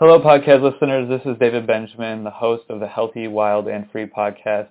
Hello, 0.00 0.18
podcast 0.18 0.62
listeners. 0.62 1.10
This 1.10 1.30
is 1.30 1.38
David 1.38 1.66
Benjamin, 1.66 2.24
the 2.24 2.30
host 2.30 2.64
of 2.70 2.80
the 2.80 2.86
Healthy, 2.86 3.28
Wild, 3.28 3.68
and 3.68 3.86
Free 3.92 4.06
podcast. 4.06 4.70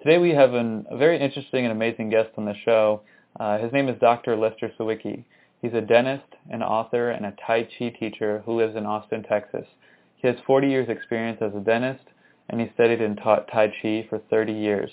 Today 0.00 0.18
we 0.18 0.30
have 0.30 0.54
an, 0.54 0.86
a 0.88 0.96
very 0.96 1.18
interesting 1.18 1.64
and 1.64 1.72
amazing 1.72 2.10
guest 2.10 2.28
on 2.36 2.44
the 2.44 2.54
show. 2.64 3.00
Uh, 3.40 3.58
his 3.58 3.72
name 3.72 3.88
is 3.88 3.98
Dr. 3.98 4.36
Lester 4.36 4.70
Sawicki. 4.78 5.24
He's 5.60 5.74
a 5.74 5.80
dentist, 5.80 6.32
an 6.50 6.62
author, 6.62 7.10
and 7.10 7.26
a 7.26 7.34
Tai 7.44 7.64
Chi 7.64 7.88
teacher 7.98 8.44
who 8.46 8.56
lives 8.56 8.76
in 8.76 8.86
Austin, 8.86 9.24
Texas. 9.24 9.66
He 10.14 10.28
has 10.28 10.36
40 10.46 10.68
years 10.68 10.88
experience 10.88 11.38
as 11.40 11.56
a 11.56 11.64
dentist, 11.64 12.04
and 12.48 12.60
he 12.60 12.70
studied 12.74 13.00
and 13.00 13.16
taught 13.16 13.50
Tai 13.52 13.72
Chi 13.82 14.06
for 14.08 14.20
30 14.30 14.52
years. 14.52 14.92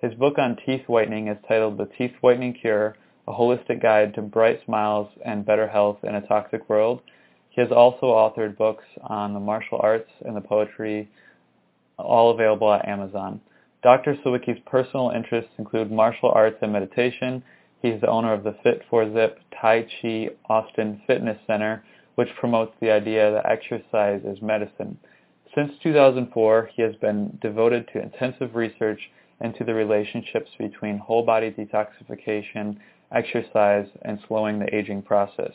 His 0.00 0.14
book 0.14 0.38
on 0.38 0.58
teeth 0.64 0.84
whitening 0.86 1.26
is 1.26 1.38
titled 1.48 1.76
The 1.76 1.90
Teeth 1.98 2.14
Whitening 2.20 2.54
Cure, 2.54 2.94
A 3.26 3.32
Holistic 3.32 3.82
Guide 3.82 4.14
to 4.14 4.22
Bright 4.22 4.60
Smiles 4.64 5.08
and 5.24 5.44
Better 5.44 5.66
Health 5.66 5.98
in 6.04 6.14
a 6.14 6.24
Toxic 6.24 6.68
World, 6.68 7.00
he 7.54 7.60
has 7.60 7.70
also 7.70 8.06
authored 8.06 8.56
books 8.56 8.84
on 9.04 9.32
the 9.32 9.38
martial 9.38 9.78
arts 9.80 10.10
and 10.24 10.36
the 10.36 10.40
poetry, 10.40 11.08
all 11.98 12.32
available 12.32 12.72
at 12.72 12.88
Amazon. 12.88 13.40
Dr. 13.80 14.16
Sawicki's 14.24 14.60
personal 14.66 15.12
interests 15.14 15.52
include 15.58 15.92
martial 15.92 16.30
arts 16.30 16.56
and 16.62 16.72
meditation. 16.72 17.44
He's 17.80 18.00
the 18.00 18.08
owner 18.08 18.32
of 18.32 18.42
the 18.42 18.56
Fit 18.64 18.82
for 18.90 19.12
Zip 19.12 19.38
Tai 19.60 19.86
Chi 20.02 20.30
Austin 20.48 21.00
Fitness 21.06 21.38
Center, 21.46 21.84
which 22.16 22.28
promotes 22.40 22.72
the 22.80 22.90
idea 22.90 23.30
that 23.30 23.46
exercise 23.46 24.22
is 24.24 24.42
medicine. 24.42 24.98
Since 25.54 25.74
2004, 25.84 26.70
he 26.74 26.82
has 26.82 26.96
been 26.96 27.38
devoted 27.40 27.88
to 27.92 28.02
intensive 28.02 28.56
research 28.56 28.98
into 29.40 29.62
the 29.62 29.74
relationships 29.74 30.50
between 30.58 30.98
whole 30.98 31.24
body 31.24 31.52
detoxification, 31.52 32.78
exercise, 33.12 33.86
and 34.02 34.18
slowing 34.26 34.58
the 34.58 34.74
aging 34.74 35.02
process. 35.02 35.52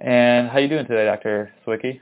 And 0.00 0.48
how 0.48 0.56
are 0.56 0.60
you 0.60 0.68
doing 0.68 0.86
today, 0.86 1.04
Dr. 1.04 1.52
Sawicki? 1.66 2.00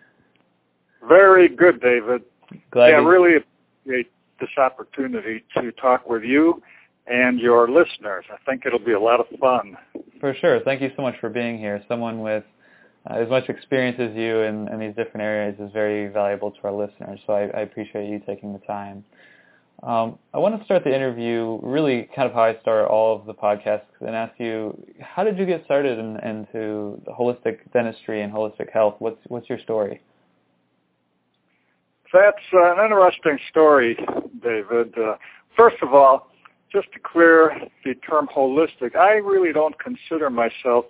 Very 1.09 1.49
good, 1.49 1.81
David. 1.81 2.23
Glad 2.71 2.89
yeah, 2.89 3.01
to... 3.01 3.07
really 3.07 3.37
appreciate 3.37 4.11
this 4.41 4.51
opportunity 4.59 5.45
to 5.57 5.73
talk 5.73 6.09
with 6.09 6.23
you 6.23 6.63
and 7.07 7.39
your 7.39 7.69
listeners. 7.69 8.25
I 8.31 8.37
think 8.45 8.67
it'll 8.67 8.79
be 8.79 8.93
a 8.93 9.01
lot 9.01 9.21
of 9.21 9.27
fun. 9.39 9.77
For 10.21 10.35
sure. 10.35 10.61
Thank 10.61 10.83
you 10.83 10.91
so 10.97 11.03
much 11.03 11.15
for 11.21 11.31
being 11.31 11.59
here. 11.59 11.83
Someone 11.89 12.21
with 12.21 12.45
uh, 13.09 13.15
as 13.15 13.29
much 13.29 13.49
experience 13.49 13.99
as 14.01 14.15
you 14.17 14.41
in, 14.41 14.69
in, 14.69 14.81
these 14.81 14.95
different 14.97 15.23
areas 15.23 15.55
is 15.61 15.73
very 15.73 16.09
valuable 16.09 16.51
to 16.51 16.59
our 16.65 16.73
listeners. 16.73 17.21
So 17.27 17.35
I, 17.35 17.43
I 17.57 17.61
appreciate 17.61 18.09
you 18.09 18.21
taking 18.27 18.53
the 18.53 18.59
time. 18.61 19.05
Um, 19.83 20.19
I 20.33 20.39
want 20.39 20.59
to 20.59 20.65
start 20.65 20.85
the 20.85 20.95
interview 20.95 21.59
really 21.63 22.09
kind 22.17 22.27
of 22.27 22.35
how 22.35 22.45
I 22.45 22.59
start 22.61 22.89
all 22.89 23.15
of 23.15 23.27
the 23.27 23.35
podcasts 23.35 23.83
and 24.01 24.17
ask 24.17 24.33
you, 24.41 24.77
how 25.01 25.23
did 25.23 25.39
you 25.39 25.45
get 25.45 25.65
started 25.65 25.99
in, 25.99 26.17
into 26.21 27.01
holistic 27.09 27.59
dentistry 27.73 28.23
and 28.23 28.33
holistic 28.33 28.73
health? 28.73 28.97
What's 29.01 29.21
what's 29.29 29.49
your 29.49 29.59
story? 29.59 30.01
That's 32.13 32.37
uh, 32.55 32.73
an 32.73 32.85
interesting 32.85 33.39
story, 33.51 33.99
David. 34.43 34.95
Uh, 34.97 35.17
first 35.57 35.77
of 35.83 35.93
all, 35.93 36.31
just 36.73 36.91
to 36.93 36.99
clear 36.99 37.55
the 37.85 37.95
term 37.97 38.29
holistic, 38.35 38.97
I 38.97 39.15
really 39.15 39.53
don't 39.53 39.75
consider 39.79 40.31
myself 40.31 40.87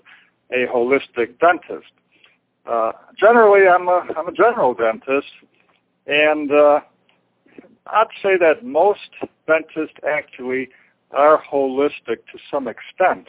a 0.52 0.66
holistic 0.66 1.38
dentist. 1.40 1.90
Uh, 2.64 2.92
generally, 3.18 3.66
I'm 3.66 3.88
a 3.88 4.06
I'm 4.16 4.28
a 4.28 4.32
general 4.32 4.74
dentist, 4.74 5.32
and 6.06 6.52
uh, 6.52 6.80
I'd 7.92 8.06
say 8.22 8.36
that 8.38 8.64
most 8.64 9.10
dentists 9.46 9.96
actually 10.08 10.68
are 11.12 11.42
holistic 11.42 12.18
to 12.32 12.38
some 12.50 12.68
extent. 12.68 13.26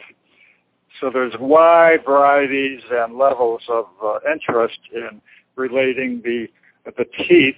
So 1.00 1.10
there's 1.12 1.34
wide 1.38 2.04
varieties 2.04 2.80
and 2.90 3.16
levels 3.16 3.62
of 3.68 3.86
uh, 4.02 4.18
interest 4.30 4.78
in 4.92 5.20
relating 5.56 6.22
the 6.24 6.48
the 6.96 7.04
teeth, 7.04 7.56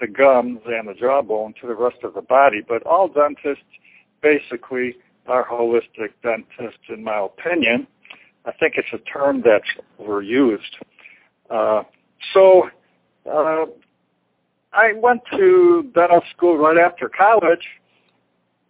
the 0.00 0.08
gums, 0.08 0.58
and 0.66 0.88
the 0.88 0.94
jawbone 0.94 1.54
to 1.60 1.68
the 1.68 1.74
rest 1.74 1.98
of 2.02 2.14
the 2.14 2.22
body. 2.22 2.60
But 2.66 2.82
all 2.84 3.08
dentists 3.08 3.64
basically 4.20 4.96
are 5.26 5.46
holistic 5.46 6.10
dentists, 6.22 6.82
in 6.88 7.04
my 7.04 7.24
opinion. 7.24 7.86
I 8.44 8.52
think 8.52 8.74
it's 8.76 8.88
a 8.92 8.98
term 8.98 9.42
that's 9.44 9.64
overused. 10.00 10.58
Uh, 11.48 11.84
so 12.32 12.68
uh, 13.30 13.66
I 14.74 14.92
went 14.92 15.22
to 15.32 15.88
dental 15.94 16.22
school 16.36 16.58
right 16.58 16.78
after 16.78 17.08
college, 17.08 17.64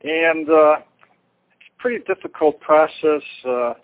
and 0.02 0.48
uh, 0.48 0.76
it's 0.76 1.70
a 1.76 1.80
pretty 1.80 2.04
difficult 2.04 2.60
process, 2.60 3.22
uh, 3.46 3.50
uh, 3.50 3.74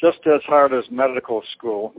just 0.00 0.18
as 0.26 0.40
hard 0.46 0.72
as 0.72 0.84
medical 0.90 1.42
school 1.56 1.94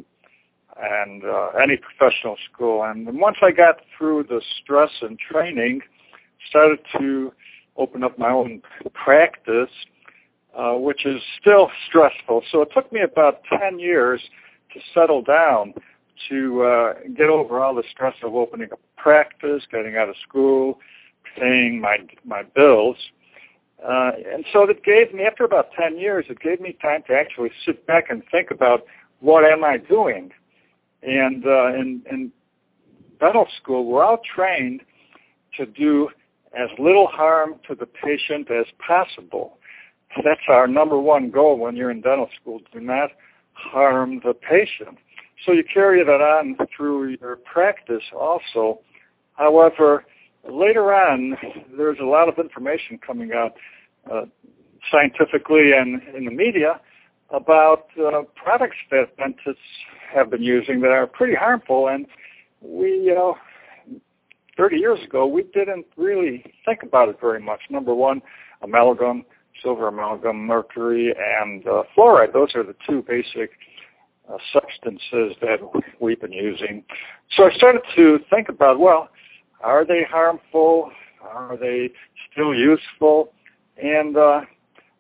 and 0.82 1.24
uh, 1.24 1.50
any 1.62 1.78
professional 1.78 2.36
school. 2.52 2.84
And 2.84 3.20
once 3.20 3.38
I 3.42 3.52
got 3.52 3.78
through 3.98 4.24
the 4.24 4.42
stress 4.62 4.92
and 5.02 5.18
training, 5.18 5.82
started 6.50 6.80
to 7.00 7.32
open 7.78 8.04
up 8.04 8.20
my 8.20 8.32
own 8.32 8.62
practice, 8.94 9.70
uh, 10.58 10.74
which 10.74 11.06
is 11.06 11.22
still 11.40 11.70
stressful. 11.88 12.44
So 12.52 12.62
it 12.62 12.70
took 12.74 12.92
me 12.92 13.02
about 13.02 13.42
10 13.58 13.80
years 13.80 14.22
to 14.74 14.80
settle 14.94 15.22
down 15.22 15.74
to 16.30 16.64
uh, 16.64 16.94
get 17.16 17.30
over 17.30 17.60
all 17.60 17.74
the 17.74 17.84
stress 17.90 18.16
of 18.24 18.36
opening 18.36 18.70
a 18.72 19.02
practice, 19.02 19.64
getting 19.72 19.96
out 19.96 20.10
of 20.10 20.16
school, 20.28 20.80
paying 21.38 21.80
my 21.80 21.98
my 22.26 22.44
bills. 22.44 22.98
Uh, 23.84 24.12
and 24.34 24.44
so 24.52 24.64
it 24.64 24.84
gave 24.84 25.14
me, 25.14 25.24
after 25.24 25.46
about 25.46 25.72
10 25.72 25.98
years, 25.98 26.26
it 26.30 26.40
gave 26.42 26.60
me 26.60 26.76
time 26.82 27.02
to 27.08 27.14
actually 27.14 27.50
sit 27.66 27.88
back 27.88 28.10
and 28.10 28.24
think 28.30 28.52
about 28.52 28.84
what 29.22 29.46
am 29.46 29.64
I 29.64 29.78
doing. 29.78 30.32
And 31.02 31.46
uh, 31.46 31.68
in, 31.68 32.02
in 32.12 32.32
dental 33.22 33.48
school, 33.62 33.86
we're 33.86 34.04
all 34.04 34.20
trained 34.36 34.82
to 35.58 35.66
do 35.66 36.10
as 36.54 36.70
little 36.78 37.08
harm 37.08 37.56
to 37.68 37.76
the 37.76 37.86
patient 37.86 38.50
as 38.52 38.66
possible. 38.86 39.58
That's 40.24 40.42
our 40.50 40.68
number 40.68 40.98
one 40.98 41.30
goal 41.30 41.58
when 41.58 41.76
you're 41.76 41.92
in 41.92 42.02
dental 42.02 42.30
school. 42.42 42.60
Do 42.74 42.80
not 42.80 43.12
harm 43.54 44.22
the 44.26 44.34
patient. 44.34 44.98
So 45.46 45.54
you 45.54 45.64
carry 45.74 46.04
that 46.04 46.22
on 46.22 46.58
through 46.76 47.18
your 47.22 47.38
practice 47.38 48.04
also. 48.14 48.82
However, 49.34 50.06
later 50.50 50.94
on, 50.94 51.38
there's 51.78 51.98
a 52.02 52.06
lot 52.06 52.28
of 52.28 52.38
information 52.38 53.00
coming 53.06 53.32
out 53.34 53.54
uh, 54.12 54.26
scientifically 54.92 55.72
and 55.74 56.02
in 56.16 56.26
the 56.26 56.32
media 56.32 56.82
about 57.32 57.86
uh, 58.00 58.24
products 58.36 58.78
that 58.92 59.16
dentists 59.18 59.62
have 60.14 60.30
been 60.30 60.42
using 60.42 60.82
that 60.82 60.90
are 60.90 61.08
pretty 61.08 61.36
harmful. 61.36 61.88
And 61.88 62.06
we, 62.62 62.90
you 62.90 63.14
know, 63.14 63.36
30 64.58 64.78
years 64.78 65.00
ago, 65.04 65.26
we 65.26 65.44
didn't 65.44 65.86
really 65.96 66.44
think 66.66 66.84
about 66.84 67.08
it 67.08 67.18
very 67.22 67.40
much. 67.42 67.62
Number 67.70 67.94
one, 67.94 68.22
amalgam, 68.62 69.24
silver 69.62 69.88
amalgam, 69.88 70.46
mercury, 70.46 71.14
and 71.18 71.66
uh, 71.68 71.84
fluoride. 71.96 72.34
Those 72.34 72.56
are 72.56 72.64
the 72.64 72.76
two 72.88 73.04
basic 73.08 73.52
uh, 74.32 74.38
substances 74.54 75.36
that 75.42 75.60
we've 76.00 76.20
been 76.20 76.32
using. 76.32 76.84
So 77.36 77.46
I 77.50 77.54
started 77.54 77.82
to 77.96 78.20
think 78.30 78.50
about, 78.50 78.80
well, 78.80 79.10
are 79.62 79.86
they 79.86 80.04
harmful? 80.10 80.92
Are 81.22 81.58
they 81.58 81.90
still 82.32 82.54
useful? 82.54 83.34
And 83.82 84.18
uh, 84.18 84.42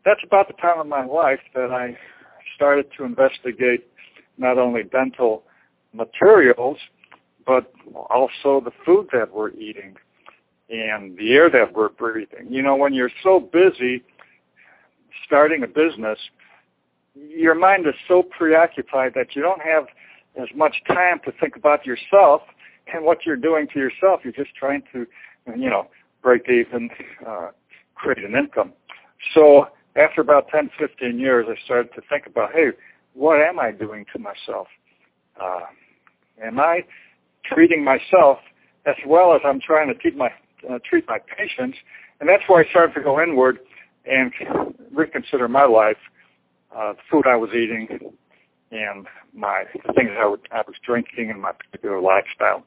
that's 0.05 0.21
about 0.23 0.47
the 0.47 0.53
time 0.53 0.79
of 0.79 0.87
my 0.87 1.05
life 1.05 1.39
that 1.53 1.71
I 1.71 1.97
started 2.55 2.87
to 2.97 3.03
investigate 3.03 3.87
not 4.37 4.57
only 4.57 4.83
dental 4.83 5.43
materials, 5.93 6.77
but 7.45 7.71
also 8.09 8.61
the 8.63 8.71
food 8.85 9.07
that 9.11 9.33
we're 9.33 9.51
eating 9.51 9.95
and 10.69 11.17
the 11.17 11.33
air 11.33 11.49
that 11.49 11.73
we're 11.73 11.89
breathing. 11.89 12.47
You 12.49 12.61
know, 12.61 12.75
when 12.75 12.93
you're 12.93 13.11
so 13.23 13.39
busy 13.39 14.03
starting 15.25 15.63
a 15.63 15.67
business, 15.67 16.19
your 17.27 17.55
mind 17.55 17.87
is 17.87 17.95
so 18.07 18.23
preoccupied 18.23 19.13
that 19.15 19.35
you 19.35 19.41
don't 19.41 19.61
have 19.61 19.87
as 20.39 20.47
much 20.55 20.77
time 20.87 21.19
to 21.25 21.31
think 21.39 21.55
about 21.55 21.85
yourself 21.85 22.41
and 22.93 23.03
what 23.03 23.25
you're 23.25 23.35
doing 23.35 23.67
to 23.73 23.79
yourself. 23.79 24.21
You're 24.23 24.33
just 24.33 24.55
trying 24.55 24.83
to, 24.93 25.05
you 25.57 25.69
know, 25.69 25.87
break 26.21 26.49
even, 26.49 26.89
uh, 27.27 27.49
create 27.95 28.23
an 28.23 28.35
income. 28.35 28.73
So 29.33 29.67
after 29.95 30.21
about 30.21 30.47
10, 30.49 30.69
15 30.77 31.19
years, 31.19 31.45
I 31.49 31.55
started 31.65 31.93
to 31.95 32.01
think 32.09 32.25
about, 32.25 32.51
hey, 32.53 32.69
what 33.13 33.41
am 33.41 33.59
I 33.59 33.71
doing 33.71 34.05
to 34.13 34.19
myself? 34.19 34.67
Uh, 35.39 35.61
am 36.43 36.59
I 36.59 36.81
treating 37.43 37.83
myself 37.83 38.39
as 38.85 38.95
well 39.05 39.33
as 39.33 39.41
I'm 39.43 39.59
trying 39.59 39.87
to 39.87 39.93
treat 39.93 40.15
my 40.15 40.29
uh, 40.69 40.79
treat 40.87 41.07
my 41.07 41.19
patients? 41.19 41.77
And 42.19 42.27
that's 42.27 42.43
where 42.47 42.63
I 42.63 42.69
started 42.69 42.93
to 42.95 43.01
go 43.01 43.21
inward 43.21 43.59
and 44.05 44.31
reconsider 44.91 45.47
my 45.47 45.65
life 45.65 45.97
uh, 46.75 46.93
the 46.93 46.99
food 47.09 47.25
I 47.27 47.35
was 47.35 47.49
eating 47.51 47.87
and 48.71 49.07
my 49.33 49.63
the 49.85 49.93
things 49.93 50.11
I, 50.19 50.27
would, 50.27 50.41
I 50.51 50.61
was 50.67 50.75
drinking 50.85 51.31
and 51.31 51.41
my 51.41 51.51
particular 51.51 51.99
lifestyle. 51.99 52.63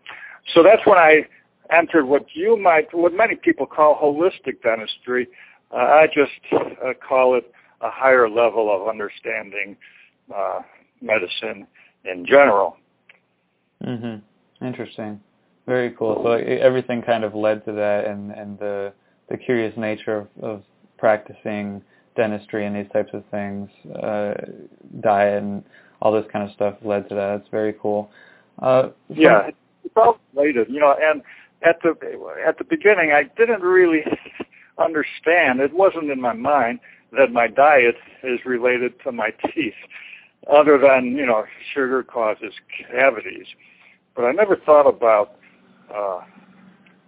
So 0.55 0.63
that's 0.63 0.85
when 0.87 0.99
I 0.99 1.27
entered 1.71 2.07
what 2.07 2.27
you 2.35 2.57
might, 2.57 2.93
what 2.93 3.15
many 3.15 3.37
people 3.37 3.67
call 3.67 3.99
holistic 4.01 4.63
dentistry. 4.63 5.29
Uh, 5.71 5.77
I 5.77 6.07
just 6.07 6.33
uh, 6.53 6.93
call 7.07 7.37
it 7.37 7.51
a 7.81 7.91
higher 7.91 8.29
level 8.29 8.75
of 8.75 8.89
understanding 8.89 9.77
uh, 10.35 10.61
medicine 11.01 11.67
in 12.05 12.27
general. 12.27 12.77
Mm-hmm. 13.85 14.65
Interesting. 14.65 15.21
Very 15.67 15.93
cool. 15.93 16.21
So 16.25 16.33
everything 16.33 17.03
kind 17.03 17.25
of 17.25 17.35
led 17.35 17.65
to 17.67 17.73
that, 17.73 18.07
and 18.07 18.33
and 18.33 18.59
the 18.59 18.93
the 19.29 19.37
curious 19.37 19.77
nature 19.77 20.19
of, 20.19 20.29
of 20.43 20.63
practicing 20.99 21.83
dentistry 22.15 22.67
and 22.67 22.77
these 22.77 22.91
types 22.93 23.11
of 23.13 23.25
things, 23.31 23.69
uh, 24.03 24.35
diet 25.01 25.43
and 25.43 25.65
all 26.01 26.13
this 26.13 26.25
kind 26.33 26.47
of 26.47 26.55
stuff 26.55 26.75
led 26.83 27.09
to 27.09 27.15
that. 27.15 27.41
It's 27.41 27.49
very 27.51 27.75
cool. 27.81 28.11
Uh, 28.61 28.91
yeah, 29.09 29.49
it's 29.85 29.95
all 29.97 30.19
related, 30.35 30.69
you 30.69 30.81
know. 30.81 30.95
And 31.01 31.23
at 31.63 31.81
the 31.83 31.95
at 32.47 32.59
the 32.59 32.65
beginning, 32.65 33.13
I 33.13 33.25
didn't 33.37 33.63
really 33.63 34.03
understand. 34.79 35.61
It 35.61 35.73
wasn't 35.73 36.11
in 36.11 36.21
my 36.21 36.35
mind 36.35 36.81
that 37.13 37.33
my 37.33 37.47
diet 37.47 37.97
is 38.23 38.41
related 38.45 38.95
to 39.05 39.13
my 39.13 39.31
teeth, 39.55 39.75
other 40.53 40.79
than 40.79 41.17
you 41.17 41.27
know 41.27 41.45
sugar 41.73 42.03
causes 42.03 42.53
cavities. 42.91 43.47
But 44.15 44.25
I 44.25 44.33
never 44.33 44.57
thought 44.57 44.87
about 44.87 45.37
uh, 45.95 46.21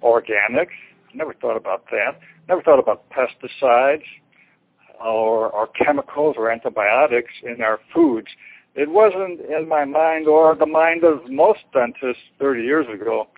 organics. 0.03 0.69
Never 1.12 1.35
thought 1.35 1.56
about 1.56 1.85
that. 1.91 2.19
Never 2.49 2.62
thought 2.62 2.79
about 2.79 3.05
pesticides 3.11 4.03
or, 5.02 5.50
or 5.50 5.69
chemicals 5.69 6.37
or 6.38 6.50
antibiotics 6.50 7.32
in 7.43 7.62
our 7.62 7.79
foods. 7.93 8.29
It 8.75 8.91
wasn't 8.91 9.41
in 9.41 9.69
my 9.69 9.85
mind 9.85 10.26
or 10.26 10.55
the 10.56 10.67
mind 10.67 11.05
of 11.05 11.31
most 11.31 11.61
dentists 11.73 12.23
30 12.41 12.62
years 12.62 12.87
ago, 12.93 13.29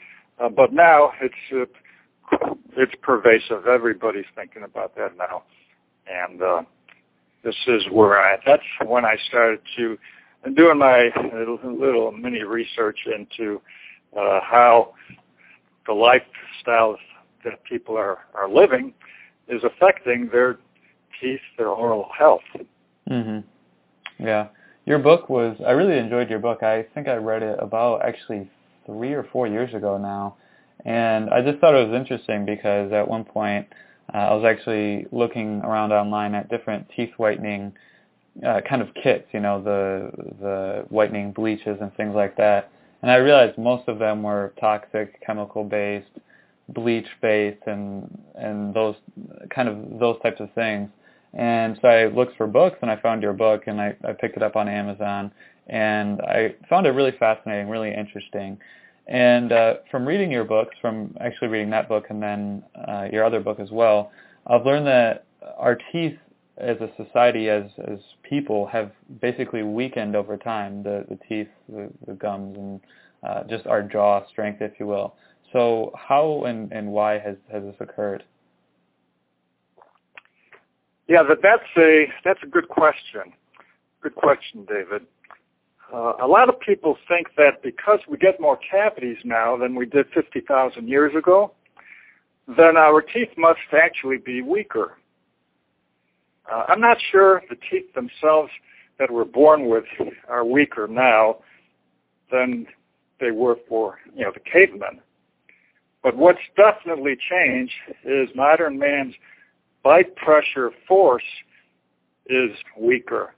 uh, 0.43 0.49
but 0.49 0.73
now 0.73 1.13
it's 1.21 1.35
uh, 1.53 2.47
it's 2.77 2.93
pervasive. 3.03 3.67
Everybody's 3.67 4.25
thinking 4.35 4.63
about 4.63 4.97
that 4.97 5.17
now, 5.17 5.45
and 6.07 6.43
uh, 6.43 6.63
this 7.45 7.55
is 7.67 7.83
where 7.93 8.19
I. 8.19 8.39
That's 8.45 8.63
when 8.85 9.05
I 9.05 9.17
started 9.29 9.61
to 9.77 9.99
doing 10.55 10.79
my 10.79 11.11
little, 11.65 12.13
mini 12.13 12.43
research 12.43 12.99
into 13.07 13.61
uh, 14.17 14.41
how 14.43 14.95
the 15.87 15.93
lifestyle 15.93 16.97
that 17.45 17.63
people 17.65 17.97
are 17.97 18.19
are 18.35 18.49
living 18.49 18.93
is 19.49 19.63
affecting 19.65 20.29
their 20.33 20.59
teeth, 21.21 21.41
their 21.59 21.69
oral 21.69 22.09
health. 22.17 22.43
Mhm. 23.09 23.45
Yeah. 24.19 24.49
Your 24.85 24.99
book 24.99 25.29
was 25.29 25.57
I 25.67 25.73
really 25.73 25.99
enjoyed 25.99 26.31
your 26.31 26.39
book. 26.39 26.63
I 26.63 26.85
think 26.95 27.09
I 27.09 27.17
read 27.17 27.43
it 27.43 27.59
about 27.61 28.05
actually 28.05 28.49
3 28.87 29.13
or 29.15 29.25
4 29.25 29.47
years 29.47 29.75
ago 29.75 29.99
now. 29.99 30.37
And 30.85 31.31
I 31.31 31.43
just 31.43 31.59
thought 31.59 31.75
it 31.75 31.89
was 31.89 31.97
interesting 31.97 32.45
because 32.45 32.93
at 32.93 33.07
one 33.07 33.25
point 33.25 33.67
uh, 34.15 34.19
I 34.19 34.35
was 34.35 34.45
actually 34.45 35.07
looking 35.11 35.61
around 35.63 35.93
online 35.93 36.35
at 36.35 36.49
different 36.49 36.89
teeth 36.95 37.11
whitening 37.17 37.73
uh, 38.47 38.61
kind 38.69 38.83
of 38.83 38.89
kits, 38.95 39.27
you 39.33 39.41
know, 39.41 39.63
the 39.63 40.11
the 40.41 40.85
whitening 40.91 41.33
bleaches 41.33 41.79
and 41.81 41.95
things 41.97 42.15
like 42.15 42.37
that. 42.37 42.71
And 43.03 43.11
I 43.11 43.17
realized 43.17 43.59
most 43.59 43.89
of 43.89 43.99
them 43.99 44.23
were 44.23 44.53
toxic, 44.61 45.21
chemical 45.25 45.65
based, 45.65 46.11
bleach 46.69 47.09
based, 47.23 47.63
and 47.67 48.07
and 48.35 48.75
those 48.75 48.97
kind 49.51 49.69
of 49.69 49.99
those 49.99 50.21
types 50.23 50.41
of 50.41 50.53
things. 50.53 50.91
And 51.37 51.79
so 51.83 51.89
I 51.89 52.07
looked 52.07 52.37
for 52.37 52.47
books 52.47 52.79
and 52.83 52.91
I 52.91 52.97
found 52.97 53.23
your 53.23 53.35
book 53.35 53.65
and 53.67 53.81
I, 53.81 53.95
I 54.05 54.13
picked 54.13 54.37
it 54.37 54.43
up 54.43 54.57
on 54.57 54.69
Amazon 54.69 55.31
and 55.67 56.21
I 56.23 56.55
found 56.69 56.87
it 56.87 56.91
really 56.91 57.13
fascinating, 57.19 57.69
really 57.69 57.95
interesting. 57.95 58.59
And 59.07 59.53
uh, 59.53 59.75
from 59.91 60.07
reading 60.07 60.33
your 60.33 60.45
books, 60.45 60.75
from 60.81 61.15
actually 61.21 61.49
reading 61.49 61.71
that 61.71 61.89
book 61.89 62.07
and 62.09 62.23
then 62.23 62.65
uh, 62.89 63.09
your 63.13 63.25
other 63.25 63.41
book 63.41 63.61
as 63.61 63.71
well, 63.71 64.11
I've 64.47 64.65
learned 64.65 64.87
that 64.87 65.27
our 65.57 65.79
teeth 65.93 66.17
as 66.59 66.79
a 66.81 66.89
society, 66.97 67.51
as 67.51 67.65
as 67.87 67.99
people, 68.23 68.67
have 68.67 68.91
basically 69.21 69.63
weakened 69.63 70.17
over 70.17 70.37
time. 70.37 70.83
The 70.83 71.05
the 71.09 71.19
teeth, 71.29 71.49
the, 71.69 71.91
the 72.07 72.15
gums, 72.15 72.57
and 72.57 72.81
uh, 73.23 73.45
just 73.45 73.67
our 73.67 73.83
jaw 73.83 74.27
strength, 74.29 74.63
if 74.63 74.73
you 74.81 74.87
will. 74.87 75.15
So 75.53 75.93
how 75.97 76.45
and, 76.45 76.73
and 76.73 76.89
why 76.89 77.19
has, 77.19 77.37
has 77.53 77.63
this 77.63 77.77
occurred? 77.81 78.25
Yeah, 81.09 81.23
that, 81.23 81.39
that's 81.43 81.63
a 81.77 82.07
that's 82.25 82.41
a 82.43 82.47
good 82.47 82.69
question. 82.69 83.33
Good 84.03 84.15
question, 84.15 84.67
David. 84.69 85.03
Uh, 85.93 86.15
a 86.21 86.27
lot 86.27 86.49
of 86.49 86.59
people 86.61 86.97
think 87.09 87.29
that 87.37 87.63
because 87.63 88.01
we 88.09 88.17
get 88.17 88.41
more 88.41 88.59
cavities 88.71 89.19
now 89.25 89.57
than 89.57 89.77
we 89.77 89.87
did 89.87 90.07
50,000 90.13 90.89
years 90.89 91.15
ago, 91.17 91.53
then 92.57 92.77
our 92.77 93.01
teeth 93.01 93.29
must 93.37 93.61
actually 93.73 94.17
be 94.17 94.43
weaker. 94.43 94.97
Uh, 96.53 96.65
I'm 96.69 96.81
not 96.81 96.99
sure 97.13 97.43
the 97.49 97.57
teeth 97.71 97.93
themselves 97.95 98.51
that 98.99 99.11
we're 99.11 99.25
born 99.25 99.69
with 99.69 99.85
are 100.29 100.45
weaker 100.45 100.89
now 100.89 101.37
than 102.31 102.67
they 103.21 103.31
were 103.31 103.57
for 103.69 103.99
you 104.15 104.25
know 104.25 104.33
the 104.33 104.41
cavemen. 104.41 105.01
But 106.03 106.17
what's 106.17 106.39
definitely 106.57 107.17
changed 107.31 107.73
is 108.05 108.29
modern 108.35 108.79
man's 108.79 109.15
bite 109.87 110.17
pressure 110.17 110.73
force 110.89 111.23
is 112.27 112.51
weaker. 112.77 113.33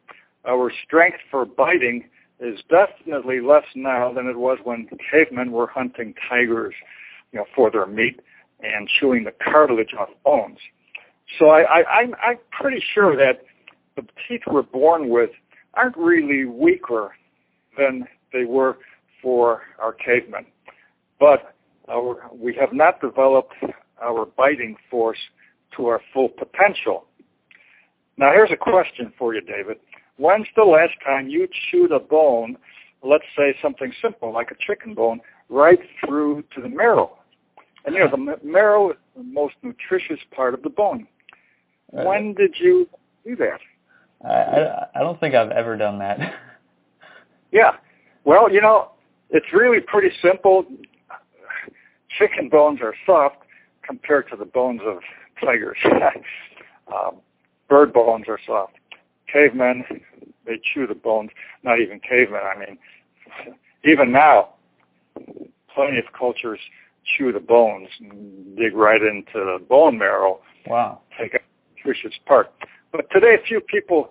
Our 0.47 0.73
strength 0.87 1.19
for 1.31 1.45
biting 1.45 2.05
is 2.41 2.59
definitely 2.71 3.41
less 3.41 3.67
now 3.75 4.15
than 4.15 4.29
it 4.29 4.39
was 4.39 4.57
when 4.65 4.89
cavemen 5.11 5.53
were 5.53 5.67
hunting 5.67 6.15
tigers, 6.27 6.75
you 7.33 7.39
know, 7.39 7.45
for 7.55 7.71
their 7.71 7.85
meat 7.85 8.21
and 8.63 8.89
chewing 8.99 9.25
the 9.25 9.33
cartilage 9.45 9.93
off 9.99 10.09
bones. 10.25 10.57
So 11.39 11.51
I, 11.51 11.61
I, 11.65 11.85
I'm, 12.01 12.15
I'm 12.23 12.39
pretty 12.51 12.83
sure 12.95 13.15
that 13.15 13.45
the 13.97 14.07
teeth 14.27 14.41
we're 14.51 14.63
born 14.63 15.11
with 15.11 15.31
aren't 15.75 15.99
really 15.99 16.47
weaker 16.47 17.15
than 17.77 18.09
they 18.33 18.47
were 18.47 18.79
for 19.21 19.61
our 19.79 19.93
cavemen. 19.93 20.47
But 21.21 21.55
our, 21.91 22.31
we 22.33 22.55
have 22.55 22.73
not 22.73 23.03
developed 23.03 23.53
our 24.01 24.25
biting 24.25 24.77
force 24.91 25.19
to 25.77 25.87
our 25.87 26.01
full 26.13 26.29
potential. 26.29 27.05
Now 28.17 28.33
here's 28.33 28.51
a 28.51 28.57
question 28.57 29.13
for 29.19 29.35
you, 29.35 29.41
David. 29.41 29.79
When's 30.17 30.49
the 30.57 30.65
last 30.65 30.95
time 31.05 31.29
you 31.29 31.49
chewed 31.71 31.93
a 31.93 32.01
bone, 32.01 32.57
let's 33.05 33.25
say 33.37 33.55
something 33.63 33.93
simple 34.03 34.33
like 34.33 34.51
a 34.51 34.57
chicken 34.59 34.95
bone, 34.95 35.21
right 35.49 35.79
through 36.05 36.45
to 36.55 36.61
the 36.61 36.69
marrow? 36.69 37.17
And 37.85 37.95
you 37.95 38.01
know, 38.01 38.11
the 38.11 38.39
marrow 38.45 38.91
is 38.91 38.97
the 39.17 39.23
most 39.23 39.55
nutritious 39.63 40.19
part 40.35 40.55
of 40.55 40.63
the 40.63 40.71
bone. 40.71 41.07
Uh, 41.97 42.03
when 42.03 42.35
did 42.35 42.57
you 42.59 42.89
do 43.25 43.37
that? 43.37 43.61
I, 44.25 44.33
I, 44.33 44.87
I 44.97 45.01
don't 45.01 45.19
think 45.21 45.35
I've 45.35 45.53
ever 45.53 45.77
done 45.77 45.99
that. 46.01 46.19
yeah. 47.53 47.73
Well, 48.25 48.53
you 48.53 48.61
know, 48.61 48.91
it's 49.31 49.47
really 49.53 49.81
pretty 49.81 50.15
simple. 50.21 50.67
Chicken 52.19 52.49
bones 52.49 52.81
are 52.83 52.95
soft 53.07 53.37
compared 53.87 54.29
to 54.31 54.37
the 54.37 54.45
bones 54.45 54.81
of 54.85 54.99
tigers. 55.41 55.79
um, 56.93 57.17
bird 57.69 57.93
bones 57.93 58.27
are 58.29 58.39
soft. 58.47 58.75
Cavemen, 59.33 59.85
they 60.47 60.61
chew 60.73 60.87
the 60.87 60.95
bones. 60.95 61.31
Not 61.63 61.81
even 61.81 62.01
cavemen. 62.01 62.41
I 62.43 62.59
mean, 62.59 62.79
even 63.85 64.13
now, 64.13 64.55
plenty 65.75 65.99
of 65.99 66.05
cultures 66.19 66.61
chew 67.17 67.33
the 67.33 67.41
bones, 67.41 67.89
dig 68.57 68.75
right 68.75 69.01
into 69.01 69.33
the 69.35 69.59
bone 69.69 69.99
marrow. 69.99 70.41
Wow. 70.67 71.01
Take 71.19 71.35
a 71.35 71.39
nutritious 71.77 72.19
part. 72.27 72.53
But 72.93 73.11
today, 73.11 73.35
a 73.35 73.47
few 73.47 73.61
people 73.61 74.11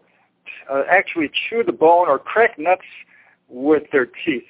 uh, 0.72 0.84
actually 0.90 1.30
chew 1.50 1.64
the 1.64 1.72
bone 1.72 2.08
or 2.08 2.20
crack 2.20 2.58
nuts 2.58 2.82
with 3.50 3.84
their 3.92 4.06
teeth. 4.06 4.44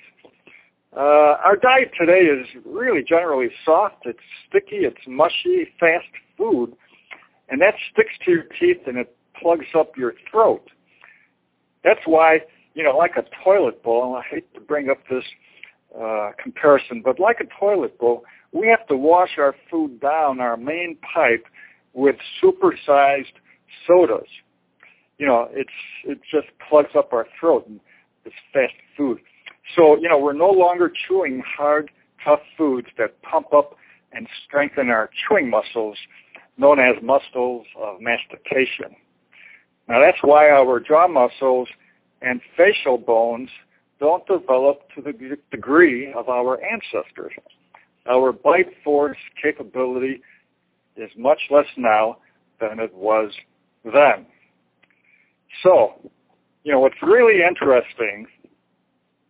Uh, 0.96 1.38
our 1.46 1.56
diet 1.56 1.92
today 2.00 2.22
is 2.22 2.48
really 2.66 3.04
generally 3.04 3.50
soft. 3.64 4.06
It's 4.06 4.20
sticky. 4.48 4.78
It's 4.78 4.98
mushy, 5.08 5.68
fast 5.80 6.08
food, 6.38 6.74
and 7.50 7.62
that 7.62 7.74
sticks 7.92 8.14
to 8.26 8.32
your 8.32 8.44
teeth 8.60 8.88
and 8.88 8.98
it 8.98 9.16
plugs 9.42 9.68
up 9.78 9.98
your 9.98 10.14
throat. 10.30 10.70
That's 11.84 12.02
why, 12.06 12.40
you 12.74 12.84
know, 12.84 12.98
like 12.98 13.14
a 13.18 13.24
toilet 13.44 13.84
bowl, 13.84 14.16
I 14.16 14.24
hate 14.36 14.54
to 14.54 14.60
bring 14.60 14.90
up 14.90 14.98
this 15.10 15.24
uh, 16.00 16.32
comparison, 16.42 17.02
but 17.04 17.20
like 17.20 17.38
a 17.40 17.60
toilet 17.60 17.98
bowl, 18.00 18.24
we 18.52 18.68
have 18.68 18.86
to 18.88 18.96
wash 18.96 19.32
our 19.38 19.56
food 19.70 20.00
down 20.00 20.40
our 20.40 20.58
main 20.58 20.98
pipe 21.14 21.46
with 21.94 22.16
supersized 22.42 23.34
sodas. 23.86 24.28
You 25.18 25.26
know, 25.26 25.48
it's 25.52 25.70
it 26.06 26.20
just 26.32 26.48
plugs 26.70 26.92
up 26.96 27.12
our 27.14 27.28
throat 27.40 27.68
and 27.68 27.80
it's 28.26 28.36
fast 28.54 28.74
food. 28.96 29.20
So, 29.76 29.98
you 29.98 30.08
know, 30.08 30.18
we're 30.20 30.34
no 30.34 30.50
longer 30.50 30.92
chewing 31.08 31.42
hard, 31.58 31.90
tough 32.24 32.40
foods 32.58 32.88
that 32.98 33.22
pump 33.22 33.54
up 33.54 33.76
and 34.14 34.28
strengthen 34.46 34.90
our 34.90 35.10
chewing 35.28 35.50
muscles, 35.50 35.98
known 36.58 36.80
as 36.80 36.96
muscles 37.02 37.66
of 37.82 38.02
mastication. 38.02 38.96
Now 39.88 40.00
that's 40.00 40.18
why 40.22 40.50
our 40.50 40.80
jaw 40.80 41.08
muscles 41.08 41.68
and 42.22 42.42
facial 42.56 42.98
bones 42.98 43.50
don't 44.00 44.26
develop 44.28 44.82
to 44.96 45.02
the 45.02 45.38
degree 45.52 46.12
of 46.14 46.30
our 46.30 46.60
ancestors. 46.64 47.34
Our 48.10 48.32
bite 48.32 48.72
force 48.84 49.18
capability 49.42 50.22
is 50.96 51.12
much 51.18 51.40
less 51.50 51.66
now 51.78 52.18
than 52.60 52.80
it 52.80 52.94
was 52.94 53.32
then. 53.84 54.26
So, 55.64 56.12
you 56.64 56.72
know, 56.72 56.80
what's 56.80 57.02
really 57.02 57.42
interesting 57.44 58.28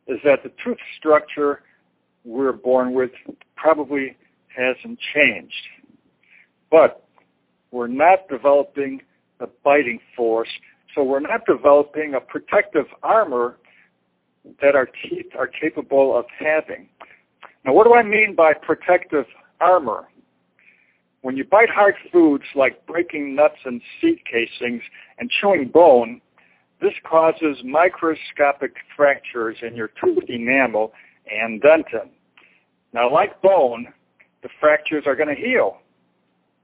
is 0.08 0.20
that 0.24 0.44
the 0.44 0.52
tooth 0.64 0.78
structure 0.98 1.62
we're 2.24 2.54
born 2.54 2.94
with 2.94 3.12
probably 3.56 4.18
hasn't 4.56 5.00
changed. 5.14 5.54
But 6.70 7.07
we're 7.72 7.88
not 7.88 8.28
developing 8.30 9.02
a 9.40 9.48
biting 9.64 10.00
force, 10.16 10.50
so 10.96 11.04
we're 11.04 11.20
not 11.20 11.46
developing 11.46 12.14
a 12.16 12.22
protective 12.22 12.86
armor 13.04 13.58
that 14.62 14.76
our 14.76 14.88
teeth 15.04 15.28
are 15.38 15.48
capable 15.48 16.18
of 16.18 16.26
having. 16.40 16.88
Now, 17.66 17.74
what 17.74 17.86
do 17.86 17.94
I 17.94 18.04
mean 18.04 18.36
by 18.36 18.54
protective 18.54 19.26
armor? 19.60 20.08
When 21.22 21.36
you 21.36 21.44
bite 21.44 21.70
hard 21.70 21.96
foods 22.12 22.46
like 22.56 22.86
breaking 22.86 23.36
nuts 23.36 23.58
and 23.66 23.82
seed 24.00 24.20
casings 24.26 24.82
and 25.20 25.30
chewing 25.30 25.68
bone, 25.68 26.22
this 26.80 26.94
causes 27.10 27.58
microscopic 27.66 28.76
fractures 28.96 29.58
in 29.62 29.76
your 29.76 29.90
tooth 30.02 30.30
enamel 30.30 30.94
and 31.30 31.62
dentin. 31.62 32.10
Now, 32.94 33.12
like 33.12 33.42
bone, 33.42 33.88
the 34.44 34.50
fractures 34.60 35.04
are 35.06 35.16
going 35.16 35.36
to 35.36 35.42
heal, 35.42 35.80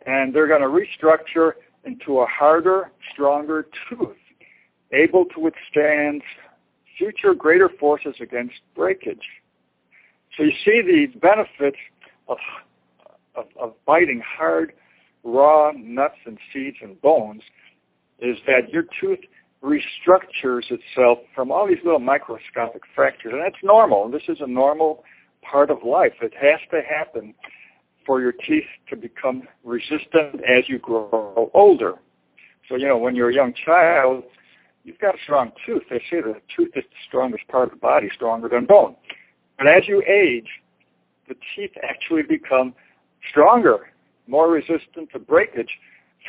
and 0.05 0.33
they're 0.33 0.47
going 0.47 0.61
to 0.61 0.67
restructure 0.67 1.53
into 1.85 2.19
a 2.19 2.25
harder, 2.25 2.91
stronger 3.11 3.67
tooth, 3.89 4.15
able 4.91 5.25
to 5.25 5.39
withstand 5.39 6.21
future 6.97 7.33
greater 7.33 7.69
forces 7.79 8.15
against 8.21 8.55
breakage. 8.75 9.23
So 10.37 10.43
you 10.43 10.51
see 10.63 10.81
the 10.81 11.19
benefits 11.19 11.77
of, 12.27 12.37
of, 13.35 13.45
of 13.59 13.73
biting 13.85 14.21
hard, 14.25 14.73
raw 15.23 15.71
nuts 15.75 16.17
and 16.25 16.37
seeds 16.51 16.77
and 16.81 16.99
bones 17.01 17.41
is 18.19 18.37
that 18.45 18.69
your 18.71 18.83
tooth 18.99 19.19
restructures 19.63 20.63
itself 20.69 21.19
from 21.33 21.51
all 21.51 21.67
these 21.67 21.77
little 21.83 21.99
microscopic 21.99 22.81
fractures. 22.93 23.33
And 23.33 23.41
that's 23.41 23.63
normal. 23.63 24.09
This 24.09 24.23
is 24.27 24.37
a 24.41 24.47
normal 24.47 25.03
part 25.41 25.69
of 25.69 25.83
life. 25.83 26.13
It 26.21 26.33
has 26.39 26.59
to 26.71 26.81
happen 26.87 27.33
for 28.05 28.21
your 28.21 28.31
teeth 28.31 28.65
to 28.89 28.95
become 28.95 29.43
resistant 29.63 30.41
as 30.47 30.67
you 30.67 30.79
grow 30.79 31.49
older. 31.53 31.95
So, 32.69 32.75
you 32.75 32.87
know, 32.87 32.97
when 32.97 33.15
you're 33.15 33.29
a 33.29 33.33
young 33.33 33.53
child, 33.53 34.23
you've 34.83 34.99
got 34.99 35.15
a 35.15 35.17
strong 35.23 35.51
tooth. 35.65 35.83
They 35.89 36.01
say 36.09 36.21
that 36.21 36.33
the 36.33 36.41
tooth 36.55 36.71
is 36.75 36.83
the 36.83 36.97
strongest 37.07 37.47
part 37.47 37.65
of 37.65 37.71
the 37.71 37.77
body, 37.77 38.09
stronger 38.13 38.47
than 38.49 38.65
bone. 38.65 38.95
But 39.57 39.67
as 39.67 39.87
you 39.87 40.01
age, 40.07 40.47
the 41.27 41.35
teeth 41.55 41.71
actually 41.83 42.23
become 42.23 42.73
stronger, 43.29 43.91
more 44.27 44.49
resistant 44.49 45.11
to 45.13 45.19
breakage 45.19 45.69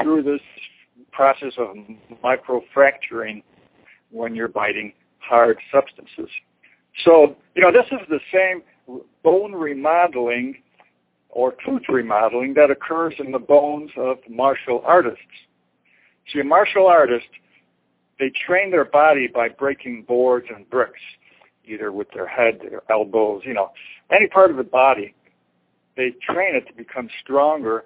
through 0.00 0.23
this 0.23 0.40
process 1.12 1.52
of 1.59 1.76
microfracturing 2.23 3.43
when 4.11 4.35
you're 4.35 4.49
biting 4.49 4.93
hard 5.19 5.59
substances. 5.73 6.31
So, 7.04 7.37
you 7.54 7.62
know, 7.62 7.73
this 7.73 7.87
is 7.90 8.07
the 8.09 8.21
same 8.33 8.62
bone 9.23 9.52
remodeling 9.52 10.57
or 11.35 11.55
tooth 11.67 11.83
remodeling 11.88 12.55
that 12.55 12.71
occurs 12.71 13.12
in 13.19 13.33
the 13.33 13.38
bones 13.38 13.91
of 13.97 14.19
martial 14.29 14.81
artists. 14.87 15.21
See, 16.33 16.41
a 16.41 16.45
martial 16.45 16.87
artist, 16.87 17.26
they 18.19 18.31
train 18.47 18.71
their 18.71 18.85
body 18.85 19.26
by 19.26 19.49
breaking 19.49 20.05
boards 20.05 20.47
and 20.55 20.69
bricks, 20.71 21.00
either 21.64 21.93
with 21.93 22.09
their 22.14 22.29
head, 22.29 22.61
their 22.62 22.83
elbows, 22.91 23.43
you 23.45 23.53
know, 23.53 23.73
any 24.11 24.29
part 24.29 24.50
of 24.50 24.57
the 24.57 24.64
body. 24.64 25.14
They 25.97 26.14
train 26.23 26.55
it 26.55 26.67
to 26.69 26.75
become 26.75 27.09
stronger 27.23 27.85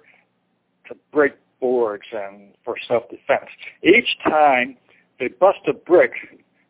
to 0.87 0.95
break 1.11 1.33
boards 1.59 2.05
and 2.11 2.53
for 2.63 2.75
self-defense. 2.87 3.49
Each 3.83 4.17
time 4.23 4.77
they 5.19 5.27
bust 5.27 5.59
a 5.67 5.73
brick, 5.73 6.11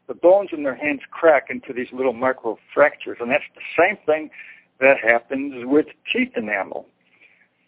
the 0.07 0.13
bones 0.13 0.49
in 0.53 0.63
their 0.63 0.75
hands 0.75 1.01
crack 1.11 1.47
into 1.49 1.73
these 1.73 1.87
little 1.91 2.13
micro 2.13 2.57
fractures, 2.73 3.17
and 3.19 3.29
that's 3.29 3.43
the 3.53 3.61
same 3.77 3.97
thing 4.05 4.29
that 4.79 4.97
happens 4.99 5.65
with 5.65 5.87
teeth 6.11 6.31
enamel. 6.35 6.85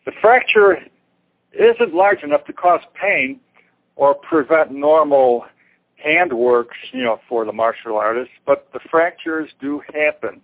The 0.06 0.12
fracture 0.22 0.78
isn't 1.54 1.94
large 1.94 2.24
enough 2.24 2.46
to 2.46 2.54
cause 2.54 2.82
pain 3.00 3.40
or 3.96 4.16
prevent 4.16 4.72
normal 4.72 5.46
handwork, 5.96 6.70
you 6.92 7.04
know, 7.04 7.20
for 7.30 7.46
the 7.46 7.52
martial 7.52 7.98
artist, 7.98 8.32
but 8.46 8.68
the 8.74 8.80
fractures 8.90 9.50
do 9.60 9.82
happen, 9.94 10.42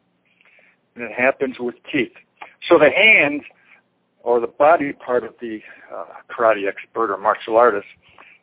and 0.95 1.05
it 1.05 1.13
happens 1.13 1.55
with 1.59 1.75
teeth. 1.91 2.11
So 2.69 2.77
the 2.77 2.91
hand 2.91 3.41
or 4.19 4.39
the 4.39 4.47
body 4.47 4.93
part 4.93 5.23
of 5.23 5.33
the 5.39 5.61
uh, 5.93 6.05
karate 6.29 6.67
expert 6.67 7.11
or 7.11 7.17
martial 7.17 7.55
artist, 7.55 7.87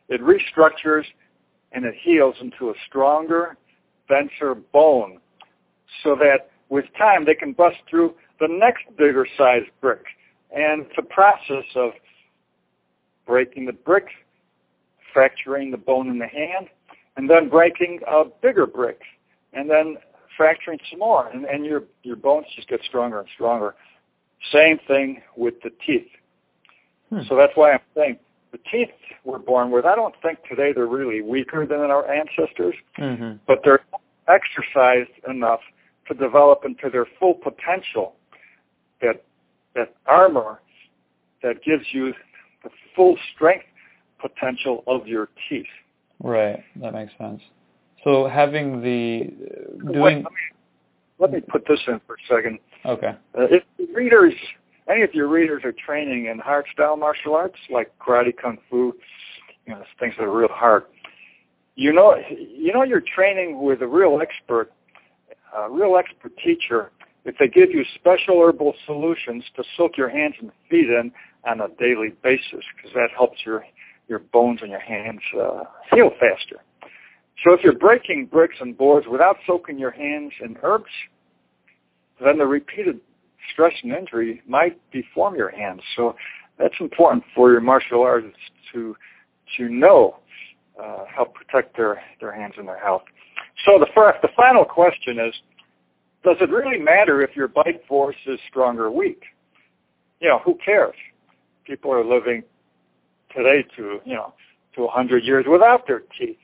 it 0.09 0.21
restructures 0.21 1.05
and 1.71 1.85
it 1.85 1.93
heals 2.01 2.35
into 2.41 2.69
a 2.69 2.73
stronger, 2.87 3.57
denser 4.09 4.55
bone 4.55 5.19
so 6.03 6.15
that 6.15 6.49
with 6.69 6.85
time 6.97 7.25
they 7.25 7.35
can 7.35 7.53
bust 7.53 7.77
through 7.89 8.15
the 8.39 8.47
next 8.49 8.83
bigger 8.97 9.27
sized 9.37 9.69
brick. 9.81 10.03
And 10.55 10.85
the 10.95 11.03
process 11.03 11.65
of 11.75 11.91
breaking 13.25 13.65
the 13.65 13.73
brick, 13.73 14.07
fracturing 15.13 15.71
the 15.71 15.77
bone 15.77 16.09
in 16.09 16.19
the 16.19 16.27
hand, 16.27 16.67
and 17.17 17.29
then 17.29 17.49
breaking 17.49 17.99
a 18.07 18.25
bigger 18.41 18.67
brick, 18.67 19.01
and 19.53 19.69
then 19.69 19.97
fracturing 20.37 20.79
some 20.89 20.99
more, 20.99 21.29
and, 21.29 21.45
and 21.45 21.65
your 21.65 21.83
your 22.03 22.17
bones 22.17 22.45
just 22.55 22.67
get 22.67 22.81
stronger 22.83 23.19
and 23.19 23.29
stronger. 23.33 23.75
Same 24.51 24.79
thing 24.87 25.21
with 25.35 25.55
the 25.63 25.71
teeth. 25.85 26.07
Hmm. 27.09 27.21
So 27.27 27.35
that's 27.35 27.53
why 27.55 27.73
I'm 27.73 27.79
saying 27.95 28.19
the 28.51 28.59
teeth 28.69 28.89
we're 29.23 29.39
born 29.39 29.71
with, 29.71 29.85
I 29.85 29.95
don't 29.95 30.15
think 30.21 30.39
today 30.47 30.71
they're 30.73 30.87
really 30.87 31.21
weaker 31.21 31.65
than 31.65 31.79
our 31.79 32.09
ancestors, 32.09 32.75
mm-hmm. 32.97 33.37
but 33.47 33.61
they're 33.63 33.83
exercised 34.27 35.11
enough 35.27 35.61
to 36.07 36.13
develop 36.13 36.63
into 36.65 36.89
their 36.89 37.05
full 37.19 37.33
potential. 37.33 38.15
That 39.01 39.23
that 39.75 39.93
armor 40.05 40.61
that 41.43 41.63
gives 41.63 41.85
you 41.91 42.13
the 42.63 42.69
full 42.95 43.17
strength 43.33 43.65
potential 44.19 44.83
of 44.87 45.07
your 45.07 45.29
teeth. 45.49 45.65
Right, 46.21 46.63
that 46.81 46.93
makes 46.93 47.11
sense. 47.17 47.41
So 48.03 48.27
having 48.27 48.81
the 48.81 49.33
doing. 49.83 50.01
Let 50.01 50.23
me, 50.23 50.25
let 51.19 51.31
me 51.31 51.41
put 51.41 51.65
this 51.67 51.79
in 51.87 51.99
for 52.05 52.15
a 52.15 52.35
second. 52.35 52.59
Okay. 52.85 53.15
Uh, 53.37 53.47
if 53.49 53.63
readers, 53.95 54.33
any 54.89 55.01
of 55.01 55.13
your 55.13 55.27
readers 55.27 55.63
are 55.63 55.73
training 55.73 56.27
in 56.27 56.39
hard 56.39 56.65
style 56.71 56.97
martial 56.97 57.35
arts 57.35 57.57
like 57.69 57.91
karate, 57.99 58.31
kung 58.35 58.57
fu, 58.69 58.93
you 59.65 59.73
know, 59.73 59.83
things 59.99 60.13
that 60.17 60.23
are 60.23 60.35
real 60.35 60.49
hard. 60.49 60.83
You 61.75 61.91
know, 61.93 62.15
you 62.29 62.73
know, 62.73 62.83
you're 62.83 63.03
training 63.15 63.61
with 63.61 63.81
a 63.81 63.87
real 63.87 64.19
expert, 64.21 64.71
a 65.57 65.69
real 65.69 65.97
expert 65.97 66.33
teacher. 66.43 66.91
If 67.23 67.35
they 67.39 67.47
give 67.47 67.71
you 67.71 67.83
special 67.95 68.39
herbal 68.41 68.75
solutions 68.85 69.43
to 69.55 69.63
soak 69.75 69.97
your 69.97 70.09
hands 70.09 70.35
and 70.39 70.51
feet 70.69 70.89
in 70.89 71.11
on 71.47 71.61
a 71.61 71.67
daily 71.79 72.13
basis, 72.23 72.63
because 72.75 72.93
that 72.93 73.09
helps 73.15 73.39
your 73.45 73.65
your 74.07 74.19
bones 74.19 74.59
and 74.61 74.69
your 74.69 74.79
hands 74.79 75.21
uh, 75.39 75.63
heal 75.91 76.11
faster. 76.19 76.61
So 77.43 77.53
if 77.53 77.61
you're 77.63 77.73
breaking 77.73 78.27
bricks 78.27 78.57
and 78.59 78.77
boards 78.77 79.07
without 79.09 79.37
soaking 79.47 79.79
your 79.79 79.91
hands 79.91 80.31
in 80.43 80.55
herbs, 80.61 80.91
then 82.23 82.37
the 82.37 82.45
repeated 82.45 82.99
stress 83.51 83.73
and 83.83 83.91
injury 83.93 84.41
might 84.47 84.79
deform 84.91 85.35
your 85.35 85.49
hands. 85.49 85.81
So 85.95 86.15
that's 86.57 86.75
important 86.79 87.23
for 87.35 87.51
your 87.51 87.61
martial 87.61 88.01
artists 88.01 88.37
to 88.73 88.95
to 89.57 89.69
know 89.69 90.17
uh, 90.81 91.05
how 91.07 91.25
to 91.25 91.29
protect 91.31 91.77
their, 91.77 92.01
their 92.19 92.31
hands 92.33 92.55
and 92.57 92.67
their 92.67 92.79
health. 92.79 93.03
So 93.65 93.79
the 93.79 93.87
first, 93.95 94.21
the 94.21 94.29
final 94.35 94.63
question 94.63 95.19
is, 95.19 95.33
does 96.23 96.37
it 96.39 96.49
really 96.49 96.77
matter 96.79 97.21
if 97.21 97.35
your 97.35 97.47
bite 97.47 97.85
force 97.87 98.15
is 98.27 98.39
strong 98.47 98.77
or 98.77 98.91
weak? 98.91 99.23
You 100.19 100.29
know, 100.29 100.39
who 100.39 100.57
cares? 100.63 100.95
People 101.65 101.91
are 101.91 102.05
living 102.05 102.43
today 103.35 103.65
to, 103.75 103.99
you 104.05 104.13
know, 104.13 104.33
to 104.75 104.81
100 104.81 105.23
years 105.23 105.45
without 105.49 105.87
their 105.87 106.03
teeth. 106.17 106.37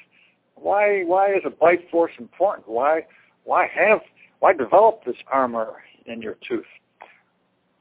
Why, 0.56 1.04
why 1.04 1.34
is 1.34 1.42
a 1.46 1.50
bite 1.50 1.90
force 1.90 2.12
important? 2.20 2.68
Why, 2.68 3.06
why 3.44 3.68
have 3.74 4.02
why 4.40 4.54
develop 4.54 5.06
this 5.06 5.16
armor 5.32 5.84
in 6.06 6.22
your 6.22 6.36
tooth? 6.48 6.66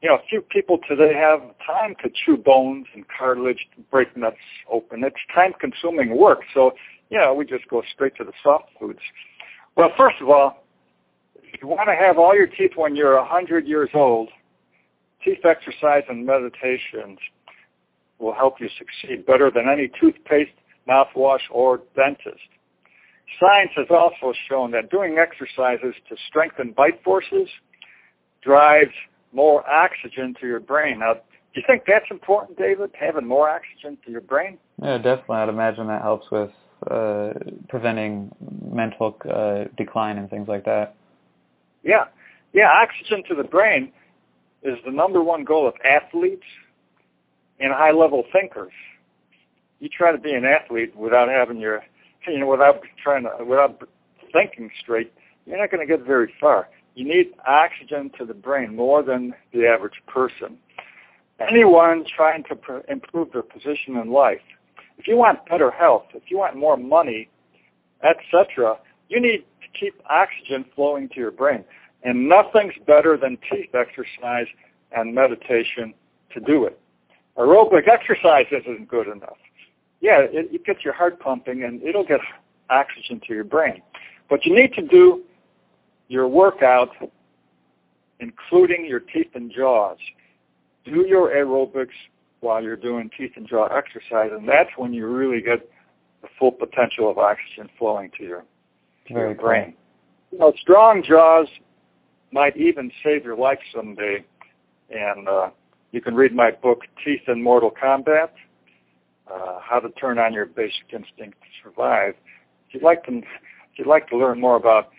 You 0.01 0.09
know, 0.09 0.19
few 0.29 0.41
people 0.41 0.79
today 0.87 1.13
have 1.13 1.41
time 1.65 1.95
to 2.03 2.09
chew 2.09 2.37
bones 2.37 2.87
and 2.93 3.03
cartilage, 3.07 3.67
break 3.91 4.15
nuts 4.15 4.37
open. 4.71 5.03
It's 5.03 5.15
time-consuming 5.33 6.15
work, 6.15 6.41
so 6.53 6.71
you 7.09 7.19
know 7.19 7.33
we 7.33 7.45
just 7.45 7.67
go 7.67 7.83
straight 7.93 8.15
to 8.15 8.23
the 8.23 8.31
soft 8.41 8.69
foods. 8.79 8.99
Well, 9.75 9.89
first 9.97 10.17
of 10.21 10.29
all, 10.29 10.63
if 11.35 11.61
you 11.61 11.67
want 11.67 11.87
to 11.87 11.95
have 11.95 12.17
all 12.17 12.35
your 12.35 12.47
teeth 12.47 12.71
when 12.75 12.95
you're 12.95 13.17
a 13.17 13.25
hundred 13.25 13.67
years 13.67 13.89
old, 13.93 14.29
teeth 15.23 15.45
exercise 15.45 16.03
and 16.09 16.25
meditations 16.25 17.19
will 18.19 18.33
help 18.33 18.59
you 18.59 18.69
succeed 18.77 19.25
better 19.25 19.49
than 19.49 19.67
any 19.67 19.89
toothpaste, 19.99 20.51
mouthwash, 20.87 21.41
or 21.49 21.81
dentist. 21.95 22.41
Science 23.39 23.71
has 23.75 23.87
also 23.89 24.33
shown 24.49 24.71
that 24.71 24.91
doing 24.91 25.17
exercises 25.17 25.95
to 26.09 26.15
strengthen 26.27 26.71
bite 26.71 27.01
forces 27.03 27.47
drives 28.43 28.91
more 29.31 29.67
oxygen 29.69 30.35
to 30.41 30.47
your 30.47 30.59
brain. 30.59 30.99
Now, 30.99 31.13
do 31.13 31.59
you 31.59 31.63
think 31.67 31.83
that's 31.87 32.05
important, 32.11 32.57
David, 32.57 32.91
having 32.99 33.25
more 33.25 33.49
oxygen 33.49 33.97
to 34.05 34.11
your 34.11 34.21
brain? 34.21 34.57
Yeah, 34.81 34.97
definitely. 34.97 35.37
I'd 35.37 35.49
imagine 35.49 35.87
that 35.87 36.01
helps 36.01 36.29
with 36.31 36.51
uh, 36.89 37.33
preventing 37.69 38.31
mental 38.65 39.15
uh, 39.29 39.65
decline 39.77 40.17
and 40.17 40.29
things 40.29 40.47
like 40.47 40.65
that. 40.65 40.95
Yeah. 41.83 42.05
Yeah, 42.53 42.69
oxygen 42.69 43.23
to 43.29 43.35
the 43.35 43.43
brain 43.43 43.91
is 44.63 44.77
the 44.85 44.91
number 44.91 45.23
one 45.23 45.43
goal 45.43 45.67
of 45.67 45.73
athletes 45.85 46.43
and 47.59 47.73
high-level 47.73 48.25
thinkers. 48.33 48.73
You 49.79 49.89
try 49.89 50.11
to 50.11 50.17
be 50.17 50.33
an 50.33 50.45
athlete 50.45 50.95
without 50.95 51.29
having 51.29 51.57
your, 51.57 51.83
you 52.27 52.39
know, 52.39 52.47
without 52.47 52.81
trying 53.01 53.23
to, 53.23 53.43
without 53.43 53.81
thinking 54.33 54.69
straight, 54.79 55.13
you're 55.45 55.57
not 55.57 55.71
going 55.71 55.85
to 55.85 55.97
get 55.97 56.05
very 56.05 56.33
far. 56.39 56.67
You 56.95 57.05
need 57.05 57.31
oxygen 57.47 58.11
to 58.19 58.25
the 58.25 58.33
brain 58.33 58.75
more 58.75 59.01
than 59.01 59.33
the 59.53 59.65
average 59.65 60.01
person. 60.07 60.57
Anyone 61.39 62.05
trying 62.05 62.43
to 62.49 62.55
pr- 62.55 62.79
improve 62.89 63.31
their 63.31 63.41
position 63.41 63.97
in 63.97 64.11
life, 64.11 64.41
if 65.01 65.07
you 65.07 65.17
want 65.17 65.43
better 65.47 65.71
health, 65.71 66.03
if 66.13 66.29
you 66.29 66.37
want 66.37 66.55
more 66.55 66.77
money, 66.77 67.27
etc., 68.03 68.77
you 69.09 69.19
need 69.19 69.43
to 69.61 69.79
keep 69.79 69.95
oxygen 70.07 70.63
flowing 70.75 71.09
to 71.09 71.15
your 71.15 71.31
brain. 71.31 71.63
And 72.03 72.29
nothing's 72.29 72.75
better 72.85 73.17
than 73.17 73.39
teeth 73.49 73.73
exercise 73.73 74.45
and 74.91 75.15
meditation 75.15 75.95
to 76.35 76.39
do 76.39 76.65
it. 76.65 76.79
Aerobic 77.35 77.87
exercise 77.87 78.45
isn't 78.51 78.87
good 78.87 79.07
enough. 79.07 79.37
Yeah, 80.01 80.19
it, 80.19 80.53
it 80.53 80.65
gets 80.65 80.85
your 80.85 80.93
heart 80.93 81.19
pumping 81.19 81.63
and 81.63 81.81
it'll 81.81 82.05
get 82.05 82.19
oxygen 82.69 83.19
to 83.27 83.33
your 83.33 83.43
brain. 83.43 83.81
But 84.29 84.45
you 84.45 84.55
need 84.55 84.73
to 84.73 84.83
do 84.83 85.23
your 86.09 86.27
workout, 86.27 86.89
including 88.19 88.85
your 88.85 88.99
teeth 88.99 89.31
and 89.33 89.51
jaws. 89.51 89.97
Do 90.85 91.07
your 91.07 91.29
aerobics 91.29 91.89
while 92.41 92.61
you're 92.61 92.75
doing 92.75 93.09
teeth 93.17 93.31
and 93.35 93.47
jaw 93.47 93.67
exercise, 93.67 94.31
and 94.33 94.47
that's 94.47 94.69
when 94.77 94.93
you 94.93 95.07
really 95.07 95.41
get 95.41 95.69
the 96.21 96.27
full 96.37 96.51
potential 96.51 97.09
of 97.09 97.17
oxygen 97.17 97.69
flowing 97.79 98.11
to 98.17 98.23
your, 98.23 98.43
to 99.07 99.13
your 99.13 99.33
brain. 99.33 99.73
You 100.31 100.39
know, 100.39 100.53
strong 100.61 101.03
jaws 101.07 101.47
might 102.31 102.55
even 102.57 102.91
save 103.03 103.23
your 103.23 103.35
life 103.35 103.59
someday. 103.75 104.23
And 104.89 105.27
uh, 105.27 105.49
you 105.91 106.01
can 106.01 106.15
read 106.15 106.33
my 106.33 106.51
book, 106.51 106.81
Teeth 107.03 107.21
in 107.27 107.41
Mortal 107.41 107.71
Combat, 107.71 108.33
uh, 109.31 109.59
How 109.61 109.79
to 109.79 109.89
Turn 109.91 110.19
on 110.19 110.33
Your 110.33 110.45
Basic 110.45 110.85
Instinct 110.93 111.39
to 111.41 111.47
Survive. 111.63 112.13
If 112.67 112.75
you'd 112.75 112.83
like 112.83 113.03
to, 113.05 113.17
if 113.17 113.25
you'd 113.77 113.87
like 113.87 114.07
to 114.09 114.17
learn 114.17 114.39
more 114.39 114.55
about 114.55 114.89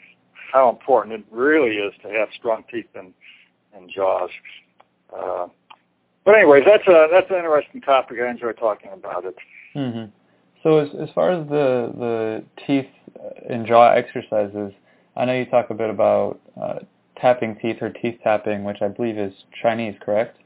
how 0.52 0.68
important 0.68 1.14
it 1.14 1.24
really 1.30 1.76
is 1.76 1.92
to 2.02 2.08
have 2.08 2.28
strong 2.38 2.64
teeth 2.70 2.88
and, 2.94 3.12
and 3.74 3.90
jaws. 3.94 4.30
Uh, 5.14 5.46
but 6.24 6.34
anyways, 6.34 6.64
that's 6.66 6.86
a 6.86 7.08
that's 7.10 7.30
an 7.30 7.36
interesting 7.36 7.80
topic. 7.80 8.18
I 8.24 8.30
enjoy 8.30 8.52
talking 8.52 8.90
about 8.92 9.24
it. 9.24 9.36
Mm-hmm. 9.74 10.10
So 10.62 10.78
as 10.78 10.88
as 11.00 11.08
far 11.14 11.30
as 11.30 11.48
the 11.48 11.92
the 11.98 12.44
teeth 12.66 12.86
and 13.48 13.66
jaw 13.66 13.92
exercises, 13.92 14.72
I 15.16 15.24
know 15.24 15.34
you 15.34 15.46
talk 15.46 15.70
a 15.70 15.74
bit 15.74 15.90
about 15.90 16.40
uh, 16.60 16.78
tapping 17.16 17.56
teeth 17.60 17.78
or 17.80 17.90
teeth 17.90 18.18
tapping, 18.22 18.64
which 18.64 18.78
I 18.82 18.88
believe 18.88 19.18
is 19.18 19.32
Chinese, 19.60 19.94
correct? 20.00 20.38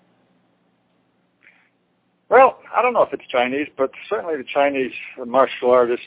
Well, 2.28 2.58
I 2.74 2.82
don't 2.82 2.92
know 2.92 3.02
if 3.02 3.12
it's 3.12 3.26
Chinese, 3.28 3.68
but 3.76 3.90
certainly 4.08 4.36
the 4.36 4.44
Chinese 4.52 4.92
martial 5.26 5.70
artists 5.70 6.06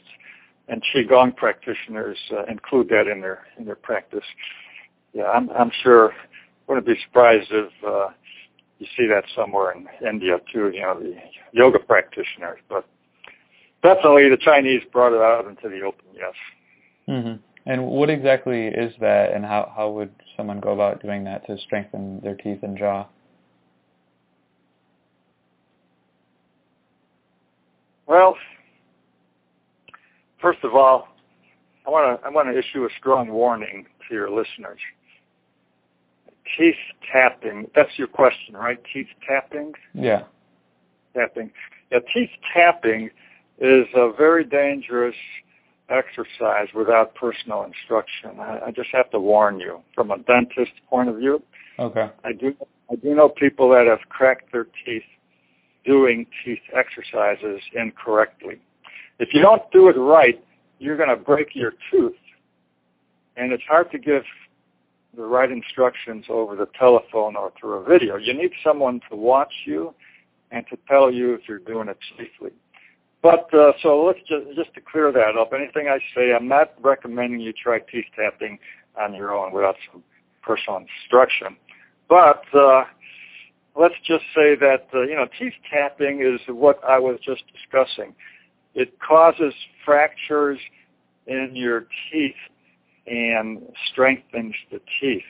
and 0.68 0.84
qigong 0.94 1.36
practitioners 1.36 2.18
uh, 2.32 2.44
include 2.46 2.90
that 2.90 3.08
in 3.08 3.22
their 3.22 3.46
in 3.58 3.66
their 3.66 3.76
practice. 3.76 4.26
Yeah, 5.14 5.30
I'm 5.30 5.50
I'm 5.52 5.72
sure. 5.84 6.14
Wouldn't 6.68 6.86
be 6.86 6.96
surprised 7.04 7.48
if 7.50 7.72
uh, 7.84 8.10
you 8.80 8.88
see 8.98 9.08
that 9.08 9.26
somewhere 9.36 9.74
in 9.74 9.88
India 10.08 10.38
too. 10.52 10.72
You 10.74 10.82
know, 10.82 11.00
the 11.00 11.16
yoga 11.52 11.80
practitioners, 11.80 12.60
but 12.70 12.86
definitely 13.84 14.30
the 14.30 14.38
Chinese 14.38 14.82
brought 14.92 15.14
it 15.14 15.22
out 15.22 15.46
into 15.48 15.70
the 15.70 15.86
open. 15.86 16.06
Yes. 16.16 16.34
Mm-hmm. 17.08 17.42
And 17.66 17.86
what 17.86 18.10
exactly 18.10 18.68
is 18.68 18.94
that, 19.00 19.34
and 19.34 19.46
how, 19.46 19.72
how 19.76 19.92
would 19.92 20.12
someone 20.36 20.60
go 20.60 20.74
about 20.74 21.04
doing 21.04 21.24
that 21.26 21.46
to 21.48 21.58
strengthen 21.60 22.20
their 22.22 22.36
teeth 22.36 22.60
and 22.64 22.78
jaw? 22.78 23.06
Well, 28.08 28.36
first 30.42 30.60
of 30.64 30.74
all, 30.74 31.10
I 31.86 31.92
want 31.92 32.20
to 32.20 32.26
I 32.26 32.30
want 32.30 32.48
to 32.48 32.58
issue 32.58 32.86
a 32.86 32.90
strong 32.98 33.30
warning 33.30 33.86
to 34.08 34.16
your 34.16 34.30
listeners. 34.32 34.80
Teeth 36.58 36.76
tapping, 37.12 37.70
that's 37.76 37.92
your 37.98 38.08
question, 38.08 38.56
right? 38.56 38.80
Teeth 38.92 39.08
tapping? 39.28 39.74
Yeah. 39.94 40.24
Tapping. 41.16 41.52
Yeah, 41.92 42.00
teeth 42.14 42.30
tapping 42.54 43.10
is 43.60 43.86
a 43.96 44.12
very 44.18 44.44
dangerous 44.44 45.16
exercise 45.90 46.68
without 46.74 47.16
personal 47.16 47.64
instruction. 47.64 48.40
I, 48.40 48.68
I 48.68 48.72
just 48.72 48.90
have 48.94 49.10
to 49.12 49.20
warn 49.20 49.60
you 49.60 49.82
from 49.96 50.12
a 50.12 50.20
dentist 50.20 50.72
point 50.90 51.10
of 51.10 51.18
view. 51.18 51.42
Okay. 51.78 52.10
I 52.24 52.34
do 52.34 52.56
I 52.92 52.96
do 52.96 53.16
know 53.16 53.30
people 53.30 53.70
that 53.70 53.86
have 53.88 54.00
cracked 54.10 54.52
their 54.52 54.68
teeth 54.86 55.04
doing 55.86 56.26
teeth 56.44 56.60
exercises 56.76 57.62
incorrectly. 57.74 58.60
If 59.20 59.34
you 59.34 59.42
don't 59.42 59.62
do 59.72 59.90
it 59.90 59.94
right, 59.94 60.42
you're 60.80 60.98
going 60.98 61.10
to 61.10 61.16
break 61.16 61.50
your 61.54 61.74
tooth. 61.92 62.16
And 63.38 63.52
it's 63.52 63.64
hard 63.70 63.92
to 63.92 63.98
give 63.98 64.24
the 65.20 65.26
right 65.26 65.52
instructions 65.52 66.26
over 66.30 66.56
the 66.56 66.68
telephone 66.80 67.36
or 67.36 67.52
through 67.60 67.74
a 67.74 67.84
video. 67.84 68.16
You 68.16 68.34
need 68.34 68.52
someone 68.64 69.02
to 69.10 69.18
watch 69.18 69.52
you 69.66 69.94
and 70.50 70.66
to 70.70 70.78
tell 70.88 71.12
you 71.12 71.34
if 71.34 71.42
you're 71.48 71.60
doing 71.60 71.90
it 71.90 71.98
safely. 72.18 72.52
But 73.22 73.54
uh, 73.54 73.74
so 73.84 74.06
let's 74.06 74.20
just 74.20 74.56
just 74.56 74.74
to 74.76 74.82
clear 74.82 75.12
that 75.12 75.36
up. 75.38 75.52
Anything 75.54 75.90
I 75.90 76.00
say, 76.16 76.34
I'm 76.34 76.48
not 76.48 76.74
recommending 76.82 77.42
you 77.42 77.52
try 77.52 77.80
teeth 77.80 78.06
tapping 78.16 78.58
on 79.00 79.14
your 79.14 79.34
own 79.34 79.52
without 79.52 79.76
some 79.92 80.02
personal 80.42 80.80
instruction. 80.80 81.58
But 82.08 82.44
uh, 82.54 82.86
let's 83.76 83.96
just 84.08 84.24
say 84.34 84.56
that 84.56 84.88
uh, 84.94 85.02
you 85.02 85.16
know 85.16 85.28
teeth 85.38 85.54
tapping 85.70 86.22
is 86.22 86.40
what 86.48 86.82
I 86.88 86.98
was 86.98 87.20
just 87.26 87.44
discussing. 87.52 88.16
It 88.74 88.98
causes 89.06 89.54
fractures 89.84 90.60
in 91.28 91.52
your 91.56 91.88
teeth 92.10 92.40
and 93.10 93.62
strengthens 93.92 94.56
the 94.72 94.80
teeth. 95.00 95.24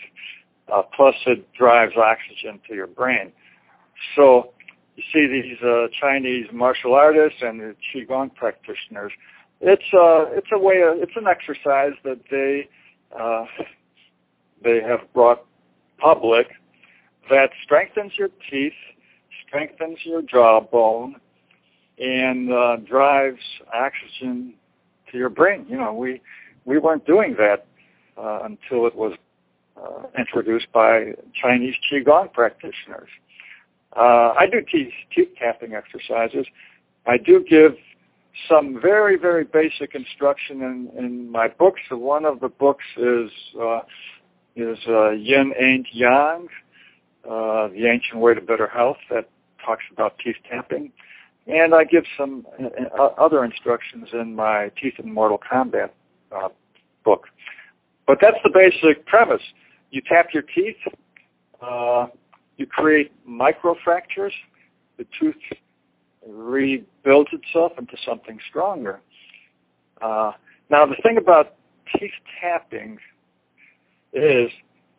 Uh, 0.72 0.84
plus, 0.96 1.16
it 1.26 1.52
drives 1.54 1.94
oxygen 1.98 2.60
to 2.68 2.76
your 2.76 2.88
brain. 2.88 3.32
So 4.16 4.52
you 4.96 5.04
see 5.14 5.28
these 5.28 5.58
uh, 5.64 5.88
Chinese 6.00 6.48
martial 6.54 6.94
artists 6.94 7.40
and 7.42 7.60
the 7.60 7.76
qigong 7.94 8.34
practitioners. 8.36 9.12
It's 9.62 9.84
uh, 9.94 10.32
it's 10.38 10.48
a 10.54 10.60
way 10.60 10.82
of, 10.82 11.02
it's 11.02 11.14
an 11.16 11.26
exercise 11.28 11.94
that 12.04 12.20
they 12.30 12.70
uh, 13.18 13.46
they 14.64 14.82
have 14.82 15.12
brought 15.14 15.46
public 15.98 16.48
that 17.30 17.50
strengthens 17.64 18.14
your 18.18 18.30
teeth, 18.50 18.74
strengthens 19.48 20.00
your 20.04 20.22
jawbone, 20.22 21.16
and 22.00 22.52
uh, 22.52 22.78
drives 22.78 23.42
oxygen 23.74 24.54
to 25.12 25.18
your 25.18 25.30
brain. 25.30 25.66
You 25.70 25.78
know, 25.78 25.94
we 25.94 26.22
we 26.66 26.78
weren't 26.78 27.06
doing 27.06 27.36
that 27.38 27.66
uh, 28.20 28.40
until 28.44 28.86
it 28.86 28.96
was 28.96 29.14
uh, 29.78 30.04
introduced 30.18 30.68
by 30.74 31.14
Chinese 31.34 31.76
qigong 31.92 32.32
practitioners. 32.34 33.10
Uh, 33.96 34.34
I 34.38 34.46
do 34.52 34.62
teeth, 34.62 34.94
teeth 35.16 35.30
tapping 35.38 35.74
exercises. 35.74 36.46
I 37.06 37.18
do 37.18 37.44
give 37.48 37.76
some 38.48 38.80
very, 38.82 39.18
very 39.18 39.44
basic 39.44 39.96
instruction 39.96 40.62
in, 40.62 40.92
in 40.98 41.32
my 41.32 41.48
books. 41.48 41.82
One 41.90 42.26
of 42.26 42.40
the 42.40 42.50
books 42.50 42.86
is 42.98 43.32
uh, 43.60 43.82
is 44.56 44.78
uh, 44.88 45.12
Yin 45.12 45.54
Ain't 45.60 45.88
Yang, 45.94 46.48
uh, 47.26 47.70
The 47.70 47.88
Ancient 47.88 48.20
Way 48.20 48.34
to 48.34 48.42
Better 48.42 48.68
Health, 48.68 48.98
that 49.10 49.30
talks 49.66 49.84
about 49.92 50.20
teeth 50.20 50.36
tapping. 50.50 50.92
And 51.48 51.74
I 51.74 51.84
give 51.84 52.04
some 52.18 52.46
uh, 52.60 53.04
other 53.18 53.44
instructions 53.44 54.10
in 54.14 54.36
my 54.36 54.72
Teeth 54.80 54.96
in 55.00 55.14
Mortal 55.14 55.40
Combat 55.40 55.94
uh, 56.32 56.50
book. 57.04 57.28
But 58.10 58.18
that's 58.20 58.38
the 58.44 58.50
basic 58.50 59.06
premise. 59.06 59.42
You 59.92 60.02
tap 60.02 60.30
your 60.34 60.42
teeth. 60.42 60.78
Uh, 61.62 62.08
you 62.58 62.66
create 62.66 63.12
microfractures. 63.30 64.32
The 64.98 65.06
tooth 65.20 65.36
rebuilds 66.28 67.30
itself 67.32 67.74
into 67.78 67.96
something 68.04 68.40
stronger. 68.50 69.02
Uh, 70.02 70.32
now, 70.72 70.88
the 70.88 70.96
thing 71.04 71.18
about 71.20 71.54
teeth 72.00 72.10
tapping 72.42 72.98
is 74.12 74.50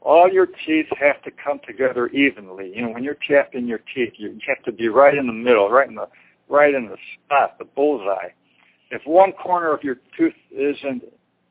all 0.03 0.31
your 0.33 0.47
teeth 0.47 0.87
have 0.97 1.21
to 1.25 1.33
come 1.33 1.59
together 1.67 2.07
evenly. 2.11 2.73
You 2.77 2.83
know, 2.83 2.91
when 2.91 3.03
you're 3.03 3.19
tapping 3.29 3.67
your 3.67 3.81
teeth, 3.93 4.13
you 4.19 4.39
have 4.47 4.63
to 4.67 4.71
be 4.73 4.87
right 4.89 5.17
in 5.17 5.27
the 5.27 5.33
middle, 5.33 5.69
right 5.69 5.89
in 5.89 5.97
the 5.97 6.07
right 6.49 6.73
in 6.73 6.87
the 6.87 6.97
spot, 7.27 7.59
the 7.59 7.65
bullseye. 7.65 8.29
If 8.93 9.03
one 9.05 9.33
corner 9.33 9.75
of 9.75 9.83
your 9.83 9.97
tooth 10.17 10.35
isn't 10.53 11.03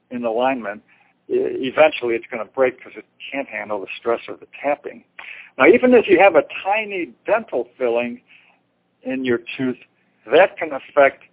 in 0.09 0.23
alignment, 0.23 0.83
eventually 1.29 2.15
it's 2.15 2.25
going 2.31 2.45
to 2.45 2.51
break 2.51 2.77
because 2.77 2.93
it 2.95 3.05
can't 3.31 3.47
handle 3.47 3.79
the 3.79 3.87
stress 3.99 4.21
of 4.27 4.39
the 4.39 4.47
tapping. 4.61 5.03
Now, 5.57 5.67
even 5.67 5.93
if 5.93 6.07
you 6.07 6.19
have 6.19 6.35
a 6.35 6.43
tiny 6.63 7.13
dental 7.25 7.67
filling 7.77 8.21
in 9.03 9.23
your 9.25 9.39
tooth, 9.57 9.77
that 10.31 10.57
can 10.57 10.71
affect 10.71 11.23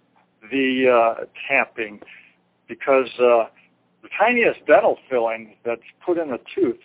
the 0.51 0.89
uh, 0.89 1.25
tapping 1.47 1.99
because 2.67 3.09
uh, 3.19 3.45
the 4.03 4.09
tiniest 4.17 4.65
dental 4.65 4.97
filling 5.09 5.55
that's 5.65 5.81
put 6.05 6.17
in 6.17 6.31
a 6.31 6.37
tooth, 6.55 6.79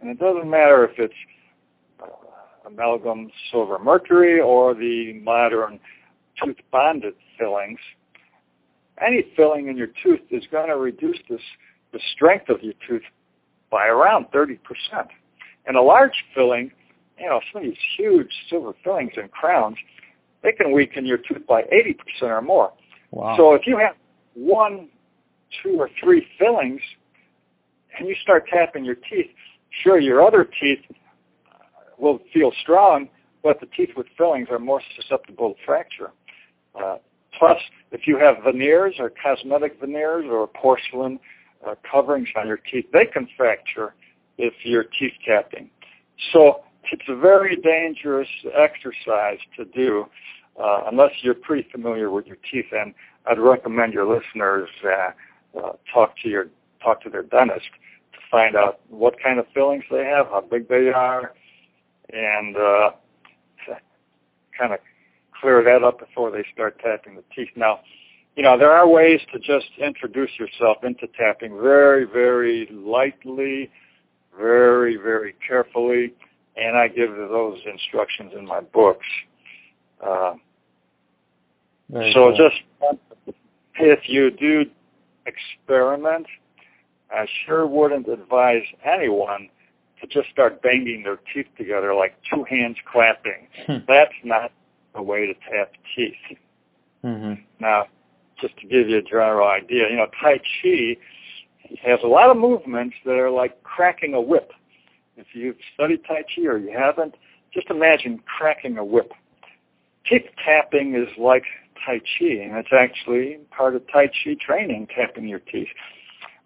And 0.00 0.10
it 0.10 0.18
doesn't 0.18 0.48
matter 0.48 0.84
if 0.84 0.98
it's 0.98 1.14
uh, 2.02 2.06
amalgam 2.66 3.30
silver 3.50 3.78
mercury 3.78 4.40
or 4.40 4.74
the 4.74 5.14
modern 5.22 5.78
tooth 6.42 6.56
bonded 6.70 7.14
fillings. 7.38 7.78
Any 9.04 9.24
filling 9.36 9.68
in 9.68 9.76
your 9.76 9.88
tooth 10.02 10.20
is 10.30 10.44
going 10.50 10.68
to 10.68 10.76
reduce 10.76 11.18
this, 11.28 11.40
the 11.96 12.02
strength 12.12 12.50
of 12.50 12.62
your 12.62 12.74
tooth 12.86 13.02
by 13.70 13.86
around 13.86 14.26
30%. 14.34 14.58
And 15.66 15.76
a 15.76 15.82
large 15.82 16.12
filling, 16.34 16.70
you 17.18 17.26
know, 17.26 17.40
some 17.50 17.62
of 17.62 17.68
these 17.68 17.78
huge 17.96 18.30
silver 18.50 18.74
fillings 18.84 19.12
and 19.16 19.30
crowns, 19.30 19.76
they 20.42 20.52
can 20.52 20.72
weaken 20.72 21.06
your 21.06 21.16
tooth 21.16 21.46
by 21.48 21.62
80% 21.62 21.96
or 22.22 22.42
more. 22.42 22.72
Wow. 23.12 23.34
So 23.38 23.54
if 23.54 23.62
you 23.66 23.78
have 23.78 23.94
one, 24.34 24.90
two, 25.62 25.76
or 25.78 25.88
three 26.02 26.26
fillings, 26.38 26.82
and 27.98 28.06
you 28.06 28.14
start 28.22 28.46
tapping 28.52 28.84
your 28.84 28.94
teeth, 28.94 29.30
sure, 29.82 29.98
your 29.98 30.22
other 30.22 30.46
teeth 30.60 30.80
will 31.98 32.20
feel 32.34 32.52
strong, 32.60 33.08
but 33.42 33.58
the 33.60 33.66
teeth 33.74 33.90
with 33.96 34.06
fillings 34.18 34.48
are 34.50 34.58
more 34.58 34.82
susceptible 34.96 35.54
to 35.54 35.56
fracture. 35.64 36.10
Uh, 36.78 36.96
plus, 37.38 37.56
if 37.90 38.06
you 38.06 38.18
have 38.18 38.44
veneers 38.44 38.96
or 38.98 39.10
cosmetic 39.22 39.80
veneers 39.80 40.26
or 40.30 40.46
porcelain 40.46 41.18
uh, 41.66 41.74
coverings 41.90 42.28
on 42.36 42.46
your 42.46 42.58
teeth, 42.70 42.86
they 42.92 43.06
can 43.06 43.28
fracture 43.36 43.94
if 44.38 44.54
you're 44.64 44.84
teeth 44.84 45.12
tapping. 45.24 45.70
So 46.32 46.62
it's 46.92 47.04
a 47.08 47.16
very 47.16 47.56
dangerous 47.56 48.28
exercise 48.56 49.38
to 49.56 49.64
do 49.64 50.06
uh, 50.62 50.84
unless 50.90 51.10
you're 51.22 51.34
pretty 51.34 51.68
familiar 51.70 52.10
with 52.10 52.26
your 52.26 52.38
teeth. 52.50 52.66
And 52.72 52.94
I'd 53.26 53.38
recommend 53.38 53.92
your 53.92 54.06
listeners 54.06 54.68
uh, 54.84 55.58
uh, 55.58 55.72
talk 55.92 56.14
to 56.22 56.28
your 56.28 56.48
talk 56.82 57.02
to 57.02 57.10
their 57.10 57.22
dentist 57.22 57.66
to 58.12 58.18
find 58.30 58.56
out 58.56 58.80
what 58.88 59.14
kind 59.22 59.38
of 59.38 59.46
fillings 59.54 59.84
they 59.90 60.04
have, 60.04 60.26
how 60.26 60.42
big 60.42 60.68
they 60.68 60.88
are, 60.88 61.32
and 62.12 62.56
uh, 62.56 62.90
kind 64.58 64.72
of 64.72 64.78
clear 65.40 65.62
that 65.62 65.84
up 65.84 65.98
before 65.98 66.30
they 66.30 66.44
start 66.52 66.78
tapping 66.80 67.16
the 67.16 67.24
teeth. 67.34 67.50
Now, 67.56 67.80
you 68.36 68.42
know, 68.42 68.58
there 68.58 68.70
are 68.70 68.86
ways 68.86 69.20
to 69.32 69.38
just 69.38 69.66
introduce 69.78 70.30
yourself 70.38 70.78
into 70.84 71.06
tapping 71.18 71.58
very, 71.60 72.04
very 72.04 72.68
lightly, 72.70 73.70
very, 74.38 74.96
very 74.96 75.34
carefully, 75.46 76.12
and 76.56 76.76
I 76.76 76.88
give 76.88 77.10
those 77.16 77.58
instructions 77.70 78.32
in 78.38 78.46
my 78.46 78.60
books. 78.60 79.06
Uh, 80.04 80.34
so 81.90 82.12
cool. 82.12 82.36
just 82.36 83.36
if 83.78 84.00
you 84.06 84.30
do 84.30 84.66
experiment, 85.24 86.26
I 87.10 87.26
sure 87.46 87.66
wouldn't 87.66 88.08
advise 88.08 88.64
anyone 88.84 89.48
to 90.00 90.06
just 90.08 90.28
start 90.30 90.60
banging 90.60 91.02
their 91.04 91.20
teeth 91.32 91.46
together 91.56 91.94
like 91.94 92.16
two 92.30 92.44
hands 92.44 92.76
clapping. 92.90 93.48
Hmm. 93.66 93.78
That's 93.88 94.12
not 94.24 94.52
the 94.94 95.02
way 95.02 95.26
to 95.26 95.34
tap 95.34 95.72
teeth. 95.94 96.38
hmm 97.02 97.34
Now, 97.60 97.86
just 98.40 98.56
to 98.58 98.66
give 98.66 98.88
you 98.88 98.98
a 98.98 99.02
general 99.02 99.48
idea, 99.48 99.88
you 99.90 99.96
know, 99.96 100.06
Tai 100.20 100.38
Chi 100.38 100.96
has 101.82 101.98
a 102.04 102.06
lot 102.06 102.30
of 102.30 102.36
movements 102.36 102.96
that 103.04 103.14
are 103.14 103.30
like 103.30 103.62
cracking 103.62 104.14
a 104.14 104.20
whip. 104.20 104.52
If 105.16 105.28
you've 105.32 105.56
studied 105.74 106.04
Tai 106.06 106.22
Chi 106.34 106.42
or 106.46 106.58
you 106.58 106.76
haven't, 106.76 107.14
just 107.52 107.70
imagine 107.70 108.20
cracking 108.26 108.78
a 108.78 108.84
whip. 108.84 109.12
Teeth 110.08 110.26
tapping 110.44 110.94
is 110.94 111.08
like 111.18 111.44
Tai 111.84 111.98
Chi, 111.98 112.26
and 112.26 112.56
it's 112.56 112.72
actually 112.72 113.38
part 113.50 113.74
of 113.74 113.82
Tai 113.90 114.06
Chi 114.08 114.36
training, 114.40 114.88
tapping 114.94 115.26
your 115.26 115.40
teeth, 115.40 115.68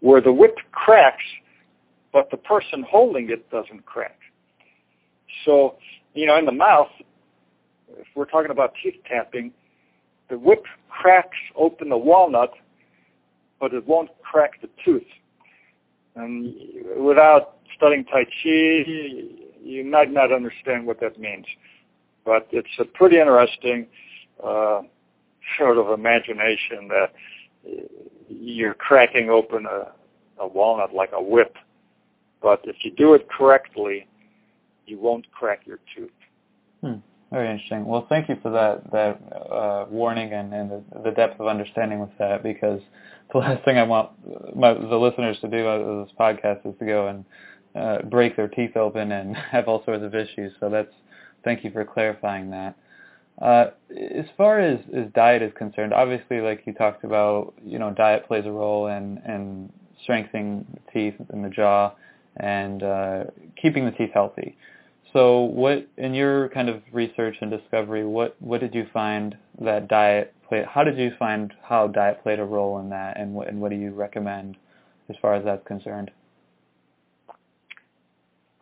where 0.01 0.21
the 0.21 0.33
whip 0.33 0.57
cracks, 0.73 1.25
but 2.13 2.31
the 2.31 2.37
person 2.37 2.85
holding 2.89 3.31
it 3.31 3.51
doesn't 3.51 3.85
crack. 3.87 4.19
So, 5.45 5.77
you 6.15 6.27
know, 6.27 6.37
in 6.37 6.45
the 6.45 6.53
mouth, 6.53 6.89
if 7.89 8.07
we're 8.15 8.25
talking 8.27 8.51
about 8.51 8.73
teeth 8.83 8.97
tapping, 9.09 9.53
the 10.31 10.39
whip 10.39 10.65
cracks 10.89 11.37
open 11.57 11.89
the 11.89 11.97
walnut, 11.97 12.53
but 13.59 13.75
it 13.75 13.87
won't 13.87 14.11
crack 14.23 14.61
the 14.63 14.69
tooth. 14.85 15.03
And 16.15 16.55
without 16.97 17.57
studying 17.77 18.05
Tai 18.05 18.25
Chi, 18.25 18.85
you 19.63 19.85
might 19.85 20.11
not 20.11 20.33
understand 20.33 20.87
what 20.87 21.01
that 21.01 21.19
means. 21.19 21.47
But 22.25 22.49
it's 22.53 22.69
a 22.79 22.85
pretty 22.85 23.19
interesting 23.19 23.87
uh, 24.43 24.83
sort 25.59 25.79
of 25.79 25.91
imagination 25.91 26.89
that 26.89 27.13
you're 28.29 28.75
cracking 28.75 29.31
open 29.31 29.67
a, 29.67 29.93
a 30.39 30.47
walnut 30.47 30.95
like 30.95 31.11
a 31.13 31.23
whip. 31.23 31.57
But 32.43 32.61
if 32.65 32.77
you 32.83 32.91
do 32.93 33.15
it 33.15 33.29
correctly, 33.31 34.07
you 34.87 34.99
won't 34.99 35.31
crack 35.33 35.67
your 35.67 35.79
tooth. 35.95 36.11
Hmm. 36.81 36.95
Very 37.31 37.49
interesting. 37.51 37.85
Well, 37.85 38.07
thank 38.09 38.29
you 38.29 38.37
for 38.43 38.51
that 38.51 38.91
that 38.91 39.21
uh, 39.51 39.87
warning 39.89 40.33
and, 40.33 40.53
and 40.53 40.71
the, 40.71 40.83
the 41.05 41.11
depth 41.13 41.39
of 41.41 41.47
understanding 41.47 42.01
with 42.01 42.11
that 42.19 42.43
because 42.43 42.81
the 43.33 43.39
last 43.39 43.65
thing 43.65 43.79
I 43.79 43.85
want 43.85 44.11
my, 44.57 44.75
the 44.75 44.97
listeners 44.97 45.39
to 45.41 45.49
do 45.49 45.69
out 45.69 45.81
of 45.81 46.07
this 46.07 46.15
podcast 46.19 46.67
is 46.67 46.75
to 46.81 46.85
go 46.85 47.07
and 47.07 47.25
uh, 47.77 48.03
break 48.03 48.37
their 48.37 48.49
teeth 48.49 48.77
open 48.77 49.13
and 49.13 49.37
have 49.53 49.69
all 49.69 49.85
sorts 49.85 50.03
of 50.03 50.15
issues. 50.15 50.53
So 50.59 50.69
that's 50.71 50.93
thank 51.45 51.65
you 51.65 51.71
for 51.71 51.85
clarifying 51.85 52.51
that. 52.51 52.77
Uh, 53.41 53.71
as 53.91 54.27
far 54.37 54.61
as, 54.61 54.81
as 54.95 55.07
diet 55.15 55.41
is 55.41 55.53
concerned, 55.57 55.95
obviously, 55.95 56.41
like 56.41 56.63
you 56.67 56.75
talked 56.75 57.05
about, 57.05 57.55
you 57.65 57.79
know, 57.79 57.91
diet 57.91 58.27
plays 58.27 58.45
a 58.45 58.51
role 58.51 58.89
in, 58.89 59.21
in 59.27 59.73
strengthening 60.03 60.67
the 60.75 60.93
teeth 60.93 61.15
and 61.31 61.45
the 61.45 61.49
jaw 61.49 61.93
and 62.37 62.83
uh, 62.83 63.25
keeping 63.61 63.87
the 63.87 63.93
teeth 63.93 64.11
healthy. 64.13 64.57
So 65.13 65.41
what, 65.41 65.89
in 65.97 66.15
your 66.15 66.49
kind 66.51 66.69
of 66.69 66.83
research 66.93 67.37
and 67.41 67.51
discovery, 67.51 68.05
what, 68.05 68.37
what 68.41 68.61
did 68.61 68.75
you 68.75 68.87
find 68.93 69.37
that 69.61 69.89
diet 69.89 70.33
played, 70.49 70.67
how 70.67 70.85
did 70.85 70.97
you 70.99 71.11
find 71.19 71.53
how 71.63 71.89
diet 71.89 72.23
played 72.23 72.39
a 72.39 72.45
role 72.45 72.79
in 72.79 72.91
that 72.91 73.19
and 73.19 73.35
what, 73.35 73.49
and 73.49 73.61
what 73.61 73.71
do 73.71 73.77
you 73.77 73.91
recommend 73.91 74.57
as 75.09 75.17
far 75.21 75.35
as 75.35 75.45
that's 75.45 75.67
concerned? 75.67 76.13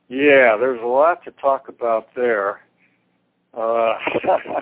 Yeah, 0.08 0.56
there's 0.58 0.80
a 0.82 0.86
lot 0.86 1.22
to 1.24 1.30
talk 1.32 1.68
about 1.68 2.08
there. 2.16 2.60
Uh, 3.52 3.92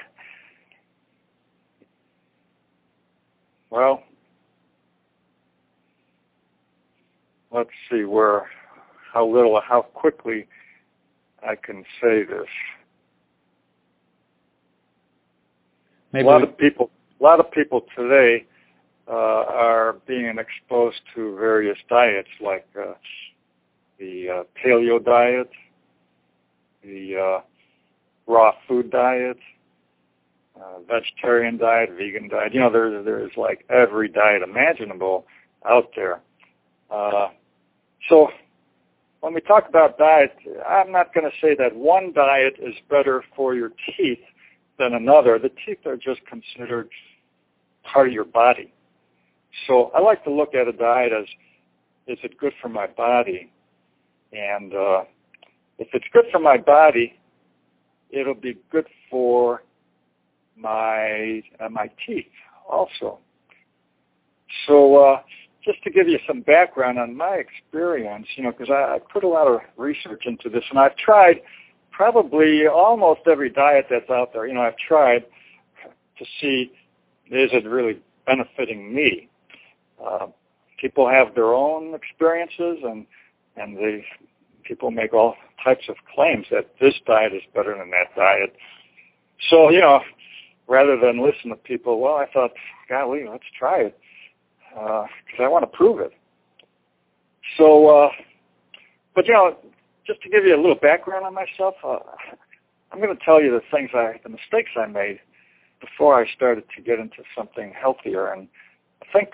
well, 3.71 4.03
let's 7.53 7.71
see 7.89 8.03
where, 8.03 8.49
how 9.13 9.25
little, 9.25 9.61
how 9.65 9.83
quickly 9.83 10.49
I 11.47 11.55
can 11.57 11.85
say 12.03 12.25
this. 12.25 12.47
Maybe 16.13 16.27
a 16.27 16.31
lot 16.31 16.43
we- 16.43 16.49
of 16.49 16.59
people, 16.59 16.91
a 17.21 17.23
lot 17.23 17.41
of 17.41 17.51
people 17.51 17.83
today 17.97 18.45
uh, 19.09 19.13
are 19.13 19.97
being 20.07 20.37
exposed 20.39 21.01
to 21.15 21.37
various 21.37 21.79
diets 21.89 22.29
like 22.41 22.67
uh, 22.79 22.95
the 23.99 24.29
uh, 24.29 24.43
paleo 24.65 25.03
diet, 25.03 25.51
the 26.83 27.17
uh, 27.17 27.41
raw 28.27 28.53
food 28.67 28.91
diet, 28.91 29.39
uh, 30.61 30.81
vegetarian 30.89 31.57
diet, 31.57 31.91
vegan 31.97 32.29
diet. 32.29 32.53
You 32.55 32.61
know, 32.61 32.71
there's 32.71 33.05
there's 33.05 33.33
like 33.37 33.65
every 33.71 34.09
diet 34.09 34.43
imaginable 34.43 35.27
out 35.69 35.91
there. 35.95 36.21
Uh, 36.91 37.29
so 38.09 38.29
when 39.27 39.35
we 39.35 39.41
talk 39.41 39.69
about 39.69 39.99
diet, 39.99 40.37
I'm 40.71 40.93
not 40.93 41.13
going 41.13 41.29
to 41.29 41.37
say 41.43 41.57
that 41.59 41.75
one 41.75 42.13
diet 42.13 42.55
is 42.63 42.77
better 42.89 43.25
for 43.35 43.57
your 43.57 43.71
teeth 43.97 44.21
than 44.79 44.95
another. 44.95 45.37
The 45.37 45.51
teeth 45.67 45.85
are 45.85 45.97
just 45.97 46.21
considered 46.27 46.89
part 47.83 48.07
of 48.07 48.13
your 48.13 48.25
body. 48.25 48.73
So 49.67 49.91
I 49.97 50.01
like 50.01 50.23
to 50.27 50.31
look 50.31 50.55
at 50.55 50.69
a 50.69 50.73
diet 50.73 51.11
as, 51.13 51.27
is 52.07 52.21
it 52.23 52.39
good 52.39 52.53
for 52.63 52.69
my 52.69 52.87
body? 52.87 53.51
And 54.33 54.73
uh, 54.73 55.03
if 55.81 55.89
it's 55.93 56.07
good 56.13 56.27
for 56.31 56.39
my 56.39 56.57
body, 56.57 57.19
it'll 58.11 58.33
be 58.33 58.57
good 58.71 58.87
for 59.11 59.65
my 60.57 61.43
uh, 61.59 61.69
my 61.69 61.91
teeth 62.07 62.27
also. 62.71 63.19
So 64.69 65.05
uh, 65.05 65.23
just 65.67 65.83
to 65.83 65.91
give 65.91 66.09
you 66.09 66.19
some 66.27 66.41
background 66.41 66.99
on 66.99 67.15
my 67.17 67.35
experience, 67.35 68.27
you 68.37 68.45
know, 68.45 68.53
because 68.53 68.71
I, 68.71 68.95
I 68.95 68.99
put 69.13 69.25
a 69.25 69.29
lot 69.29 69.49
of 69.49 69.61
research 69.77 70.23
into 70.25 70.49
this, 70.49 70.65
and 70.71 70.79
I've 70.79 70.97
tried 70.97 71.43
probably 71.91 72.67
almost 72.67 73.23
every 73.27 73.51
diet 73.51 73.87
that's 73.91 74.09
out 74.09 74.33
there. 74.33 74.47
You 74.47 74.55
know, 74.55 74.63
I've 74.63 74.79
tried 74.79 75.25
to 76.19 76.25
see 76.41 76.73
is 77.31 77.51
it 77.53 77.67
really 77.67 78.01
benefiting 78.25 78.95
me. 78.95 79.29
Uh, 80.03 80.29
people 80.81 81.09
have 81.09 81.35
their 81.35 81.53
own 81.53 81.95
experiences, 81.95 82.79
and 82.85 83.05
and 83.57 83.77
they 83.77 84.05
people 84.63 84.91
make 84.91 85.13
all 85.13 85.35
types 85.63 85.89
of 85.89 85.97
claims 86.15 86.47
that 86.51 86.71
this 86.81 86.95
diet 87.07 87.33
is 87.33 87.43
better 87.55 87.77
than 87.77 87.91
that 87.91 88.15
diet. 88.15 88.55
So 89.51 89.71
you 89.71 89.81
know, 89.81 90.01
rather 90.69 90.97
than 90.97 91.25
listen 91.25 91.51
to 91.51 91.57
people, 91.57 91.99
well, 91.99 92.15
I 92.15 92.27
thought, 92.33 92.53
golly, 92.89 93.27
let's 93.29 93.45
try 93.59 93.81
it 93.81 93.99
because 94.77 95.41
I 95.41 95.49
want 95.49 95.63
to 95.63 95.77
prove 95.77 96.01
it. 96.01 96.13
So, 97.57 97.89
uh, 97.89 98.09
but 99.15 99.27
you 99.27 99.33
know, 99.33 99.57
just 100.07 100.23
to 100.23 100.29
give 100.29 100.45
you 100.45 100.55
a 100.55 100.61
little 100.61 100.77
background 100.77 101.25
on 101.25 101.35
myself, 101.35 101.75
uh, 101.83 101.99
I'm 102.93 103.01
going 103.01 103.17
to 103.17 103.25
tell 103.25 103.43
you 103.43 103.51
the 103.51 103.63
things 103.75 103.91
I, 103.95 104.21
the 104.23 104.29
mistakes 104.29 104.71
I 104.77 104.87
made 104.87 105.21
before 105.81 106.21
I 106.21 106.31
started 106.35 106.65
to 106.77 106.83
get 106.83 106.99
into 106.99 107.23
something 107.37 107.73
healthier. 107.79 108.33
And 108.33 108.49
I 109.03 109.07
think 109.13 109.31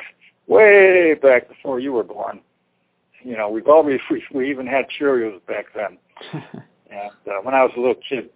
way 0.47 1.15
back 1.15 1.49
before 1.49 1.81
you 1.81 1.93
were 1.93 2.05
born, 2.05 2.41
you 3.23 3.37
know, 3.37 3.49
we've 3.49 3.69
always 3.69 4.01
we, 4.11 4.23
we 4.33 4.51
even 4.51 4.67
had 4.67 4.87
Cheerios 4.99 5.45
back 5.47 5.67
then. 5.75 5.99
and 6.91 7.11
uh, 7.27 7.41
when 7.43 7.55
I 7.55 7.63
was 7.63 7.73
a 7.77 7.81
little 7.81 8.01
kid, 8.09 8.31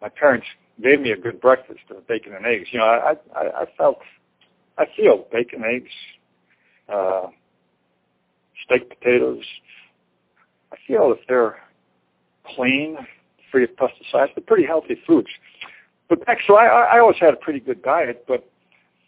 my 0.00 0.08
parents 0.08 0.46
gave 0.82 1.00
me 1.00 1.12
a 1.12 1.16
good 1.16 1.40
breakfast 1.40 1.80
of 1.90 2.06
bacon 2.08 2.34
and 2.34 2.44
eggs. 2.44 2.68
You 2.72 2.80
know, 2.80 2.86
I 2.86 3.14
I, 3.34 3.62
I 3.62 3.64
felt 3.78 4.00
I 4.76 4.86
feel 4.96 5.26
bacon, 5.32 5.62
eggs, 5.64 5.90
uh, 6.88 7.26
steak 8.64 8.88
potatoes. 8.88 9.44
I 10.72 10.76
feel 10.86 11.14
if 11.16 11.26
they're 11.28 11.56
clean, 12.54 12.96
free 13.50 13.64
of 13.64 13.70
pesticides, 13.70 14.30
but 14.34 14.46
pretty 14.46 14.66
healthy 14.66 15.00
foods. 15.06 15.28
But 16.08 16.24
back, 16.26 16.38
so 16.46 16.56
I, 16.56 16.66
I 16.66 16.98
always 16.98 17.16
had 17.18 17.34
a 17.34 17.36
pretty 17.36 17.60
good 17.60 17.82
diet, 17.82 18.24
but 18.28 18.48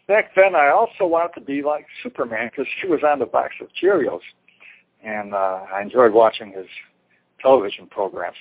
back 0.07 0.31
then 0.35 0.55
I 0.55 0.69
also 0.69 1.05
wanted 1.05 1.33
to 1.35 1.41
be 1.41 1.61
like 1.61 1.85
Superman 2.01 2.49
because 2.49 2.71
he 2.81 2.87
was 2.87 3.01
on 3.03 3.19
the 3.19 3.25
box 3.25 3.53
of 3.61 3.67
Cheerios, 3.81 4.21
and 5.03 5.33
uh, 5.33 5.65
I 5.73 5.81
enjoyed 5.81 6.13
watching 6.13 6.51
his 6.51 6.65
television 7.41 7.87
programs. 7.87 8.37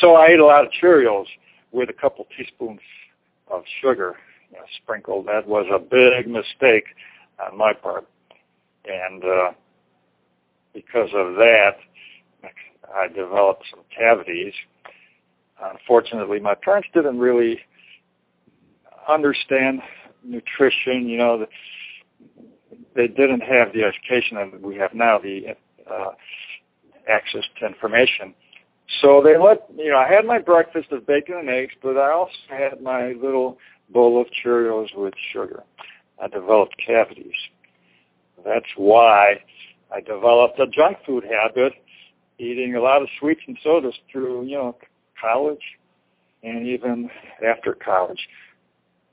So 0.00 0.14
I 0.14 0.28
ate 0.28 0.40
a 0.40 0.44
lot 0.44 0.64
of 0.64 0.72
Cheerios 0.82 1.26
with 1.72 1.88
a 1.88 1.92
couple 1.92 2.26
teaspoons 2.36 2.80
of 3.48 3.62
sugar 3.80 4.16
you 4.50 4.58
know, 4.58 4.64
sprinkled. 4.82 5.26
That 5.26 5.46
was 5.46 5.66
a 5.72 5.78
big 5.78 6.28
mistake 6.28 6.84
on 7.44 7.56
my 7.56 7.72
part, 7.72 8.06
and 8.86 9.24
uh, 9.24 9.50
because 10.72 11.10
of 11.14 11.34
that, 11.36 11.76
I 12.94 13.08
developed 13.08 13.64
some 13.70 13.80
cavities. 13.96 14.52
Unfortunately, 15.62 16.40
my 16.40 16.54
parents 16.54 16.88
didn't 16.92 17.18
really 17.18 17.60
understand 19.08 19.80
nutrition. 20.24 21.08
You 21.08 21.18
know, 21.18 21.46
they 22.94 23.08
didn't 23.08 23.40
have 23.40 23.72
the 23.72 23.84
education 23.84 24.36
that 24.36 24.60
we 24.60 24.76
have 24.76 24.94
now, 24.94 25.18
the 25.18 25.56
uh, 25.90 26.10
access 27.08 27.44
to 27.60 27.66
information. 27.66 28.34
So 29.00 29.22
they 29.22 29.38
let 29.38 29.66
you 29.76 29.90
know 29.90 29.98
I 29.98 30.08
had 30.08 30.26
my 30.26 30.38
breakfast 30.38 30.92
of 30.92 31.06
bacon 31.06 31.36
and 31.38 31.48
eggs, 31.48 31.72
but 31.82 31.96
I 31.96 32.12
also 32.12 32.32
had 32.48 32.82
my 32.82 33.12
little 33.12 33.58
bowl 33.90 34.20
of 34.20 34.26
Cheerios 34.44 34.94
with 34.94 35.14
sugar. 35.32 35.62
I 36.22 36.28
developed 36.28 36.74
cavities. 36.84 37.32
That's 38.44 38.66
why 38.76 39.36
I 39.92 40.00
developed 40.00 40.58
a 40.60 40.66
junk 40.66 40.98
food 41.06 41.24
habit, 41.24 41.72
eating 42.38 42.74
a 42.74 42.80
lot 42.80 43.02
of 43.02 43.08
sweets 43.18 43.40
and 43.46 43.58
sodas 43.62 43.94
through 44.10 44.44
you 44.44 44.56
know 44.56 44.76
college 45.20 45.62
and 46.42 46.66
even 46.66 47.10
after 47.46 47.74
college. 47.74 48.20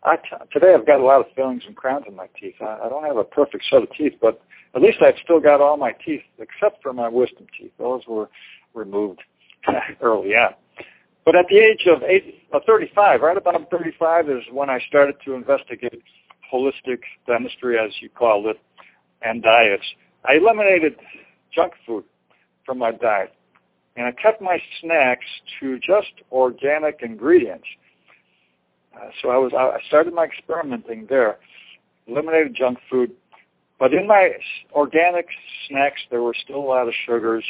I 0.03 0.15
t- 0.17 0.21
today 0.51 0.73
I've 0.73 0.87
got 0.87 0.99
a 0.99 1.03
lot 1.05 1.21
of 1.21 1.27
fillings 1.35 1.63
and 1.65 1.75
crowns 1.75 2.05
in 2.07 2.15
my 2.15 2.27
teeth. 2.39 2.55
I, 2.59 2.79
I 2.85 2.89
don't 2.89 3.05
have 3.05 3.17
a 3.17 3.23
perfect 3.23 3.65
set 3.69 3.83
of 3.83 3.89
teeth, 3.97 4.13
but 4.19 4.41
at 4.75 4.81
least 4.81 4.97
I've 5.01 5.15
still 5.23 5.39
got 5.39 5.61
all 5.61 5.77
my 5.77 5.91
teeth 6.05 6.23
except 6.39 6.81
for 6.81 6.93
my 6.93 7.07
wisdom 7.07 7.45
teeth. 7.57 7.71
Those 7.77 8.01
were 8.07 8.29
removed 8.73 9.21
early 10.01 10.35
on. 10.35 10.55
But 11.23 11.35
at 11.35 11.45
the 11.49 11.59
age 11.59 11.85
of 11.85 12.01
eight, 12.03 12.41
uh, 12.51 12.59
35, 12.65 13.21
right 13.21 13.37
about 13.37 13.69
35 13.69 14.29
is 14.29 14.43
when 14.51 14.69
I 14.69 14.79
started 14.87 15.15
to 15.25 15.33
investigate 15.33 16.01
holistic 16.51 16.99
dentistry, 17.27 17.77
as 17.77 17.91
you 18.01 18.09
call 18.09 18.49
it, 18.49 18.57
and 19.21 19.43
diets. 19.43 19.83
I 20.25 20.35
eliminated 20.35 20.95
junk 21.53 21.73
food 21.85 22.03
from 22.65 22.79
my 22.79 22.91
diet, 22.91 23.33
and 23.95 24.05
I 24.07 24.11
kept 24.11 24.41
my 24.41 24.61
snacks 24.79 25.25
to 25.59 25.79
just 25.79 26.13
organic 26.31 27.01
ingredients. 27.01 27.67
Uh, 28.95 29.09
so 29.21 29.29
I 29.29 29.37
was 29.37 29.53
I 29.53 29.77
started 29.87 30.13
my 30.13 30.25
experimenting 30.25 31.07
there, 31.09 31.37
eliminated 32.07 32.55
junk 32.55 32.79
food, 32.89 33.11
but 33.79 33.93
in 33.93 34.07
my 34.07 34.31
organic 34.73 35.27
snacks 35.67 36.01
there 36.09 36.21
were 36.21 36.35
still 36.43 36.57
a 36.57 36.67
lot 36.67 36.87
of 36.87 36.93
sugars, 37.05 37.43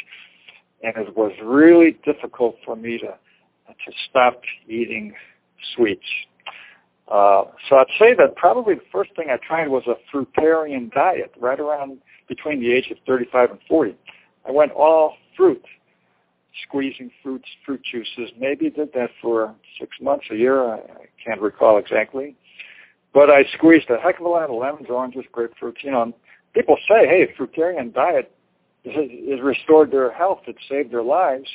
and 0.82 0.96
it 0.96 1.16
was 1.16 1.32
really 1.42 1.98
difficult 2.04 2.56
for 2.64 2.76
me 2.76 2.98
to 2.98 3.14
to 3.68 3.92
stop 4.08 4.42
eating 4.68 5.14
sweets. 5.74 6.06
Uh, 7.12 7.44
so 7.68 7.76
I'd 7.76 7.86
say 7.98 8.14
that 8.14 8.36
probably 8.36 8.74
the 8.74 8.80
first 8.90 9.14
thing 9.16 9.26
I 9.30 9.36
tried 9.46 9.68
was 9.68 9.82
a 9.86 9.96
fruitarian 10.10 10.90
diet 10.90 11.34
right 11.38 11.60
around 11.60 11.98
between 12.26 12.60
the 12.60 12.72
age 12.72 12.90
of 12.90 12.96
35 13.06 13.50
and 13.50 13.58
40. 13.68 13.94
I 14.48 14.50
went 14.50 14.72
all 14.72 15.16
fruit, 15.36 15.62
squeezing 16.66 17.10
fruits, 17.22 17.44
fruit 17.66 17.82
juices. 17.84 18.32
Maybe 18.38 18.70
did 18.70 18.94
that 18.94 19.10
for 19.20 19.54
six 19.78 19.90
months, 20.00 20.24
a 20.30 20.36
year. 20.36 20.64
I, 20.64 20.76
I 20.76 21.06
can't 21.22 21.42
recall 21.42 21.76
exactly. 21.76 22.34
But 23.12 23.28
I 23.28 23.44
squeezed 23.58 23.90
a 23.90 23.98
heck 23.98 24.18
of 24.18 24.24
a 24.24 24.28
lot 24.30 24.48
of 24.48 24.56
lemons, 24.56 24.86
oranges, 24.88 25.24
grapefruits. 25.34 25.82
You 25.82 25.90
know, 25.90 26.14
people 26.54 26.78
say, 26.88 27.06
hey, 27.06 27.28
fruitarian 27.38 27.92
diet 27.92 28.32
has 28.86 29.40
restored 29.42 29.90
their 29.90 30.12
health. 30.12 30.40
It 30.46 30.56
saved 30.66 30.90
their 30.90 31.02
lives. 31.02 31.48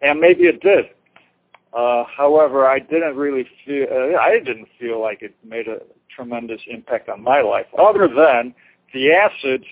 And 0.00 0.18
maybe 0.18 0.44
it 0.44 0.62
did. 0.62 0.86
Uh, 1.74 2.04
however, 2.04 2.66
I 2.66 2.78
didn't 2.78 3.16
really 3.16 3.48
feel, 3.64 3.86
uh, 3.90 4.16
I 4.16 4.38
didn't 4.38 4.68
feel 4.78 5.00
like 5.00 5.22
it 5.22 5.34
made 5.44 5.66
a 5.66 5.80
tremendous 6.14 6.60
impact 6.68 7.08
on 7.08 7.22
my 7.22 7.40
life, 7.40 7.66
other 7.76 8.06
than 8.06 8.54
the 8.92 9.12
acids 9.12 9.64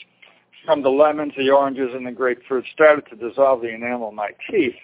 from 0.64 0.82
the 0.82 0.88
lemons, 0.88 1.32
the 1.36 1.50
oranges, 1.50 1.90
and 1.94 2.06
the 2.06 2.10
grapefruit 2.10 2.64
started 2.72 3.06
to 3.10 3.16
dissolve 3.16 3.62
the 3.62 3.68
enamel 3.68 4.08
of 4.08 4.14
my 4.14 4.30
teeth. 4.50 4.74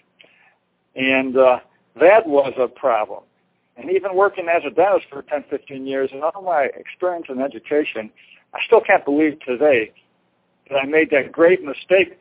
And 0.95 1.37
uh, 1.37 1.59
that 2.01 2.27
was 2.27 2.53
a 2.57 2.69
problem. 2.69 3.25
And 3.77 3.91
even 3.91 4.15
working 4.15 4.49
as 4.49 4.63
a 4.65 4.71
dentist 4.71 5.07
for 5.11 5.23
10, 5.23 5.45
15 5.51 5.87
years 5.87 6.11
and 6.13 6.23
all 6.23 6.43
my 6.43 6.69
experience 6.77 7.27
and 7.29 7.41
education, 7.41 8.11
I 8.55 8.59
still 8.65 8.81
can't 8.81 9.05
believe 9.05 9.41
today 9.41 9.93
that 10.69 10.77
I 10.77 10.85
made 10.85 11.11
that 11.11 11.33
great 11.33 11.65
mistake 11.65 12.19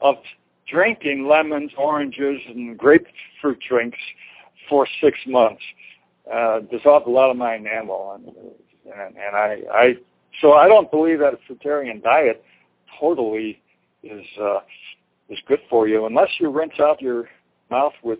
of 0.00 0.16
drinking 0.68 1.26
lemons, 1.26 1.72
oranges, 1.76 2.40
and 2.48 2.78
grapefruit 2.78 3.60
drinks 3.68 3.98
for 4.70 4.86
six 5.02 5.18
months. 5.26 5.62
Uh, 6.32 6.60
dissolved 6.70 7.06
a 7.06 7.10
lot 7.10 7.30
of 7.30 7.36
my 7.36 7.56
enamel, 7.56 8.12
and, 8.14 8.28
and, 8.28 9.16
and 9.16 9.36
I, 9.36 9.58
I, 9.72 9.94
so 10.40 10.52
I 10.52 10.68
don't 10.68 10.90
believe 10.90 11.18
that 11.18 11.34
a 11.34 11.52
fruitarian 11.52 12.02
diet 12.02 12.44
totally 13.00 13.60
is 14.04 14.24
uh, 14.40 14.60
is 15.28 15.38
good 15.48 15.60
for 15.68 15.88
you 15.88 16.06
unless 16.06 16.28
you 16.38 16.50
rinse 16.50 16.78
out 16.80 17.00
your 17.00 17.28
mouth 17.70 17.92
with, 18.02 18.18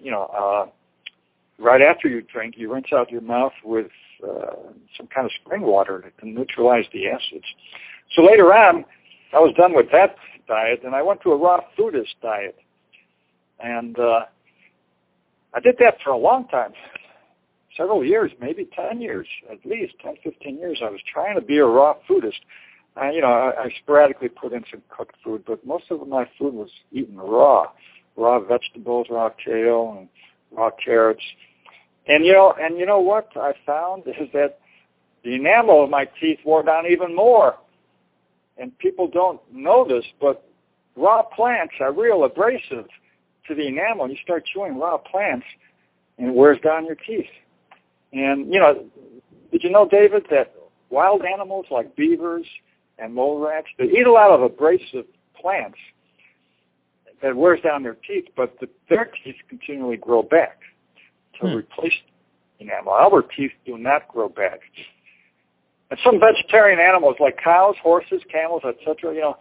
you 0.00 0.10
know, 0.10 0.24
uh, 0.24 0.66
right 1.62 1.82
after 1.82 2.08
you 2.08 2.22
drink, 2.22 2.54
you 2.56 2.72
rinse 2.72 2.92
out 2.92 3.10
your 3.10 3.20
mouth 3.20 3.52
with 3.64 3.88
uh, 4.24 4.54
some 4.96 5.06
kind 5.06 5.26
of 5.26 5.32
spring 5.44 5.62
water 5.62 6.12
to 6.20 6.28
neutralize 6.28 6.84
the 6.92 7.08
acids. 7.08 7.44
So 8.16 8.22
later 8.22 8.52
on, 8.52 8.84
I 9.32 9.38
was 9.38 9.54
done 9.56 9.74
with 9.74 9.86
that 9.92 10.16
diet, 10.48 10.82
and 10.84 10.94
I 10.94 11.02
went 11.02 11.20
to 11.22 11.30
a 11.30 11.36
raw 11.36 11.60
foodist 11.78 12.14
diet, 12.22 12.56
and 13.60 13.98
uh, 13.98 14.20
I 15.52 15.60
did 15.60 15.76
that 15.80 15.96
for 16.02 16.10
a 16.10 16.16
long 16.16 16.46
time, 16.48 16.72
several 17.76 18.04
years, 18.04 18.30
maybe 18.40 18.68
10 18.74 19.00
years, 19.00 19.26
at 19.50 19.64
least 19.64 19.94
10, 20.02 20.16
15 20.22 20.58
years. 20.58 20.80
I 20.82 20.90
was 20.90 21.00
trying 21.12 21.34
to 21.34 21.40
be 21.40 21.58
a 21.58 21.64
raw 21.64 21.94
foodist. 22.08 22.40
I, 22.96 23.10
you 23.10 23.20
know, 23.20 23.28
I, 23.28 23.64
I 23.64 23.74
sporadically 23.82 24.28
put 24.28 24.52
in 24.52 24.64
some 24.70 24.82
cooked 24.88 25.16
food, 25.24 25.44
but 25.46 25.64
most 25.66 25.84
of 25.90 26.06
my 26.06 26.28
food 26.38 26.54
was 26.54 26.70
eaten 26.92 27.16
raw, 27.16 27.66
raw 28.16 28.40
vegetables, 28.40 29.06
raw 29.10 29.30
kale, 29.44 29.96
and 29.98 30.08
raw 30.50 30.70
carrots. 30.84 31.22
And 32.06 32.24
you 32.24 32.32
know, 32.32 32.54
and 32.60 32.78
you 32.78 32.86
know 32.86 33.00
what 33.00 33.28
I 33.36 33.52
found 33.64 34.04
is 34.06 34.28
that 34.32 34.58
the 35.24 35.34
enamel 35.34 35.84
of 35.84 35.90
my 35.90 36.06
teeth 36.20 36.38
wore 36.44 36.62
down 36.62 36.86
even 36.86 37.14
more. 37.14 37.56
And 38.58 38.76
people 38.78 39.08
don't 39.08 39.40
know 39.52 39.86
this, 39.88 40.04
but 40.20 40.46
raw 40.96 41.22
plants 41.22 41.74
are 41.80 41.92
real 41.92 42.24
abrasive 42.24 42.86
to 43.48 43.54
the 43.54 43.66
enamel 43.66 44.04
and 44.04 44.12
you 44.12 44.18
start 44.22 44.44
chewing 44.52 44.78
raw 44.78 44.98
plants 44.98 45.46
and 46.18 46.28
it 46.28 46.34
wears 46.34 46.58
down 46.60 46.86
your 46.86 46.96
teeth. 46.96 47.30
And, 48.12 48.52
you 48.52 48.60
know, 48.60 48.84
did 49.52 49.62
you 49.62 49.70
know, 49.70 49.88
David, 49.88 50.26
that 50.30 50.54
wild 50.90 51.22
animals 51.22 51.66
like 51.70 51.96
beavers 51.96 52.46
and 52.98 53.14
mole 53.14 53.38
rats, 53.38 53.68
they 53.78 53.84
eat 53.84 54.06
a 54.06 54.12
lot 54.12 54.30
of 54.30 54.42
abrasive 54.42 55.06
plants 55.40 55.78
that 57.22 57.36
wears 57.36 57.60
down 57.62 57.82
their 57.82 57.96
teeth, 58.06 58.26
but 58.36 58.58
the, 58.60 58.68
their 58.88 59.10
teeth 59.24 59.36
continually 59.48 59.96
grow 59.96 60.22
back 60.22 60.60
to 61.40 61.48
hmm. 61.48 61.56
replace 61.56 61.92
enamel. 62.58 62.92
Our 62.92 63.22
teeth 63.22 63.52
do 63.66 63.78
not 63.78 64.08
grow 64.08 64.28
back. 64.28 64.60
And 65.90 65.98
some 66.04 66.20
vegetarian 66.20 66.78
animals 66.78 67.16
like 67.18 67.38
cows, 67.42 67.74
horses, 67.82 68.22
camels, 68.30 68.62
etc., 68.64 69.14
you 69.14 69.20
know, 69.20 69.36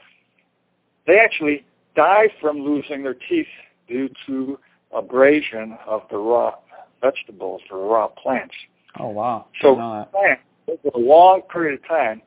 they 1.06 1.20
actually 1.20 1.66
die 1.96 2.30
from 2.42 2.60
losing 2.60 3.04
their 3.04 3.14
teeth 3.14 3.48
due 3.90 4.10
to 4.28 4.60
abrasion 4.96 5.78
of 5.86 6.04
the 6.10 6.18
raw 6.18 6.54
vegetables 7.02 7.62
or 7.72 7.88
raw 7.88 8.08
plants. 8.08 8.56
Oh 9.00 9.10
wow! 9.10 9.48
So 9.62 9.76
plants 10.12 10.42
over 10.68 10.96
a 10.96 11.00
long 11.00 11.42
period 11.52 11.80
of 11.80 11.88
time 11.88 12.22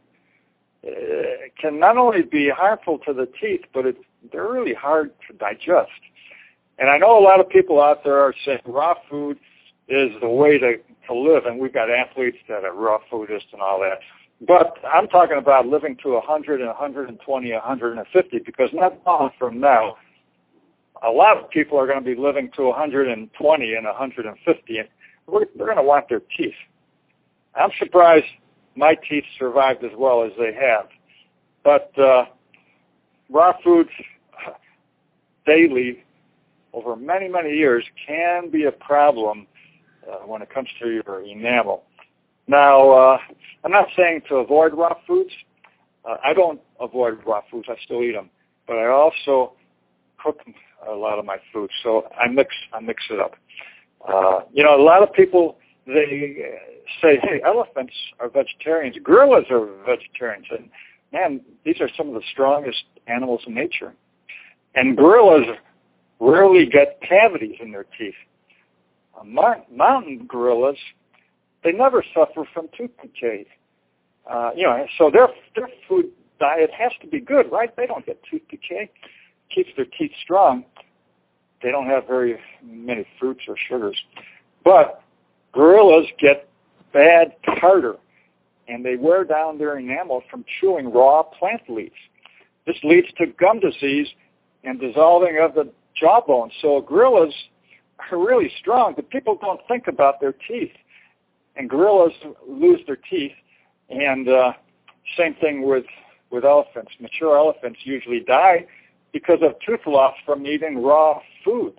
uh, 0.86 0.90
can 1.60 1.78
not 1.78 1.96
only 1.96 2.22
be 2.22 2.50
harmful 2.54 2.98
to 3.06 3.12
the 3.12 3.28
teeth, 3.40 3.62
but 3.72 3.86
it's 3.86 3.98
they're 4.30 4.50
really 4.50 4.74
hard 4.74 5.10
to 5.28 5.36
digest. 5.36 5.90
And 6.78 6.88
I 6.88 6.98
know 6.98 7.18
a 7.18 7.22
lot 7.22 7.40
of 7.40 7.48
people 7.48 7.80
out 7.80 8.04
there 8.04 8.18
are 8.18 8.34
saying 8.44 8.60
raw 8.66 8.94
food 9.10 9.38
is 9.88 10.10
the 10.20 10.28
way 10.28 10.58
to, 10.58 10.76
to 11.06 11.14
live, 11.14 11.46
and 11.46 11.58
we've 11.58 11.72
got 11.72 11.90
athletes 11.90 12.38
that 12.48 12.64
are 12.64 12.72
raw 12.74 12.98
foodists 13.10 13.52
and 13.52 13.60
all 13.60 13.80
that. 13.80 13.98
But 14.46 14.76
I'm 14.86 15.06
talking 15.08 15.38
about 15.38 15.66
living 15.66 15.96
to 16.02 16.10
100 16.10 16.60
and 16.60 16.68
120, 16.68 17.52
150, 17.52 18.38
because 18.44 18.70
not 18.72 18.98
long 19.06 19.30
from 19.38 19.60
now, 19.60 19.96
a 21.04 21.10
lot 21.10 21.36
of 21.36 21.50
people 21.50 21.78
are 21.78 21.86
going 21.86 21.98
to 21.98 22.04
be 22.04 22.20
living 22.20 22.50
to 22.56 22.64
120 22.64 23.74
and 23.74 23.84
150, 23.84 24.78
and 24.78 24.88
they're 25.28 25.66
going 25.66 25.76
to 25.76 25.82
want 25.82 26.08
their 26.08 26.22
teeth. 26.36 26.54
I'm 27.54 27.70
surprised 27.78 28.26
my 28.76 28.94
teeth 28.94 29.24
survived 29.38 29.84
as 29.84 29.90
well 29.96 30.24
as 30.24 30.32
they 30.38 30.54
have. 30.54 30.88
But 31.64 31.96
uh, 31.98 32.24
raw 33.30 33.52
foods 33.62 33.90
daily 35.46 36.04
over 36.72 36.96
many, 36.96 37.28
many 37.28 37.50
years 37.50 37.84
can 38.06 38.50
be 38.50 38.64
a 38.64 38.72
problem 38.72 39.46
uh, 40.10 40.26
when 40.26 40.42
it 40.42 40.50
comes 40.50 40.68
to 40.80 40.90
your 40.90 41.22
enamel. 41.22 41.84
Now, 42.46 42.90
uh, 42.90 43.18
I'm 43.64 43.70
not 43.70 43.88
saying 43.96 44.22
to 44.28 44.36
avoid 44.36 44.74
raw 44.74 44.94
foods. 45.06 45.30
Uh, 46.04 46.16
I 46.24 46.32
don't 46.32 46.60
avoid 46.80 47.18
raw 47.26 47.42
foods. 47.50 47.68
I 47.68 47.76
still 47.84 48.02
eat 48.02 48.12
them. 48.12 48.30
But 48.66 48.78
I 48.78 48.88
also 48.88 49.52
cook 50.22 50.40
a 50.88 50.94
lot 50.94 51.18
of 51.18 51.24
my 51.24 51.38
food. 51.52 51.70
So 51.82 52.08
I 52.18 52.28
mix, 52.28 52.54
I 52.72 52.80
mix 52.80 53.02
it 53.10 53.20
up. 53.20 53.34
Uh, 54.06 54.40
you 54.52 54.64
know, 54.64 54.80
a 54.80 54.82
lot 54.82 55.02
of 55.02 55.12
people, 55.12 55.58
they 55.86 56.58
say, 57.00 57.18
hey, 57.22 57.40
elephants 57.44 57.94
are 58.20 58.28
vegetarians. 58.28 58.96
Gorillas 59.02 59.44
are 59.50 59.68
vegetarians. 59.86 60.46
And 60.50 60.68
man, 61.12 61.40
these 61.64 61.80
are 61.80 61.88
some 61.96 62.08
of 62.08 62.14
the 62.14 62.22
strongest 62.32 62.84
animals 63.06 63.42
in 63.46 63.54
nature. 63.54 63.94
And 64.74 64.96
gorillas 64.96 65.46
rarely 66.20 66.66
get 66.66 67.00
cavities 67.06 67.56
in 67.60 67.72
their 67.72 67.86
teeth. 67.98 68.14
Uh, 69.18 69.24
mountain 69.24 70.26
gorillas, 70.26 70.78
they 71.62 71.72
never 71.72 72.04
suffer 72.14 72.44
from 72.52 72.68
tooth 72.76 72.90
decay. 73.02 73.46
Uh, 74.28 74.50
you 74.56 74.62
know, 74.62 74.86
so 74.98 75.10
their 75.10 75.28
their 75.56 75.68
food 75.88 76.06
diet 76.38 76.70
has 76.70 76.92
to 77.00 77.06
be 77.08 77.20
good, 77.20 77.50
right? 77.50 77.74
They 77.76 77.86
don't 77.86 78.06
get 78.06 78.20
tooth 78.30 78.42
decay. 78.48 78.90
Keeps 79.54 79.70
their 79.76 79.86
teeth 79.98 80.12
strong. 80.22 80.64
They 81.62 81.70
don't 81.70 81.86
have 81.86 82.06
very 82.06 82.38
many 82.64 83.06
fruits 83.18 83.42
or 83.46 83.56
sugars. 83.68 84.00
But 84.64 85.02
gorillas 85.52 86.06
get 86.18 86.48
bad 86.92 87.34
tartar, 87.44 87.96
and 88.68 88.84
they 88.84 88.96
wear 88.96 89.24
down 89.24 89.58
their 89.58 89.78
enamel 89.78 90.22
from 90.30 90.44
chewing 90.60 90.92
raw 90.92 91.22
plant 91.22 91.62
leaves. 91.68 91.92
This 92.66 92.76
leads 92.82 93.08
to 93.18 93.26
gum 93.26 93.60
disease 93.60 94.08
and 94.64 94.80
dissolving 94.80 95.38
of 95.38 95.54
the 95.54 95.70
jawbone. 95.94 96.50
So 96.60 96.80
gorillas 96.80 97.34
are 98.10 98.18
really 98.18 98.50
strong, 98.60 98.94
but 98.94 99.10
people 99.10 99.38
don't 99.40 99.60
think 99.68 99.86
about 99.88 100.20
their 100.20 100.34
teeth. 100.48 100.72
And 101.56 101.68
gorillas 101.68 102.12
lose 102.48 102.80
their 102.86 102.98
teeth, 103.10 103.32
and 103.90 104.28
uh, 104.28 104.52
same 105.18 105.34
thing 105.34 105.66
with 105.66 105.84
with 106.30 106.46
elephants. 106.46 106.92
Mature 106.98 107.36
elephants 107.36 107.80
usually 107.84 108.20
die 108.20 108.66
because 109.12 109.38
of 109.42 109.54
tooth 109.64 109.86
loss 109.86 110.14
from 110.24 110.46
eating 110.46 110.82
raw 110.82 111.20
foods. 111.44 111.78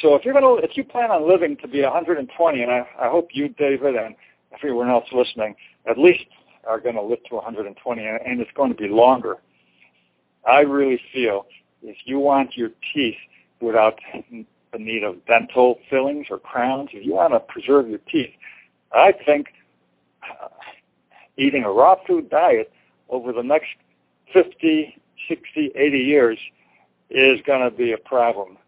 So 0.00 0.14
if 0.14 0.24
you're 0.24 0.34
gonna, 0.34 0.54
if 0.56 0.76
you 0.76 0.84
plan 0.84 1.10
on 1.10 1.28
living 1.28 1.56
to 1.58 1.68
be 1.68 1.82
120, 1.82 2.62
and 2.62 2.70
I, 2.70 2.86
I 2.98 3.08
hope 3.08 3.30
you, 3.32 3.48
David, 3.48 3.96
and 3.96 4.14
everyone 4.54 4.88
else 4.88 5.06
listening, 5.12 5.54
at 5.86 5.98
least 5.98 6.24
are 6.66 6.80
going 6.80 6.94
to 6.94 7.02
live 7.02 7.22
to 7.28 7.34
120, 7.36 8.06
and, 8.06 8.20
and 8.24 8.40
it's 8.40 8.50
going 8.54 8.70
to 8.70 8.76
be 8.76 8.88
longer. 8.88 9.36
I 10.46 10.60
really 10.60 11.00
feel 11.12 11.46
if 11.82 11.96
you 12.04 12.18
want 12.18 12.56
your 12.56 12.70
teeth 12.94 13.16
without 13.60 13.98
the 14.72 14.78
need 14.78 15.04
of 15.04 15.24
dental 15.26 15.78
fillings 15.90 16.26
or 16.30 16.38
crowns, 16.38 16.90
if 16.92 17.04
you 17.04 17.14
want 17.14 17.32
to 17.32 17.40
preserve 17.40 17.88
your 17.88 18.00
teeth, 18.10 18.30
I 18.92 19.12
think 19.12 19.48
uh, 20.22 20.48
eating 21.36 21.64
a 21.64 21.70
raw 21.70 21.96
food 22.06 22.30
diet 22.30 22.72
over 23.08 23.32
the 23.32 23.42
next 23.42 23.68
50, 24.32 24.96
60, 25.28 25.72
80 25.74 25.98
years 25.98 26.38
is 27.10 27.40
going 27.46 27.68
to 27.68 27.76
be 27.76 27.92
a 27.92 27.98
problem. 27.98 28.58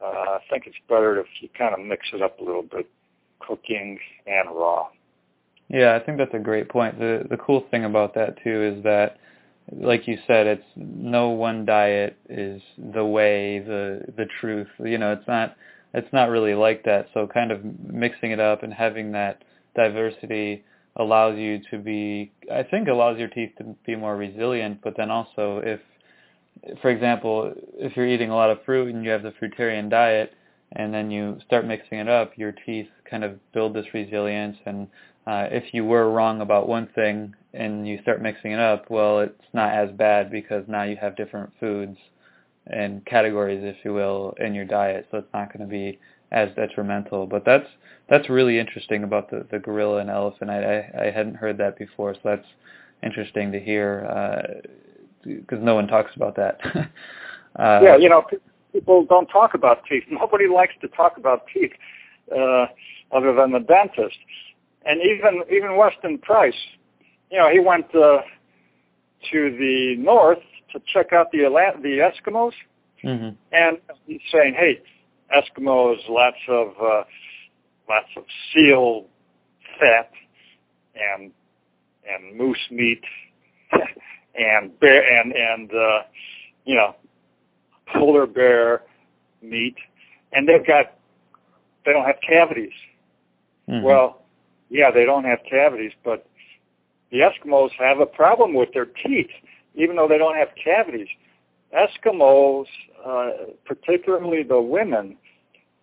Uh, 0.00 0.06
I 0.06 0.38
think 0.50 0.66
it's 0.66 0.76
better 0.88 1.18
if 1.18 1.26
you 1.40 1.48
kind 1.56 1.74
of 1.74 1.80
mix 1.80 2.08
it 2.12 2.22
up 2.22 2.38
a 2.40 2.44
little 2.44 2.62
bit, 2.62 2.88
cooking 3.40 3.98
and 4.26 4.48
raw. 4.50 4.88
Yeah, 5.68 5.96
I 5.96 6.04
think 6.04 6.18
that's 6.18 6.34
a 6.34 6.38
great 6.38 6.68
point. 6.68 6.98
The 6.98 7.26
the 7.28 7.36
cool 7.36 7.66
thing 7.70 7.84
about 7.84 8.14
that 8.14 8.36
too 8.44 8.62
is 8.76 8.84
that 8.84 9.18
like 9.72 10.06
you 10.06 10.18
said, 10.26 10.46
it's 10.46 10.64
no 10.76 11.30
one 11.30 11.64
diet 11.64 12.16
is 12.28 12.62
the 12.78 13.04
way, 13.04 13.58
the 13.58 14.02
the 14.16 14.26
truth. 14.40 14.68
You 14.78 14.98
know, 14.98 15.12
it's 15.12 15.26
not 15.26 15.56
it's 15.92 16.12
not 16.12 16.28
really 16.28 16.54
like 16.54 16.84
that. 16.84 17.08
So 17.14 17.26
kind 17.26 17.50
of 17.50 17.64
mixing 17.64 18.30
it 18.30 18.40
up 18.40 18.62
and 18.62 18.72
having 18.72 19.12
that 19.12 19.42
diversity 19.74 20.64
allows 20.96 21.36
you 21.36 21.60
to 21.70 21.78
be 21.78 22.30
I 22.52 22.62
think 22.62 22.88
allows 22.88 23.18
your 23.18 23.28
teeth 23.28 23.50
to 23.58 23.74
be 23.84 23.96
more 23.96 24.16
resilient, 24.16 24.80
but 24.84 24.96
then 24.96 25.10
also 25.10 25.60
if 25.64 25.80
for 26.80 26.90
example, 26.90 27.52
if 27.74 27.96
you're 27.96 28.06
eating 28.06 28.30
a 28.30 28.34
lot 28.34 28.50
of 28.50 28.62
fruit 28.64 28.94
and 28.94 29.04
you 29.04 29.10
have 29.10 29.22
the 29.22 29.32
fruitarian 29.32 29.90
diet 29.90 30.32
and 30.72 30.92
then 30.92 31.10
you 31.10 31.38
start 31.46 31.66
mixing 31.66 31.98
it 31.98 32.08
up, 32.08 32.32
your 32.36 32.52
teeth 32.52 32.88
kind 33.08 33.24
of 33.24 33.38
build 33.52 33.74
this 33.74 33.86
resilience 33.94 34.56
and 34.66 34.88
uh, 35.26 35.48
if 35.50 35.74
you 35.74 35.84
were 35.84 36.10
wrong 36.10 36.40
about 36.40 36.68
one 36.68 36.88
thing 36.94 37.34
and 37.52 37.86
you 37.86 38.00
start 38.02 38.22
mixing 38.22 38.52
it 38.52 38.60
up, 38.60 38.88
well, 38.90 39.20
it's 39.20 39.34
not 39.52 39.74
as 39.74 39.90
bad 39.92 40.30
because 40.30 40.64
now 40.68 40.84
you 40.84 40.96
have 40.96 41.16
different 41.16 41.50
foods 41.58 41.98
and 42.68 43.04
categories, 43.06 43.60
if 43.62 43.76
you 43.84 43.92
will, 43.92 44.34
in 44.38 44.54
your 44.54 44.64
diet, 44.64 45.06
so 45.10 45.18
it's 45.18 45.32
not 45.34 45.52
going 45.52 45.68
to 45.68 45.70
be 45.70 45.98
as 46.32 46.48
detrimental. 46.54 47.26
But 47.26 47.44
that's 47.44 47.66
that's 48.08 48.28
really 48.28 48.58
interesting 48.58 49.02
about 49.02 49.30
the, 49.30 49.46
the 49.50 49.58
gorilla 49.58 49.98
and 49.98 50.10
elephant. 50.10 50.50
I, 50.50 50.78
I 50.78 51.06
I 51.06 51.10
hadn't 51.10 51.36
heard 51.36 51.58
that 51.58 51.78
before, 51.78 52.14
so 52.14 52.20
that's 52.24 52.46
interesting 53.02 53.52
to 53.52 53.60
hear 53.60 54.08
because 55.26 55.58
no 55.62 55.74
one 55.74 55.86
talks 55.86 56.14
about 56.16 56.36
that. 56.36 56.60
uh, 57.58 57.80
yeah, 57.82 57.96
you 57.96 58.08
know, 58.08 58.24
people 58.72 59.04
don't 59.04 59.26
talk 59.26 59.54
about 59.54 59.84
teeth. 59.88 60.04
Nobody 60.10 60.46
likes 60.46 60.74
to 60.80 60.88
talk 60.88 61.16
about 61.16 61.46
teeth 61.52 61.72
uh, 62.32 62.66
other 63.12 63.34
than 63.34 63.52
the 63.52 63.60
dentist 63.60 64.16
and 64.86 65.00
even 65.02 65.42
even 65.50 65.76
Weston 65.76 66.18
Price, 66.18 66.54
you 67.30 67.38
know, 67.38 67.50
he 67.50 67.60
went 67.60 67.86
uh, 67.94 68.18
to 69.32 69.56
the 69.58 69.96
north 69.98 70.38
to 70.72 70.80
check 70.92 71.12
out 71.12 71.32
the 71.32 71.38
the 71.82 71.98
Eskimos, 71.98 72.52
mm-hmm. 73.04 73.34
and 73.52 73.78
he's 74.06 74.20
saying, 74.32 74.54
"Hey, 74.54 74.80
Eskimos, 75.34 75.98
lots 76.08 76.36
of 76.48 76.68
uh, 76.80 77.04
lots 77.88 78.08
of 78.16 78.24
seal 78.54 79.06
fat 79.80 80.10
and 80.94 81.32
and 82.08 82.38
moose 82.38 82.58
meat 82.70 83.02
and 84.38 84.78
bear 84.80 85.20
and 85.20 85.32
and 85.32 85.70
uh, 85.72 86.02
you 86.64 86.74
know 86.74 86.94
polar 87.92 88.26
bear 88.26 88.82
meat, 89.42 89.76
and 90.32 90.48
they've 90.48 90.66
got 90.66 90.92
they 91.84 91.92
don't 91.92 92.06
have 92.06 92.20
cavities. 92.26 92.72
Mm-hmm. 93.68 93.84
Well, 93.84 94.22
yeah, 94.68 94.90
they 94.90 95.04
don't 95.04 95.24
have 95.24 95.38
cavities, 95.48 95.92
but 96.04 96.26
the 97.10 97.18
Eskimos 97.18 97.70
have 97.78 98.00
a 98.00 98.06
problem 98.06 98.54
with 98.54 98.72
their 98.72 98.86
teeth, 98.86 99.30
even 99.74 99.96
though 99.96 100.08
they 100.08 100.18
don't 100.18 100.36
have 100.36 100.48
cavities. 100.62 101.08
Eskimos, 101.74 102.66
uh, 103.04 103.30
particularly 103.64 104.42
the 104.42 104.60
women, 104.60 105.16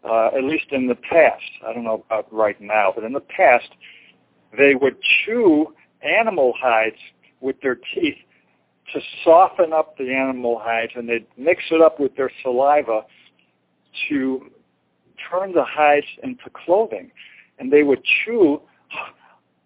uh, 0.03 0.27
at 0.27 0.43
least 0.43 0.65
in 0.71 0.87
the 0.87 0.95
past, 0.95 1.43
I 1.65 1.73
don't 1.73 1.83
know 1.83 2.03
about 2.05 2.31
right 2.33 2.59
now, 2.59 2.91
but 2.93 3.03
in 3.03 3.13
the 3.13 3.21
past, 3.21 3.69
they 4.57 4.75
would 4.75 4.97
chew 5.01 5.73
animal 6.01 6.53
hides 6.59 6.97
with 7.39 7.59
their 7.61 7.75
teeth 7.75 8.17
to 8.91 8.99
soften 9.23 9.71
up 9.71 9.97
the 9.97 10.13
animal 10.13 10.59
hides, 10.61 10.91
and 10.95 11.07
they'd 11.07 11.25
mix 11.37 11.63
it 11.71 11.81
up 11.81 11.99
with 11.99 12.15
their 12.15 12.31
saliva 12.41 13.05
to 14.09 14.49
turn 15.29 15.53
the 15.53 15.63
hides 15.63 16.07
into 16.21 16.49
clothing. 16.65 17.11
And 17.59 17.71
they 17.71 17.83
would 17.83 18.03
chew 18.25 18.61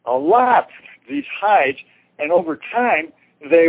a 0.06 0.14
lot, 0.14 0.68
these 1.10 1.26
hides, 1.40 1.78
and 2.20 2.32
over 2.32 2.60
time 2.74 3.12
they 3.50 3.68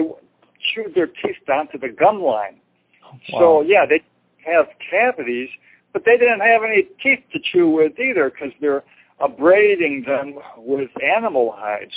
chewed 0.73 0.95
their 0.95 1.07
teeth 1.07 1.37
down 1.47 1.69
to 1.69 1.79
the 1.79 1.89
gum 1.89 2.23
line. 2.23 2.61
Oh, 3.05 3.13
wow. 3.31 3.39
So 3.39 3.63
yeah, 3.63 3.87
they 3.87 4.03
have 4.45 4.67
cavities, 4.91 5.49
but 5.93 6.05
they 6.05 6.17
didn't 6.17 6.41
have 6.41 6.63
any 6.63 6.89
teeth 7.03 7.21
to 7.33 7.39
chew 7.41 7.71
with 7.71 7.99
either 7.99 8.31
because 8.31 8.53
they're 8.61 8.85
abrading 9.21 10.05
them 10.07 10.35
with 10.57 10.91
animal 11.03 11.55
hides. 11.57 11.93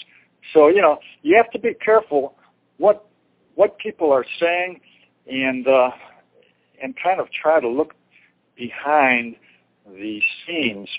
So 0.54 0.68
you 0.68 0.82
know 0.82 1.00
you 1.22 1.36
have 1.38 1.52
to 1.52 1.60
be 1.60 1.74
careful 1.74 2.36
what 2.78 3.06
what 3.62 3.78
people 3.78 4.12
are 4.12 4.26
saying 4.40 4.80
and 5.28 5.68
uh, 5.68 5.92
and 6.82 6.96
kind 7.02 7.20
of 7.20 7.28
try 7.32 7.60
to 7.60 7.68
look 7.68 7.94
behind 8.56 9.36
the 9.86 10.22
scenes. 10.46 10.90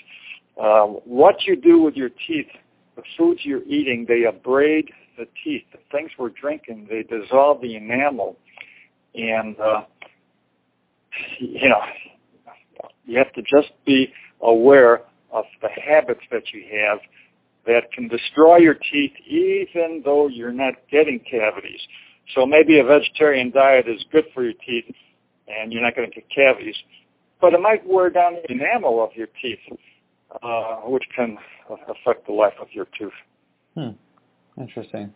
Uh, 0.61 0.85
what 0.85 1.35
you 1.45 1.55
do 1.55 1.81
with 1.81 1.95
your 1.95 2.09
teeth 2.27 2.47
the 2.95 3.03
foods 3.17 3.41
you're 3.43 3.63
eating, 3.63 4.05
they 4.07 4.23
abrade 4.23 4.89
the 5.17 5.25
teeth. 5.43 5.63
The 5.71 5.79
things 5.91 6.11
we're 6.17 6.29
drinking, 6.29 6.87
they 6.89 7.03
dissolve 7.03 7.61
the 7.61 7.75
enamel. 7.75 8.37
And, 9.15 9.59
uh, 9.59 9.81
you 11.39 11.69
know, 11.69 11.81
You 13.05 13.17
have 13.17 13.33
to 13.33 13.41
just 13.41 13.71
be 13.85 14.11
aware 14.41 15.01
of 15.31 15.45
the 15.61 15.69
habits 15.69 16.21
that 16.31 16.43
you 16.53 16.63
have 16.85 16.99
that 17.65 17.91
can 17.91 18.07
destroy 18.07 18.57
your 18.57 18.75
teeth 18.75 19.13
even 19.27 20.01
though 20.03 20.27
you're 20.27 20.51
not 20.51 20.73
getting 20.91 21.19
cavities. 21.19 21.81
So 22.33 22.45
maybe 22.45 22.79
a 22.79 22.83
vegetarian 22.83 23.51
diet 23.51 23.87
is 23.87 24.03
good 24.11 24.25
for 24.33 24.43
your 24.43 24.53
teeth 24.65 24.85
and 25.47 25.71
you're 25.71 25.81
not 25.81 25.95
going 25.95 26.09
to 26.09 26.15
get 26.15 26.29
cavities, 26.29 26.75
but 27.41 27.53
it 27.53 27.59
might 27.59 27.85
wear 27.85 28.09
down 28.09 28.35
the 28.35 28.51
enamel 28.51 29.03
of 29.03 29.09
your 29.15 29.27
teeth, 29.41 29.59
uh, 30.41 30.75
which 30.85 31.03
can 31.15 31.37
affect 31.69 32.25
the 32.25 32.33
life 32.33 32.53
of 32.61 32.67
your 32.71 32.87
tooth. 32.97 33.11
Hmm. 33.75 33.89
Interesting. 34.57 35.13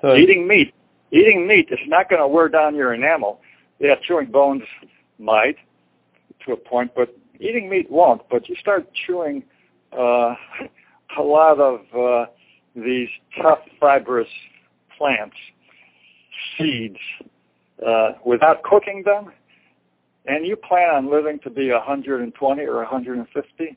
So 0.00 0.14
eating 0.16 0.48
meat, 0.48 0.74
eating 1.12 1.46
meat 1.46 1.68
is 1.70 1.78
not 1.86 2.08
going 2.08 2.20
to 2.20 2.28
wear 2.28 2.48
down 2.48 2.74
your 2.74 2.94
enamel. 2.94 3.40
Yeah, 3.78 3.94
chewing 4.06 4.30
bones 4.30 4.62
might 5.18 5.56
to 6.46 6.52
a 6.52 6.56
point, 6.56 6.92
but 6.94 7.14
eating 7.38 7.68
meat 7.68 7.90
won't. 7.90 8.22
But 8.30 8.48
you 8.48 8.56
start 8.56 8.88
chewing 9.06 9.44
uh, 9.92 10.34
a 11.18 11.22
lot 11.22 11.58
of 11.58 11.80
uh, 11.96 12.26
these 12.74 13.08
tough 13.40 13.60
fibrous 13.78 14.28
plants, 14.96 15.36
seeds, 16.56 16.98
uh, 17.86 18.12
without 18.24 18.62
cooking 18.62 19.02
them, 19.04 19.32
and 20.26 20.46
you 20.46 20.56
plan 20.56 20.94
on 20.94 21.10
living 21.10 21.38
to 21.40 21.50
be 21.50 21.70
120 21.70 22.62
or 22.62 22.76
150, 22.76 23.76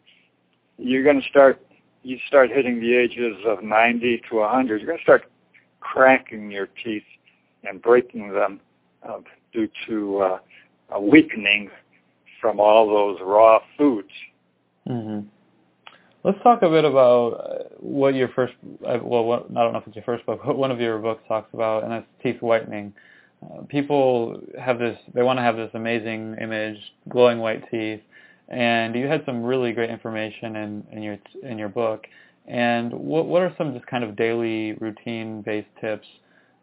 you're 0.78 1.04
going 1.04 1.22
to 1.22 1.28
start 1.30 1.66
you 2.04 2.18
start 2.28 2.50
hitting 2.50 2.82
the 2.82 2.94
ages 2.94 3.38
of 3.46 3.64
90 3.64 4.24
to 4.30 4.36
100. 4.36 4.82
You're 4.82 4.88
going 4.88 4.98
to 4.98 5.04
start 5.04 5.24
cracking 5.80 6.52
your 6.52 6.68
teeth 6.84 7.04
and 7.64 7.82
breaking 7.82 8.34
them 8.34 8.60
uh, 9.08 9.20
due 9.54 9.70
to 9.88 10.20
uh, 10.20 10.40
a 10.92 11.02
weakening 11.02 11.72
from 12.42 12.60
all 12.60 12.88
those 12.88 13.20
raw 13.22 13.60
foods. 13.78 14.10
Mm-hmm. 14.88 15.28
Let's 16.24 16.42
talk 16.42 16.62
a 16.62 16.70
bit 16.70 16.86
about 16.86 17.32
uh, 17.32 17.64
what 17.80 18.16
your 18.16 18.30
first, 18.30 18.54
uh, 18.88 18.98
well, 19.04 19.26
what, 19.26 19.48
I 19.52 19.56
don't 19.56 19.74
know 19.74 19.80
if 19.80 19.88
it's 19.88 19.96
your 19.96 20.06
first 20.06 20.26
book, 20.26 20.40
but 20.46 20.58
one 20.58 20.72
of 20.72 20.80
your 20.80 20.98
books 21.00 21.22
talks 21.28 21.54
about, 21.54 21.84
and 21.84 21.92
that's 21.92 22.06
teeth 22.22 22.42
whitening. 22.42 22.94
Uh, 23.44 23.64
people 23.68 24.40
have 24.58 24.80
this, 24.80 24.98
they 25.14 25.22
want 25.22 25.38
to 25.38 25.44
have 25.44 25.58
this 25.58 25.72
amazing 25.74 26.38
image, 26.42 26.78
glowing 27.10 27.40
white 27.40 27.70
teeth, 27.70 28.00
and 28.48 28.96
you 28.96 29.08
had 29.08 29.24
some 29.26 29.44
really 29.44 29.74
great 29.74 29.90
information 29.90 30.56
in, 30.56 30.88
in 30.92 31.02
your 31.02 31.18
in 31.44 31.58
your 31.58 31.70
book. 31.70 32.06
And 32.48 32.94
what 32.94 33.26
what 33.26 33.42
are 33.42 33.54
some 33.58 33.74
just 33.74 33.86
kind 33.88 34.04
of 34.04 34.16
daily 34.16 34.74
routine 34.74 35.42
based 35.42 35.70
tips 35.82 36.08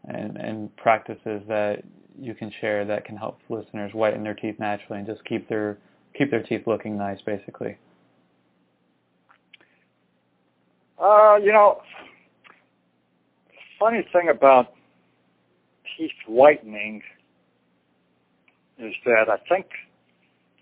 and, 0.07 0.37
and 0.37 0.75
practices 0.77 1.43
that 1.49 1.83
you 2.19 2.35
can 2.35 2.53
share 2.61 2.85
that 2.85 3.05
can 3.05 3.17
help 3.17 3.41
listeners 3.49 3.93
whiten 3.93 4.23
their 4.23 4.35
teeth 4.35 4.57
naturally 4.59 4.99
and 4.99 5.07
just 5.07 5.25
keep 5.25 5.49
their 5.49 5.79
keep 6.17 6.31
their 6.31 6.43
teeth 6.43 6.63
looking 6.67 6.97
nice, 6.97 7.21
basically? 7.23 7.77
Uh, 11.01 11.37
you 11.43 11.51
know, 11.51 11.81
funny 13.79 14.07
thing 14.13 14.29
about 14.29 14.75
teeth 15.97 16.11
whitening 16.29 17.01
is 18.79 18.93
that 19.07 19.31
I 19.31 19.39
think 19.49 19.67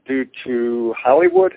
due 0.06 0.26
to 0.44 0.94
Hollywood, 0.96 1.54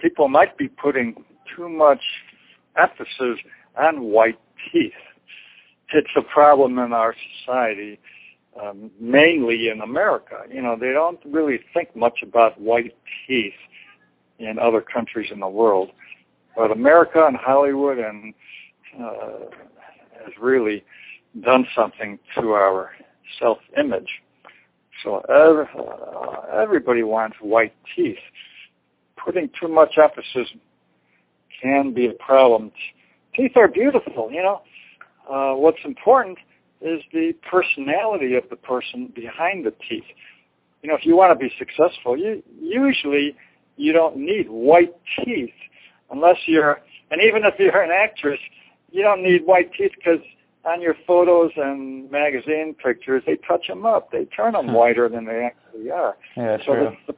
people 0.00 0.28
might 0.28 0.58
be 0.58 0.68
putting 0.68 1.24
too 1.56 1.70
much 1.70 2.02
emphasis 2.76 3.38
on 3.78 4.02
white 4.02 4.38
teeth. 4.70 4.92
It's 5.94 6.10
a 6.16 6.22
problem 6.22 6.78
in 6.78 6.92
our 6.92 7.14
society, 7.40 7.98
um, 8.62 8.90
mainly 9.00 9.70
in 9.70 9.80
America. 9.80 10.42
You 10.50 10.60
know, 10.60 10.76
they 10.78 10.92
don't 10.92 11.20
really 11.24 11.60
think 11.72 11.96
much 11.96 12.22
about 12.22 12.60
white 12.60 12.94
teeth 13.26 13.54
in 14.38 14.58
other 14.58 14.82
countries 14.82 15.30
in 15.32 15.40
the 15.40 15.48
world. 15.48 15.90
But 16.56 16.70
America 16.70 17.24
and 17.26 17.36
Hollywood 17.36 17.98
and 17.98 18.34
uh, 19.00 19.46
has 20.22 20.32
really 20.40 20.84
done 21.40 21.66
something 21.74 22.18
to 22.36 22.50
our 22.50 22.90
self-image. 23.38 24.08
So 25.02 25.20
every, 25.28 25.66
uh, 25.78 26.62
everybody 26.62 27.02
wants 27.02 27.36
white 27.40 27.74
teeth. 27.96 28.18
Putting 29.24 29.50
too 29.60 29.68
much 29.68 29.96
emphasis 30.02 30.52
can 31.62 31.92
be 31.94 32.06
a 32.06 32.12
problem. 32.12 32.70
Teeth 33.34 33.52
are 33.56 33.68
beautiful, 33.68 34.30
you 34.30 34.42
know. 34.42 34.62
Uh, 35.30 35.54
what's 35.54 35.78
important 35.84 36.38
is 36.80 37.00
the 37.12 37.32
personality 37.48 38.34
of 38.34 38.44
the 38.50 38.56
person 38.56 39.12
behind 39.14 39.64
the 39.64 39.72
teeth. 39.88 40.04
You 40.82 40.90
know, 40.90 40.96
if 40.96 41.06
you 41.06 41.16
want 41.16 41.38
to 41.38 41.42
be 41.42 41.52
successful, 41.58 42.16
you 42.16 42.42
usually 42.60 43.36
you 43.76 43.92
don't 43.92 44.16
need 44.16 44.50
white 44.50 44.94
teeth 45.24 45.54
unless 46.12 46.36
you're, 46.46 46.80
and 47.10 47.20
even 47.20 47.44
if 47.44 47.54
you're 47.58 47.82
an 47.82 47.90
actress, 47.90 48.38
you 48.90 49.02
don't 49.02 49.22
need 49.22 49.44
white 49.46 49.72
teeth 49.72 49.92
because 49.96 50.20
on 50.64 50.80
your 50.80 50.94
photos 51.06 51.50
and 51.56 52.10
magazine 52.10 52.74
pictures, 52.74 53.22
they 53.26 53.36
touch 53.36 53.66
them 53.66 53.84
up. 53.84 54.12
They 54.12 54.26
turn 54.26 54.52
them 54.52 54.68
hmm. 54.68 54.74
whiter 54.74 55.08
than 55.08 55.24
they 55.24 55.50
actually 55.50 55.90
are. 55.90 56.16
Yeah, 56.36 56.58
so 56.58 56.74
true. 56.74 56.96
The, 57.06 57.12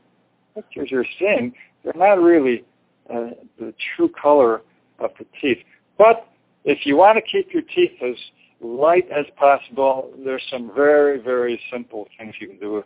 the 0.55 0.63
pictures 0.63 0.89
you're 0.91 1.07
seeing, 1.19 1.53
they're 1.83 1.93
not 1.95 2.21
really 2.23 2.65
uh, 3.11 3.31
the 3.59 3.75
true 3.97 4.09
color 4.09 4.63
of 4.99 5.11
the 5.19 5.27
teeth. 5.41 5.59
But 5.99 6.27
if 6.65 6.87
you 6.87 6.97
want 6.97 7.19
to 7.19 7.23
keep 7.23 7.53
your 7.53 7.63
teeth 7.63 7.93
as 8.03 8.17
light 8.61 9.09
as 9.11 9.27
possible, 9.37 10.13
there's 10.25 10.43
some 10.51 10.73
very, 10.75 11.21
very 11.21 11.61
simple 11.71 12.09
things 12.19 12.35
you 12.41 12.49
can 12.49 12.59
do 12.59 12.83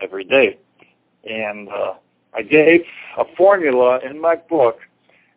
every 0.00 0.24
day. 0.24 0.58
And 1.24 1.68
uh, 1.68 1.94
I 2.32 2.42
gave 2.42 2.82
a 3.18 3.24
formula 3.36 3.98
in 4.08 4.20
my 4.20 4.36
book, 4.36 4.78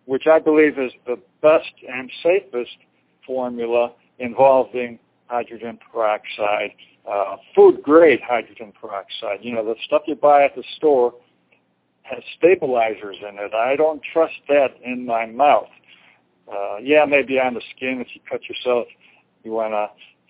which 0.10 0.26
I 0.26 0.40
believe 0.40 0.80
is 0.80 0.92
the 1.06 1.20
best 1.40 1.72
and 1.88 2.12
safest 2.24 2.76
formula 3.28 3.92
involving 4.18 4.98
hydrogen 5.28 5.78
peroxide, 5.92 6.72
uh, 7.08 7.36
food 7.56 7.84
grade 7.84 8.20
hydrogen 8.28 8.74
peroxide. 8.82 9.38
You 9.44 9.54
know, 9.54 9.64
the 9.64 9.76
stuff 9.86 10.02
you 10.08 10.16
buy 10.16 10.46
at 10.46 10.56
the 10.56 10.64
store 10.78 11.14
has 12.02 12.24
stabilizers 12.36 13.18
in 13.22 13.38
it. 13.38 13.54
I 13.54 13.76
don't 13.76 14.02
trust 14.12 14.34
that 14.48 14.70
in 14.84 15.06
my 15.06 15.28
mouth. 15.28 15.70
Uh, 16.52 16.78
yeah, 16.82 17.06
maybe 17.06 17.40
on 17.40 17.54
the 17.54 17.62
skin 17.76 18.02
if 18.02 18.08
you 18.16 18.22
cut 18.28 18.42
yourself, 18.50 18.88
you 19.44 19.52
want 19.52 19.74
to 19.74 19.90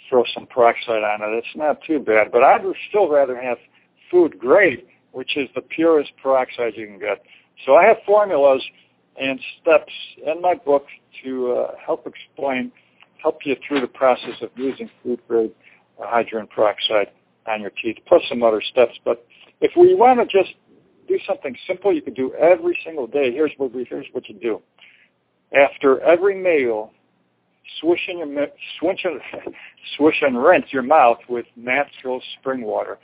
throw 0.10 0.26
some 0.34 0.46
peroxide 0.46 1.04
on 1.04 1.22
it. 1.22 1.38
It's 1.38 1.56
not 1.56 1.78
too 1.88 2.00
bad, 2.00 2.34
but 2.34 2.44
I'd 2.44 2.66
still 2.90 3.08
rather 3.08 3.42
have 3.42 3.58
food 4.12 4.38
grade, 4.40 4.84
which 5.14 5.38
is 5.38 5.48
the 5.56 5.62
purest 5.62 6.12
peroxide 6.22 6.74
you 6.76 6.86
can 6.86 7.00
get. 7.00 7.24
So 7.66 7.76
I 7.76 7.86
have 7.86 7.98
formulas 8.06 8.62
and 9.20 9.40
steps 9.62 9.92
in 10.26 10.42
my 10.42 10.56
book 10.56 10.86
to 11.24 11.52
uh, 11.52 11.72
help 11.86 12.08
explain 12.08 12.72
help 13.22 13.40
you 13.44 13.56
through 13.68 13.82
the 13.82 13.88
process 13.88 14.42
of 14.42 14.50
using 14.56 14.90
food 15.04 15.20
grade 15.28 15.52
uh, 16.02 16.08
hydrogen 16.08 16.48
peroxide 16.54 17.08
on 17.48 17.62
your 17.62 17.72
teeth, 17.82 17.98
plus 18.08 18.22
some 18.30 18.44
other 18.44 18.62
steps. 18.62 18.94
But 19.04 19.26
if 19.62 19.72
we 19.76 19.94
want 19.94 20.20
to 20.20 20.26
just 20.26 20.56
do 21.08 21.20
something 21.28 21.56
simple 21.68 21.94
you 21.94 22.02
can 22.02 22.14
do 22.14 22.34
every 22.36 22.78
single 22.86 23.08
day, 23.08 23.32
here's 23.32 23.52
what 23.58 23.74
we, 23.74 23.86
here's 23.90 24.06
what 24.14 24.30
you 24.30 24.36
do. 24.36 24.62
After 25.54 26.00
every 26.02 26.42
meal, 26.42 26.92
swish 27.82 28.08
and, 28.08 28.20
your, 28.20 28.48
swish, 28.80 29.04
and, 29.04 29.20
swish 29.98 30.22
and 30.22 30.42
rinse 30.42 30.68
your 30.72 30.84
mouth 30.84 31.20
with 31.28 31.46
natural 31.56 32.22
spring 32.40 32.62
water 32.62 33.00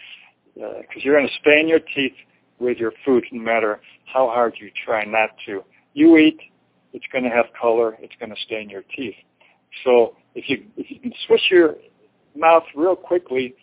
because 0.54 0.78
uh, 0.96 1.00
you're 1.00 1.18
going 1.18 1.28
to 1.28 1.34
stain 1.42 1.68
your 1.68 1.80
teeth 1.80 2.14
with 2.60 2.78
your 2.78 2.94
food 3.04 3.26
no 3.32 3.42
matter 3.42 3.82
how 4.06 4.28
hard 4.28 4.56
you 4.60 4.72
try 4.86 5.04
not 5.04 5.32
to. 5.46 5.64
You 5.96 6.18
eat, 6.18 6.40
it's 6.94 7.06
going 7.12 7.24
to 7.24 7.32
have 7.32 7.46
color, 7.60 7.98
it's 8.00 8.14
going 8.20 8.30
to 8.30 8.42
stain 8.46 8.70
your 8.70 8.84
teeth. 8.96 9.16
So 9.84 10.16
if 10.36 10.48
you 10.50 10.66
if 10.78 10.92
you 10.92 11.00
can 11.00 11.14
swish 11.26 11.42
your 11.50 11.76
mouth 12.36 12.64
real 12.76 12.96
quickly 12.96 13.56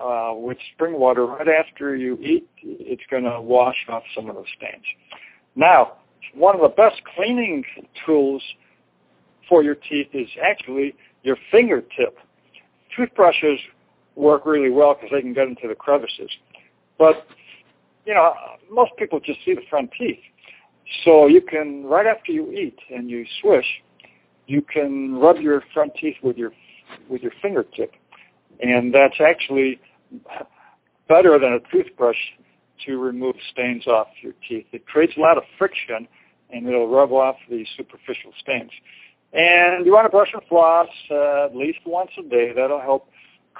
uh, 0.00 0.32
with 0.34 0.58
spring 0.74 0.98
water 0.98 1.26
right 1.26 1.46
after 1.48 1.94
you 1.94 2.18
eat, 2.18 2.48
it's 2.62 3.02
going 3.10 3.24
to 3.24 3.40
wash 3.40 3.76
off 3.88 4.02
some 4.14 4.28
of 4.28 4.36
the 4.36 4.44
stains. 4.56 4.84
Now, 5.54 5.92
one 6.34 6.54
of 6.54 6.60
the 6.60 6.68
best 6.68 7.00
cleaning 7.14 7.64
tools 8.04 8.42
for 9.48 9.62
your 9.62 9.74
teeth 9.74 10.08
is 10.12 10.28
actually 10.42 10.94
your 11.22 11.36
fingertip. 11.50 12.18
Toothbrushes 12.96 13.58
work 14.16 14.46
really 14.46 14.70
well 14.70 14.94
because 14.94 15.10
they 15.12 15.20
can 15.20 15.34
get 15.34 15.46
into 15.46 15.68
the 15.68 15.74
crevices. 15.74 16.30
But, 16.98 17.26
you 18.06 18.14
know, 18.14 18.32
most 18.70 18.92
people 18.98 19.20
just 19.20 19.40
see 19.44 19.54
the 19.54 19.62
front 19.68 19.90
teeth. 19.98 20.20
So 21.04 21.26
you 21.26 21.40
can, 21.40 21.84
right 21.84 22.06
after 22.06 22.32
you 22.32 22.52
eat 22.52 22.78
and 22.94 23.10
you 23.10 23.24
swish, 23.40 23.66
you 24.46 24.62
can 24.62 25.16
rub 25.16 25.38
your 25.38 25.62
front 25.74 25.92
teeth 26.00 26.16
with 26.22 26.36
your 26.36 26.52
with 27.10 27.20
your 27.20 27.32
fingertip, 27.42 27.92
and 28.60 28.94
that's 28.94 29.20
actually 29.20 29.80
better 31.08 31.36
than 31.38 31.54
a 31.54 31.60
toothbrush 31.72 32.16
to 32.84 32.98
remove 32.98 33.34
stains 33.50 33.88
off 33.88 34.06
your 34.22 34.34
teeth. 34.48 34.66
It 34.70 34.86
creates 34.86 35.14
a 35.16 35.20
lot 35.20 35.36
of 35.36 35.42
friction, 35.58 36.06
and 36.50 36.68
it'll 36.68 36.88
rub 36.88 37.10
off 37.10 37.36
the 37.50 37.66
superficial 37.76 38.32
stains. 38.40 38.70
And 39.32 39.84
you 39.84 39.92
want 39.92 40.06
to 40.06 40.10
brush 40.10 40.30
and 40.32 40.42
floss 40.48 40.88
uh, 41.10 41.46
at 41.46 41.56
least 41.56 41.80
once 41.84 42.10
a 42.18 42.22
day. 42.22 42.52
That'll 42.54 42.80
help 42.80 43.08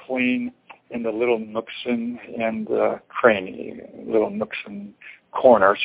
clean 0.06 0.52
in 0.90 1.02
the 1.02 1.10
little 1.10 1.40
nooks 1.40 1.74
and, 1.84 2.18
and 2.38 2.70
uh, 2.70 2.98
cranny, 3.08 3.80
little 4.06 4.30
nooks 4.30 4.58
and 4.66 4.94
corners 5.32 5.78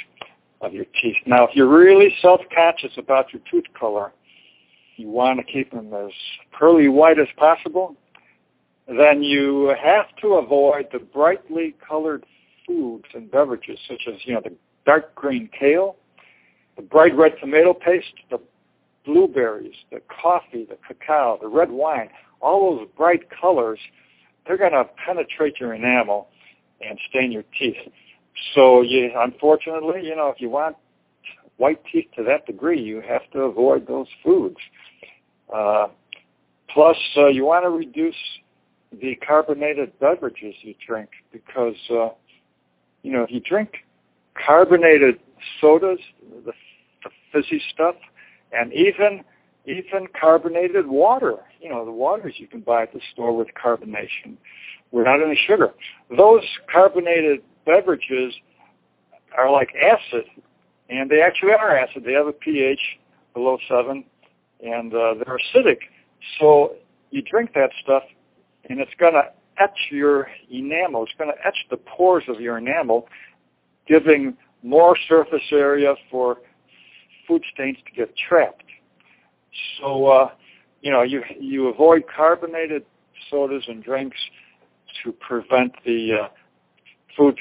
of 0.61 0.73
your 0.73 0.85
teeth. 1.01 1.17
Now, 1.25 1.45
if 1.45 1.55
you're 1.55 1.67
really 1.67 2.15
self-conscious 2.21 2.91
about 2.97 3.33
your 3.33 3.41
tooth 3.49 3.65
color, 3.77 4.11
you 4.95 5.09
want 5.09 5.39
to 5.39 5.51
keep 5.51 5.71
them 5.71 5.93
as 5.93 6.11
pearly 6.51 6.87
white 6.87 7.19
as 7.19 7.27
possible, 7.37 7.95
then 8.87 9.23
you 9.23 9.75
have 9.81 10.05
to 10.21 10.33
avoid 10.33 10.87
the 10.91 10.99
brightly 10.99 11.75
colored 11.85 12.25
foods 12.67 13.05
and 13.13 13.31
beverages 13.31 13.79
such 13.87 14.01
as, 14.07 14.15
you 14.25 14.33
know, 14.33 14.41
the 14.43 14.53
dark 14.85 15.15
green 15.15 15.49
kale, 15.57 15.95
the 16.75 16.81
bright 16.81 17.15
red 17.15 17.33
tomato 17.39 17.73
paste, 17.73 18.13
the 18.29 18.39
blueberries, 19.05 19.75
the 19.91 20.01
coffee, 20.21 20.65
the 20.69 20.77
cacao, 20.87 21.37
the 21.41 21.47
red 21.47 21.71
wine, 21.71 22.09
all 22.39 22.77
those 22.77 22.87
bright 22.97 23.21
colors, 23.29 23.79
they're 24.45 24.57
going 24.57 24.71
to 24.71 24.85
penetrate 25.05 25.59
your 25.59 25.73
enamel 25.73 26.27
and 26.81 26.99
stain 27.09 27.31
your 27.31 27.43
teeth. 27.57 27.75
So 28.53 28.81
you, 28.81 29.11
unfortunately, 29.15 30.01
you 30.03 30.15
know, 30.15 30.29
if 30.29 30.41
you 30.41 30.49
want 30.49 30.75
white 31.57 31.81
teeth 31.91 32.07
to 32.17 32.23
that 32.23 32.45
degree, 32.45 32.81
you 32.81 33.01
have 33.01 33.29
to 33.31 33.41
avoid 33.41 33.87
those 33.87 34.07
foods. 34.23 34.57
Uh, 35.53 35.87
plus, 36.69 36.97
uh, 37.17 37.27
you 37.27 37.45
want 37.45 37.63
to 37.65 37.69
reduce 37.69 38.15
the 39.01 39.15
carbonated 39.15 39.97
beverages 39.99 40.55
you 40.61 40.75
drink 40.85 41.09
because, 41.31 41.75
uh, 41.91 42.09
you 43.03 43.11
know, 43.11 43.23
if 43.23 43.31
you 43.31 43.39
drink 43.39 43.77
carbonated 44.45 45.19
sodas, 45.59 45.99
the, 46.45 46.51
the 47.03 47.09
fizzy 47.31 47.61
stuff, 47.73 47.95
and 48.51 48.73
even 48.73 49.23
even 49.65 50.07
carbonated 50.19 50.87
water. 50.87 51.37
You 51.59 51.69
know, 51.69 51.85
the 51.85 51.91
waters 51.91 52.35
you 52.37 52.47
can 52.47 52.61
buy 52.61 52.83
at 52.83 52.93
the 52.93 53.01
store 53.13 53.35
with 53.35 53.47
carbonation 53.53 54.37
without 54.91 55.21
any 55.21 55.39
sugar. 55.47 55.71
Those 56.15 56.43
carbonated 56.71 57.41
beverages 57.65 58.33
are 59.37 59.51
like 59.51 59.69
acid, 59.75 60.25
and 60.89 61.09
they 61.09 61.21
actually 61.21 61.51
are 61.51 61.77
acid. 61.77 62.03
They 62.05 62.13
have 62.13 62.27
a 62.27 62.33
pH 62.33 62.79
below 63.33 63.57
7, 63.67 64.03
and 64.63 64.93
uh, 64.93 65.15
they're 65.15 65.37
acidic. 65.37 65.79
So 66.39 66.75
you 67.11 67.21
drink 67.21 67.51
that 67.55 67.69
stuff, 67.83 68.03
and 68.69 68.79
it's 68.79 68.91
going 68.99 69.13
to 69.13 69.23
etch 69.61 69.77
your 69.89 70.27
enamel. 70.49 71.03
It's 71.03 71.13
going 71.17 71.31
to 71.31 71.47
etch 71.47 71.57
the 71.69 71.77
pores 71.77 72.23
of 72.27 72.39
your 72.39 72.57
enamel, 72.57 73.07
giving 73.87 74.35
more 74.63 74.95
surface 75.07 75.41
area 75.51 75.95
for 76.09 76.37
food 77.27 77.43
stains 77.53 77.77
to 77.85 77.91
get 77.91 78.13
trapped. 78.15 78.63
So, 79.79 80.07
uh, 80.07 80.29
you 80.81 80.91
know, 80.91 81.01
you 81.01 81.23
you 81.39 81.67
avoid 81.67 82.03
carbonated 82.13 82.85
sodas 83.29 83.63
and 83.67 83.83
drinks 83.83 84.17
to 85.03 85.11
prevent 85.11 85.73
the 85.85 86.13
uh, 86.23 86.27
food 87.17 87.37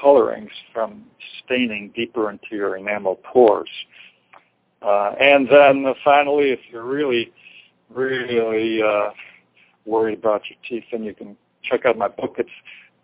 colorings 0.00 0.50
from 0.72 1.04
staining 1.44 1.92
deeper 1.94 2.30
into 2.30 2.48
your 2.52 2.76
enamel 2.76 3.16
pores. 3.16 3.68
Uh, 4.82 5.12
and 5.20 5.48
then 5.50 5.84
uh, 5.86 5.94
finally, 6.04 6.50
if 6.50 6.60
you're 6.70 6.84
really, 6.84 7.32
really 7.90 8.82
uh, 8.82 9.10
worried 9.84 10.18
about 10.18 10.42
your 10.48 10.58
teeth, 10.68 10.88
then 10.90 11.04
you 11.04 11.14
can 11.14 11.36
check 11.62 11.84
out 11.84 11.98
my 11.98 12.08
book. 12.08 12.36
It's 12.38 12.48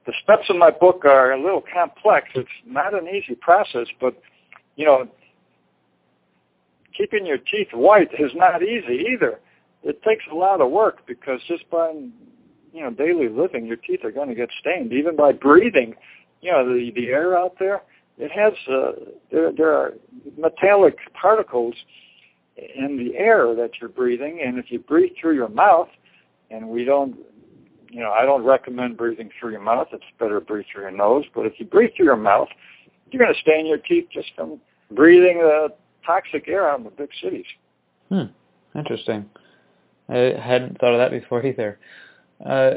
the 0.07 0.13
steps 0.23 0.45
in 0.49 0.59
my 0.59 0.71
book 0.71 1.05
are 1.05 1.33
a 1.33 1.43
little 1.43 1.63
complex. 1.73 2.29
It's 2.35 2.49
not 2.65 2.95
an 2.95 3.09
easy 3.09 3.35
process, 3.35 3.89
but 4.01 4.15
you 4.77 4.87
know, 4.87 5.09
keeping 6.97 7.27
your 7.27 7.39
teeth 7.39 7.69
white 7.73 8.11
is 8.19 8.31
not 8.35 8.63
easy 8.63 9.07
either. 9.11 9.41
It 9.83 10.03
takes 10.03 10.25
a 10.31 10.35
lot 10.35 10.61
of 10.61 10.71
work 10.71 11.07
because 11.07 11.41
just 11.49 11.69
by 11.71 11.93
you 12.77 12.83
know 12.83 12.91
daily 12.91 13.29
living, 13.29 13.67
your 13.67 13.77
teeth 13.77 14.05
are 14.05 14.13
going 14.13 14.29
to 14.29 14.35
get 14.35 14.51
stained. 14.61 14.93
Even 14.93 15.17
by 15.17 15.33
breathing, 15.33 15.95
you 16.41 16.53
know 16.53 16.67
the 16.67 16.93
the 16.95 17.09
air 17.09 17.37
out 17.37 17.57
there, 17.59 17.83
it 18.19 18.31
has 18.31 18.53
uh, 18.71 18.93
there 19.31 19.53
there 19.53 19.73
are 19.73 19.95
metallic 20.37 20.97
particles 21.21 21.75
in 22.57 22.97
the 22.97 23.17
air 23.17 23.55
that 23.55 23.71
you're 23.81 23.91
breathing, 23.91 24.41
and 24.45 24.59
if 24.59 24.71
you 24.71 24.79
breathe 24.79 25.13
through 25.21 25.35
your 25.35 25.49
mouth, 25.49 25.89
and 26.51 26.69
we 26.69 26.85
don't 26.85 27.17
you 27.91 28.01
know, 28.01 28.13
I 28.13 28.25
don't 28.25 28.45
recommend 28.45 28.97
breathing 28.97 29.31
through 29.41 29.53
your 29.53 29.61
mouth. 29.61 29.89
It's 29.93 30.05
better 30.19 30.41
to 30.41 30.45
breathe 30.45 30.67
through 30.71 30.83
your 30.83 30.91
nose. 30.91 31.25
But 31.35 31.47
if 31.47 31.55
you 31.59 31.65
breathe 31.65 31.91
through 31.97 32.07
your 32.07 32.17
mouth, 32.17 32.49
you're 33.11 33.23
going 33.23 33.35
to 33.35 33.41
stain 33.41 33.67
your 33.67 33.79
teeth 33.79 34.09
just 34.13 34.29
from 34.37 34.61
breathing 34.91 35.39
the 35.39 35.69
toxic 36.05 36.49
air 36.49 36.69
out 36.69 36.79
in 36.79 36.85
the 36.85 36.91
big 36.91 37.09
cities. 37.23 37.47
Hmm. 38.11 38.25
Interesting. 38.79 39.31
I 40.09 40.35
hadn't 40.39 40.79
thought 40.79 40.93
of 40.93 40.99
that 40.99 41.11
before 41.11 41.45
either. 41.45 41.79
Uh, 42.45 42.71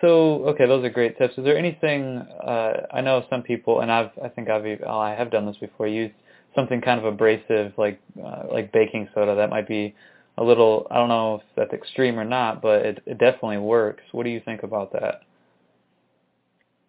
so, 0.00 0.44
okay, 0.46 0.66
those 0.66 0.84
are 0.84 0.90
great 0.90 1.16
tips. 1.18 1.38
Is 1.38 1.44
there 1.44 1.56
anything? 1.56 2.18
Uh, 2.18 2.86
I 2.92 3.00
know 3.00 3.24
some 3.30 3.42
people, 3.42 3.80
and 3.80 3.92
I've, 3.92 4.10
I 4.22 4.28
think 4.28 4.50
I've, 4.50 4.64
oh, 4.86 4.98
I 4.98 5.14
have 5.14 5.30
done 5.30 5.46
this 5.46 5.56
before. 5.56 5.86
Used 5.86 6.14
something 6.54 6.80
kind 6.80 6.98
of 6.98 7.06
abrasive, 7.06 7.72
like, 7.76 8.00
uh, 8.24 8.44
like 8.50 8.72
baking 8.72 9.08
soda. 9.14 9.34
That 9.34 9.50
might 9.50 9.68
be 9.68 9.94
a 10.38 10.44
little. 10.44 10.86
I 10.90 10.96
don't 10.96 11.08
know 11.08 11.36
if 11.36 11.42
that's 11.56 11.72
extreme 11.72 12.18
or 12.18 12.24
not, 12.24 12.60
but 12.62 12.84
it, 12.84 13.02
it 13.06 13.18
definitely 13.18 13.58
works. 13.58 14.02
What 14.12 14.24
do 14.24 14.30
you 14.30 14.40
think 14.44 14.62
about 14.64 14.92
that? 14.92 15.22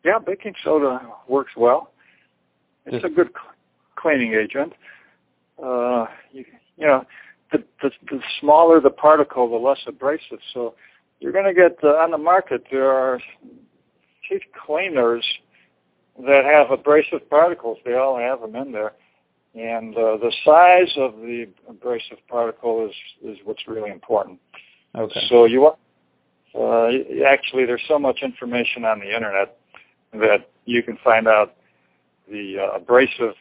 Yeah, 0.03 0.19
baking 0.25 0.55
soda 0.63 1.01
works 1.27 1.51
well. 1.55 1.91
It's 2.85 2.93
Just, 2.95 3.05
a 3.05 3.09
good 3.09 3.29
cleaning 3.95 4.33
agent 4.33 4.73
uh, 5.61 6.05
you, 6.31 6.45
you 6.77 6.87
know, 6.87 7.05
the, 7.51 7.63
the, 7.81 7.91
the 8.09 8.19
smaller 8.39 8.79
the 8.79 8.89
particle, 8.89 9.49
the 9.49 9.55
less 9.55 9.79
abrasive. 9.87 10.39
So 10.53 10.75
you're 11.23 11.31
going 11.31 11.45
to 11.45 11.53
get 11.53 11.77
uh, 11.83 11.95
on 11.95 12.11
the 12.11 12.17
market. 12.17 12.65
There 12.69 12.91
are 12.91 13.17
teeth 14.29 14.41
cleaners 14.65 15.25
that 16.27 16.43
have 16.43 16.69
abrasive 16.69 17.29
particles. 17.29 17.77
They 17.85 17.93
all 17.93 18.19
have 18.19 18.41
them 18.41 18.57
in 18.57 18.73
there, 18.73 18.91
and 19.55 19.95
uh, 19.95 20.17
the 20.17 20.33
size 20.43 20.91
of 20.97 21.15
the 21.21 21.47
abrasive 21.69 22.17
particle 22.27 22.85
is 22.85 22.95
is 23.23 23.37
what's 23.45 23.65
really 23.69 23.89
important. 23.89 24.37
Okay. 24.95 25.21
So 25.29 25.45
you 25.45 25.65
uh, 25.65 26.89
actually 27.25 27.65
there's 27.65 27.81
so 27.87 27.97
much 27.97 28.19
information 28.21 28.83
on 28.83 28.99
the 28.99 29.15
internet 29.15 29.57
that 30.11 30.49
you 30.65 30.83
can 30.83 30.97
find 31.05 31.27
out 31.27 31.55
the 32.29 32.57
uh, 32.59 32.75
abrasive 32.75 33.35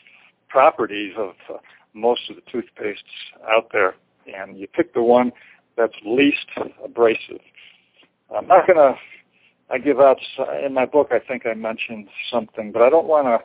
properties 0.48 1.14
of 1.18 1.34
uh, 1.52 1.58
most 1.94 2.30
of 2.30 2.36
the 2.36 2.42
toothpastes 2.42 2.94
out 3.50 3.70
there, 3.72 3.96
and 4.32 4.56
you 4.56 4.68
pick 4.68 4.94
the 4.94 5.02
one 5.02 5.32
that's 5.76 5.96
least 6.06 6.46
abrasive. 6.84 7.40
I'm 8.34 8.46
not 8.46 8.66
going 8.66 8.78
to. 8.78 8.94
I 9.70 9.78
give 9.78 10.00
out 10.00 10.18
in 10.64 10.74
my 10.74 10.84
book. 10.84 11.08
I 11.12 11.18
think 11.18 11.46
I 11.46 11.54
mentioned 11.54 12.08
something, 12.30 12.72
but 12.72 12.82
I 12.82 12.90
don't 12.90 13.06
want 13.06 13.26
to 13.26 13.38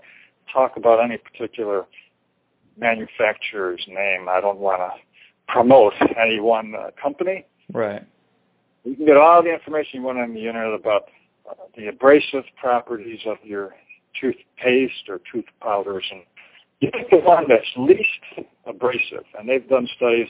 talk 0.51 0.75
about 0.75 1.01
any 1.01 1.17
particular 1.17 1.85
manufacturer's 2.77 3.83
name. 3.87 4.27
I 4.29 4.41
don't 4.41 4.59
want 4.59 4.79
to 4.79 4.91
promote 5.51 5.93
any 6.21 6.39
one 6.39 6.73
uh, 6.75 6.89
company. 7.01 7.45
Right. 7.73 8.03
You 8.83 8.95
can 8.95 9.05
get 9.05 9.17
all 9.17 9.41
the 9.41 9.53
information 9.53 10.01
you 10.01 10.01
want 10.01 10.17
on 10.17 10.33
the 10.33 10.47
internet 10.47 10.73
about 10.73 11.03
uh, 11.49 11.53
the 11.77 11.87
abrasive 11.87 12.43
properties 12.59 13.19
of 13.25 13.37
your 13.43 13.73
toothpaste 14.19 15.07
or 15.07 15.21
tooth 15.31 15.45
powders 15.61 16.03
and 16.11 16.23
you 16.79 16.91
pick 16.91 17.09
the 17.09 17.17
one 17.17 17.45
that's 17.47 17.65
least 17.75 18.47
abrasive, 18.65 19.25
and 19.37 19.49
they've 19.49 19.67
done 19.67 19.87
studies 19.95 20.27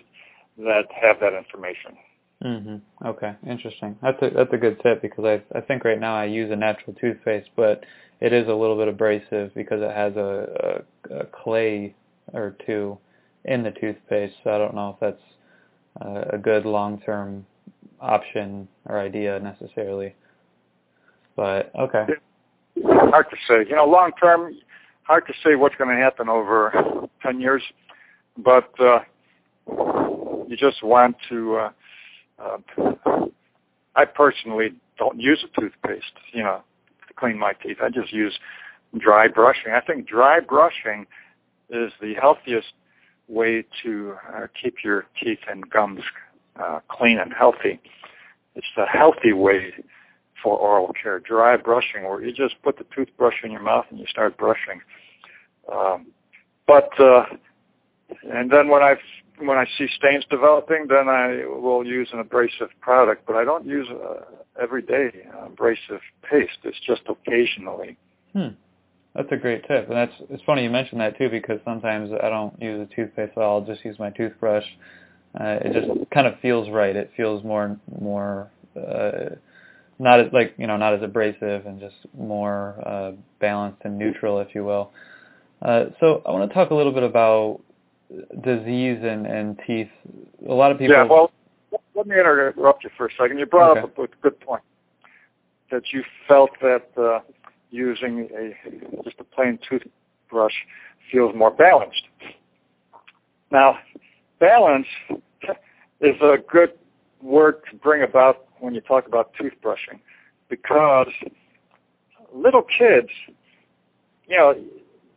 that 0.57 0.85
have 1.01 1.19
that 1.19 1.33
information. 1.33 1.97
Mm-hmm. 2.43 3.07
Okay, 3.07 3.35
interesting. 3.47 3.97
That's 4.01 4.21
a 4.21 4.29
that's 4.29 4.53
a 4.53 4.57
good 4.57 4.79
tip 4.83 5.01
because 5.01 5.25
I 5.25 5.41
I 5.57 5.61
think 5.61 5.83
right 5.83 5.99
now 5.99 6.15
I 6.15 6.25
use 6.25 6.51
a 6.51 6.55
natural 6.55 6.95
toothpaste, 7.01 7.49
but 7.55 7.83
it 8.21 8.31
is 8.31 8.47
a 8.47 8.53
little 8.53 8.77
bit 8.77 8.87
abrasive 8.87 9.53
because 9.55 9.81
it 9.81 9.91
has 9.91 10.15
a, 10.15 10.83
a, 11.09 11.21
a 11.21 11.25
clay 11.25 11.95
or 12.33 12.55
two 12.65 12.97
in 13.45 13.63
the 13.63 13.71
toothpaste. 13.71 14.35
So 14.43 14.51
I 14.51 14.57
don't 14.59 14.75
know 14.75 14.89
if 14.89 14.99
that's 14.99 15.23
a, 16.01 16.35
a 16.35 16.37
good 16.37 16.65
long 16.65 16.99
term 17.01 17.45
option 17.99 18.67
or 18.85 18.99
idea 18.99 19.39
necessarily. 19.39 20.13
But 21.35 21.71
okay. 21.77 22.05
Hard 22.83 23.27
to 23.31 23.37
say. 23.47 23.67
You 23.67 23.75
know, 23.75 23.85
long 23.85 24.11
term, 24.21 24.55
hard 25.03 25.25
to 25.27 25.33
say 25.43 25.55
what's 25.55 25.75
going 25.75 25.95
to 25.95 26.01
happen 26.01 26.29
over 26.29 27.07
10 27.23 27.39
years, 27.39 27.63
but 28.37 28.69
uh, 28.79 28.99
you 30.47 30.55
just 30.57 30.83
want 30.83 31.15
to. 31.29 31.55
Uh, 31.55 31.69
uh, 32.39 32.57
I 33.95 34.05
personally 34.05 34.73
don't 34.97 35.19
use 35.19 35.43
a 35.43 35.59
toothpaste, 35.59 36.13
you 36.33 36.43
know, 36.43 36.61
to 37.07 37.13
clean 37.13 37.37
my 37.37 37.53
teeth. 37.53 37.77
I 37.81 37.89
just 37.89 38.13
use 38.13 38.37
dry 38.97 39.27
brushing. 39.27 39.71
I 39.73 39.81
think 39.81 40.07
dry 40.07 40.39
brushing 40.39 41.05
is 41.69 41.91
the 42.01 42.13
healthiest 42.13 42.73
way 43.27 43.65
to 43.83 44.15
uh, 44.33 44.47
keep 44.61 44.75
your 44.83 45.05
teeth 45.21 45.39
and 45.49 45.69
gums 45.69 46.01
uh, 46.61 46.79
clean 46.89 47.19
and 47.19 47.33
healthy. 47.33 47.79
It's 48.55 48.67
the 48.75 48.85
healthy 48.85 49.33
way 49.33 49.73
for 50.41 50.57
oral 50.57 50.93
care. 51.01 51.19
Dry 51.19 51.57
brushing, 51.57 52.03
where 52.03 52.23
you 52.23 52.33
just 52.33 52.55
put 52.63 52.77
the 52.77 52.85
toothbrush 52.95 53.35
in 53.43 53.51
your 53.51 53.61
mouth 53.61 53.85
and 53.89 53.99
you 53.99 54.05
start 54.07 54.37
brushing. 54.37 54.81
Um, 55.71 56.07
but 56.65 56.89
uh, 56.99 57.25
and 58.31 58.49
then 58.49 58.69
when 58.69 58.81
I 58.81 58.95
when 59.39 59.57
I 59.57 59.65
see 59.77 59.87
stains 59.97 60.25
developing, 60.29 60.87
then 60.89 61.09
I 61.09 61.45
will 61.45 61.85
use 61.85 62.09
an 62.13 62.19
abrasive 62.19 62.69
product. 62.81 63.25
But 63.25 63.35
I 63.35 63.43
don't 63.43 63.65
use 63.65 63.87
uh, 63.89 64.21
everyday 64.61 65.11
abrasive 65.45 66.01
paste. 66.29 66.57
It's 66.63 66.79
just 66.85 67.01
occasionally. 67.07 67.97
Hmm. 68.33 68.49
That's 69.15 69.31
a 69.31 69.37
great 69.37 69.67
tip, 69.67 69.87
and 69.87 69.97
that's 69.97 70.13
it's 70.29 70.43
funny 70.43 70.63
you 70.63 70.69
mentioned 70.69 71.01
that 71.01 71.17
too 71.17 71.27
because 71.29 71.59
sometimes 71.65 72.11
I 72.21 72.29
don't 72.29 72.53
use 72.61 72.87
a 72.87 72.95
toothpaste 72.95 73.31
at 73.35 73.41
all. 73.41 73.59
I'll 73.61 73.65
just 73.65 73.83
use 73.83 73.97
my 73.97 74.11
toothbrush. 74.11 74.65
Uh, 75.39 75.57
it 75.61 75.73
just 75.73 76.11
kind 76.11 76.27
of 76.27 76.39
feels 76.39 76.69
right. 76.69 76.95
It 76.95 77.11
feels 77.17 77.43
more 77.43 77.79
more 77.99 78.51
uh, 78.75 79.35
not 79.97 80.19
as 80.19 80.27
like 80.33 80.53
you 80.57 80.67
know 80.67 80.77
not 80.77 80.93
as 80.93 81.01
abrasive 81.01 81.65
and 81.65 81.79
just 81.79 81.95
more 82.15 82.75
uh, 82.85 83.11
balanced 83.39 83.81
and 83.85 83.97
neutral, 83.97 84.39
if 84.39 84.53
you 84.53 84.63
will. 84.63 84.91
Uh, 85.63 85.85
so 85.99 86.21
I 86.23 86.31
want 86.31 86.47
to 86.49 86.53
talk 86.53 86.69
a 86.69 86.75
little 86.75 86.91
bit 86.91 87.03
about 87.03 87.61
disease 88.43 88.99
and, 89.03 89.25
and 89.25 89.59
teeth. 89.65 89.89
A 90.47 90.53
lot 90.53 90.71
of 90.71 90.79
people. 90.79 90.95
Yeah, 90.95 91.03
well, 91.03 91.31
let 91.95 92.07
me 92.07 92.15
interrupt 92.15 92.83
you 92.83 92.89
for 92.97 93.07
a 93.07 93.09
second. 93.19 93.39
You 93.39 93.45
brought 93.45 93.77
okay. 93.77 93.81
up 93.81 93.97
a 93.97 94.07
good 94.21 94.39
point 94.39 94.63
that 95.71 95.83
you 95.91 96.03
felt 96.27 96.51
that 96.61 96.87
uh, 96.97 97.19
using 97.71 98.29
a 98.37 99.03
just 99.03 99.17
a 99.19 99.23
plain 99.23 99.59
toothbrush 99.67 100.53
feels 101.11 101.35
more 101.35 101.51
balanced. 101.51 102.03
Now, 103.51 103.77
balance 104.39 104.87
is 106.01 106.15
a 106.21 106.37
good 106.49 106.73
word 107.21 107.61
to 107.69 107.75
bring 107.77 108.03
about 108.03 108.45
when 108.59 108.73
you 108.73 108.81
talk 108.81 109.07
about 109.07 109.31
toothbrushing 109.33 109.99
because 110.49 111.07
little 112.33 112.63
kids, 112.63 113.09
you 114.27 114.37
know, 114.37 114.55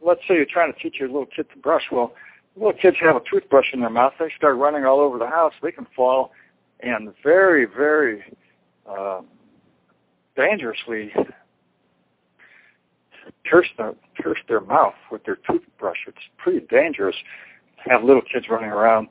let's 0.00 0.20
say 0.26 0.34
you're 0.34 0.46
trying 0.46 0.72
to 0.72 0.78
teach 0.78 0.96
your 0.98 1.08
little 1.08 1.26
kid 1.26 1.46
to 1.52 1.58
brush. 1.58 1.84
Well, 1.90 2.14
little 2.60 2.74
kids 2.74 2.98
have 3.00 3.16
a 3.16 3.22
toothbrush 3.28 3.72
in 3.72 3.80
their 3.80 3.90
mouth. 3.90 4.12
They 4.18 4.30
start 4.36 4.56
running 4.56 4.84
all 4.84 5.00
over 5.00 5.18
the 5.18 5.26
house. 5.26 5.54
They 5.62 5.72
can 5.72 5.86
fall 5.96 6.30
and 6.80 7.12
very, 7.22 7.64
very 7.64 8.22
uh, 8.88 9.22
dangerously 10.36 11.12
pierce 13.44 13.68
their, 13.78 13.94
pierce 14.14 14.38
their 14.46 14.60
mouth 14.60 14.94
with 15.10 15.24
their 15.24 15.38
toothbrush. 15.50 15.96
It's 16.06 16.18
pretty 16.36 16.66
dangerous 16.66 17.16
to 17.82 17.90
have 17.90 18.04
little 18.04 18.22
kids 18.22 18.46
running 18.50 18.70
around 18.70 19.08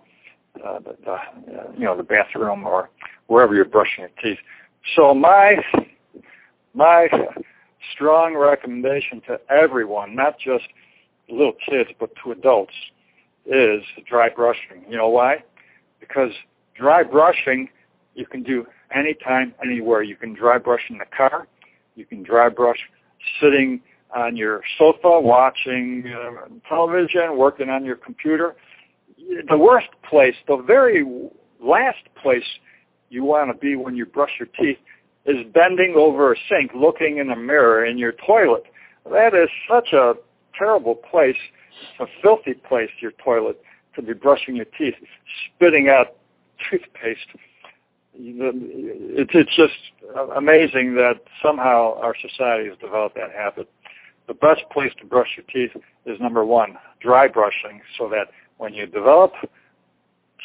uh, 0.64 0.80
the, 0.80 0.96
the, 1.04 1.12
uh, 1.12 1.72
you 1.76 1.86
know, 1.86 1.98
the 1.98 2.04
bathroom 2.04 2.66
or 2.66 2.90
wherever 3.28 3.56
you're 3.56 3.66
brushing 3.66 4.02
your 4.02 4.12
teeth. 4.22 4.40
So 4.96 5.14
my 5.14 5.56
my 6.74 7.10
strong 7.94 8.36
recommendation 8.36 9.22
to 9.28 9.40
everyone, 9.50 10.16
not 10.16 10.38
just 10.40 10.66
little 11.28 11.54
kids 11.68 11.90
but 12.00 12.12
to 12.24 12.32
adults, 12.32 12.74
is 13.50 13.84
dry 14.08 14.30
brushing. 14.30 14.86
You 14.90 14.98
know 14.98 15.10
why? 15.10 15.44
Because 16.00 16.32
dry 16.76 17.04
brushing 17.04 17.70
you 18.16 18.26
can 18.26 18.44
do 18.44 18.66
anytime, 18.94 19.54
anywhere. 19.64 20.04
You 20.04 20.16
can 20.16 20.34
dry 20.34 20.58
brush 20.58 20.82
in 20.90 20.98
the 20.98 21.06
car. 21.06 21.48
You 21.96 22.06
can 22.06 22.24
dry 22.24 22.50
brush 22.50 22.80
sitting 23.42 23.82
on 24.16 24.36
your 24.36 24.62
sofa 24.78 25.20
watching 25.22 26.04
uh, 26.08 26.48
television, 26.68 27.38
working 27.38 27.70
on 27.70 27.86
your 27.86 27.96
computer. 27.96 28.56
The 29.50 29.58
worst 29.58 29.88
place, 30.10 30.36
the 30.48 30.58
very 30.58 31.06
last 31.62 32.04
place 32.22 32.44
you 33.10 33.24
want 33.24 33.52
to 33.52 33.58
be 33.58 33.76
when 33.76 33.96
you 33.96 34.06
brush 34.06 34.32
your 34.40 34.50
teeth 34.60 34.78
is 35.26 35.46
bending 35.54 35.96
over 35.96 36.34
a 36.34 36.36
sink, 36.50 36.72
looking 36.74 37.18
in 37.18 37.30
a 37.30 37.36
mirror 37.36 37.86
in 37.86 37.98
your 37.98 38.14
toilet. 38.26 38.64
That 39.12 39.34
is 39.34 39.50
such 39.70 39.94
a 39.94 40.14
terrible 40.58 40.96
place, 40.96 41.38
a 42.00 42.06
filthy 42.22 42.54
place, 42.54 42.90
your 43.02 43.12
toilet, 43.24 43.62
to 43.96 44.02
be 44.02 44.14
brushing 44.14 44.56
your 44.56 44.66
teeth, 44.78 44.96
spitting 45.56 45.90
out 45.90 46.16
toothpaste. 46.70 47.20
It's, 48.14 49.56
just 49.56 49.74
amazing 50.36 50.96
that 50.96 51.22
somehow 51.44 52.00
our 52.02 52.16
society 52.16 52.70
has 52.70 52.78
developed 52.80 53.16
that 53.16 53.32
habit. 53.36 53.70
The 54.28 54.34
best 54.34 54.62
place 54.72 54.92
to 55.00 55.06
brush 55.06 55.30
your 55.38 55.46
teeth 55.52 55.82
is 56.06 56.20
number 56.20 56.46
one, 56.46 56.78
dry 57.02 57.28
brushing, 57.28 57.82
so 57.98 58.10
that 58.10 58.28
when 58.58 58.74
you 58.74 58.86
develop 58.86 59.34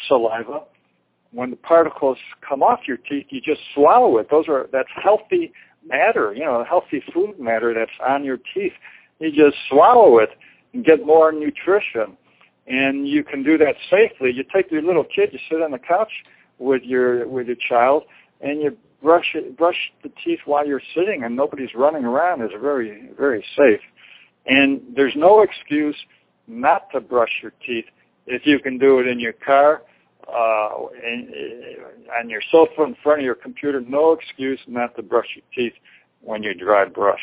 saliva, 0.08 0.62
when 1.32 1.50
the 1.50 1.56
particles 1.56 2.16
come 2.48 2.62
off 2.62 2.80
your 2.86 2.96
teeth, 2.96 3.26
you 3.30 3.40
just 3.40 3.60
swallow 3.74 4.18
it. 4.18 4.28
Those 4.30 4.48
are 4.48 4.68
that's 4.72 4.88
healthy 5.02 5.52
matter, 5.86 6.32
you 6.32 6.44
know, 6.44 6.64
healthy 6.64 7.02
food 7.12 7.38
matter 7.38 7.74
that's 7.74 7.90
on 8.06 8.24
your 8.24 8.38
teeth. 8.54 8.72
You 9.18 9.30
just 9.30 9.56
swallow 9.68 10.18
it 10.18 10.30
get 10.82 11.04
more 11.04 11.32
nutrition. 11.32 12.16
And 12.66 13.06
you 13.06 13.22
can 13.22 13.42
do 13.42 13.58
that 13.58 13.74
safely. 13.90 14.32
You 14.32 14.44
take 14.54 14.70
your 14.70 14.82
little 14.82 15.04
kid, 15.04 15.30
you 15.32 15.38
sit 15.50 15.60
on 15.60 15.70
the 15.70 15.78
couch 15.78 16.10
with 16.58 16.82
your 16.82 17.28
with 17.28 17.46
your 17.46 17.56
child, 17.68 18.04
and 18.40 18.62
you 18.62 18.76
brush 19.02 19.32
it, 19.34 19.56
brush 19.56 19.76
the 20.02 20.10
teeth 20.24 20.40
while 20.46 20.66
you're 20.66 20.80
sitting, 20.94 21.24
and 21.24 21.36
nobody's 21.36 21.74
running 21.74 22.04
around. 22.04 22.42
is 22.42 22.50
very 22.58 23.10
very 23.18 23.44
safe. 23.56 23.80
And 24.46 24.80
there's 24.96 25.14
no 25.14 25.42
excuse 25.42 25.96
not 26.46 26.90
to 26.92 27.00
brush 27.00 27.30
your 27.42 27.52
teeth 27.66 27.86
if 28.26 28.46
you 28.46 28.58
can 28.58 28.78
do 28.78 28.98
it 29.00 29.06
in 29.06 29.20
your 29.20 29.32
car 29.32 29.82
uh, 30.28 30.70
in, 31.02 31.30
on 32.18 32.30
your 32.30 32.40
sofa 32.50 32.82
in 32.84 32.96
front 33.02 33.20
of 33.20 33.24
your 33.24 33.34
computer, 33.34 33.80
no 33.80 34.12
excuse 34.12 34.60
not 34.66 34.94
to 34.96 35.02
brush 35.02 35.26
your 35.34 35.44
teeth 35.54 35.78
when 36.22 36.42
you 36.42 36.54
dry 36.54 36.84
brush. 36.84 37.20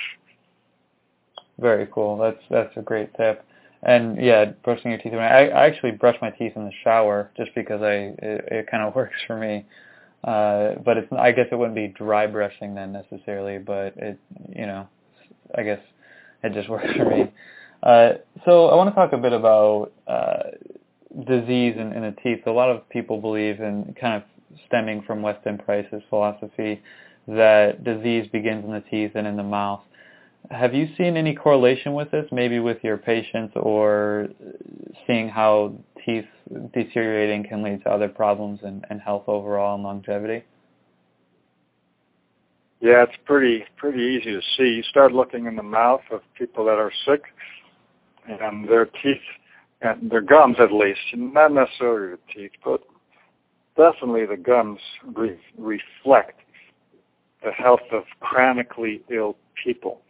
Very 1.62 1.88
cool. 1.94 2.18
That's 2.18 2.42
that's 2.50 2.76
a 2.76 2.82
great 2.82 3.14
tip. 3.16 3.46
And 3.84 4.24
yeah, 4.24 4.46
brushing 4.64 4.92
your 4.92 5.00
teeth. 5.00 5.14
I, 5.14 5.48
I 5.48 5.66
actually 5.66 5.92
brush 5.92 6.18
my 6.22 6.30
teeth 6.32 6.54
in 6.56 6.66
the 6.66 6.72
shower 6.84 7.32
just 7.38 7.52
because 7.56 7.82
I 7.82 8.14
it, 8.22 8.48
it 8.52 8.68
kind 8.70 8.84
of 8.84 8.96
works 8.96 9.16
for 9.28 9.38
me. 9.38 9.66
Uh, 10.24 10.74
but 10.86 10.98
it's 10.98 11.12
I 11.18 11.32
guess 11.32 11.48
it 11.52 11.56
wouldn't 11.56 11.76
be 11.76 11.88
dry 11.88 12.28
brushing 12.28 12.76
then 12.76 12.92
necessarily, 12.92 13.58
but 13.58 13.94
it 13.98 14.20
you 14.50 14.66
know 14.66 14.88
I 15.56 15.64
guess 15.64 15.80
it 16.44 16.54
just 16.54 16.70
works 16.76 16.92
for 16.98 17.06
me. 17.06 17.32
Uh, 17.84 18.14
so 18.46 18.68
I 18.68 18.76
want 18.76 18.90
to 18.90 18.96
talk 18.96 19.14
a 19.14 19.18
bit 19.18 19.34
about 19.34 19.92
uh, 20.08 20.44
disease 21.26 21.76
in, 21.78 21.94
in 21.94 22.04
the 22.04 22.16
teeth, 22.24 22.46
a 22.46 22.52
lot 22.52 22.70
of 22.70 22.88
people 22.90 23.20
believe 23.20 23.60
in 23.60 23.96
kind 24.00 24.16
of 24.16 24.24
stemming 24.68 25.04
from 25.06 25.22
Weston 25.22 25.58
Price's 25.58 26.02
philosophy 26.10 26.82
that 27.28 27.84
disease 27.84 28.28
begins 28.32 28.66
in 28.66 28.72
the 28.72 28.84
teeth 28.90 29.12
and 29.16 29.28
in 29.28 29.36
the 29.38 29.44
mouth. 29.44 29.82
Have 30.50 30.74
you 30.74 30.90
seen 30.98 31.16
any 31.16 31.34
correlation 31.36 31.94
with 31.94 32.12
this, 32.12 32.26
maybe 32.32 32.60
with 32.60 32.84
your 32.84 32.98
patients 32.98 33.54
or 33.56 34.28
seeing 35.08 35.30
how 35.30 35.74
teeth 36.06 36.26
deteriorating 36.74 37.44
can 37.48 37.64
lead 37.64 37.84
to 37.84 37.90
other 37.90 38.10
problems 38.10 38.60
and, 38.64 38.86
and 38.90 39.00
health 39.00 39.24
overall 39.28 39.76
and 39.76 39.84
longevity? 39.84 40.44
Yeah, 42.82 43.04
it's 43.04 43.16
pretty 43.26 43.64
pretty 43.78 44.00
easy 44.02 44.32
to 44.32 44.42
see. 44.58 44.76
You 44.76 44.84
start 44.84 45.14
looking 45.14 45.46
in 45.46 45.56
the 45.56 45.64
mouth 45.64 46.02
of 46.12 46.22
people 46.36 46.66
that 46.66 46.80
are 46.80 46.92
sick, 47.06 47.22
and 48.28 48.68
their 48.68 48.86
teeth 48.86 49.22
and 49.82 50.10
their 50.10 50.22
gums 50.22 50.58
at 50.60 50.72
least, 50.72 51.00
not 51.14 51.54
necessarily 51.54 52.16
the 52.16 52.34
teeth, 52.34 52.52
but 52.64 52.82
definitely 53.78 54.26
the 54.26 54.38
gums 54.38 54.80
re- 55.16 55.40
reflect 55.58 56.40
the 57.44 57.52
health 57.52 57.82
of 57.92 58.04
chronically 58.20 59.02
ill 59.12 59.36
people. 59.64 60.02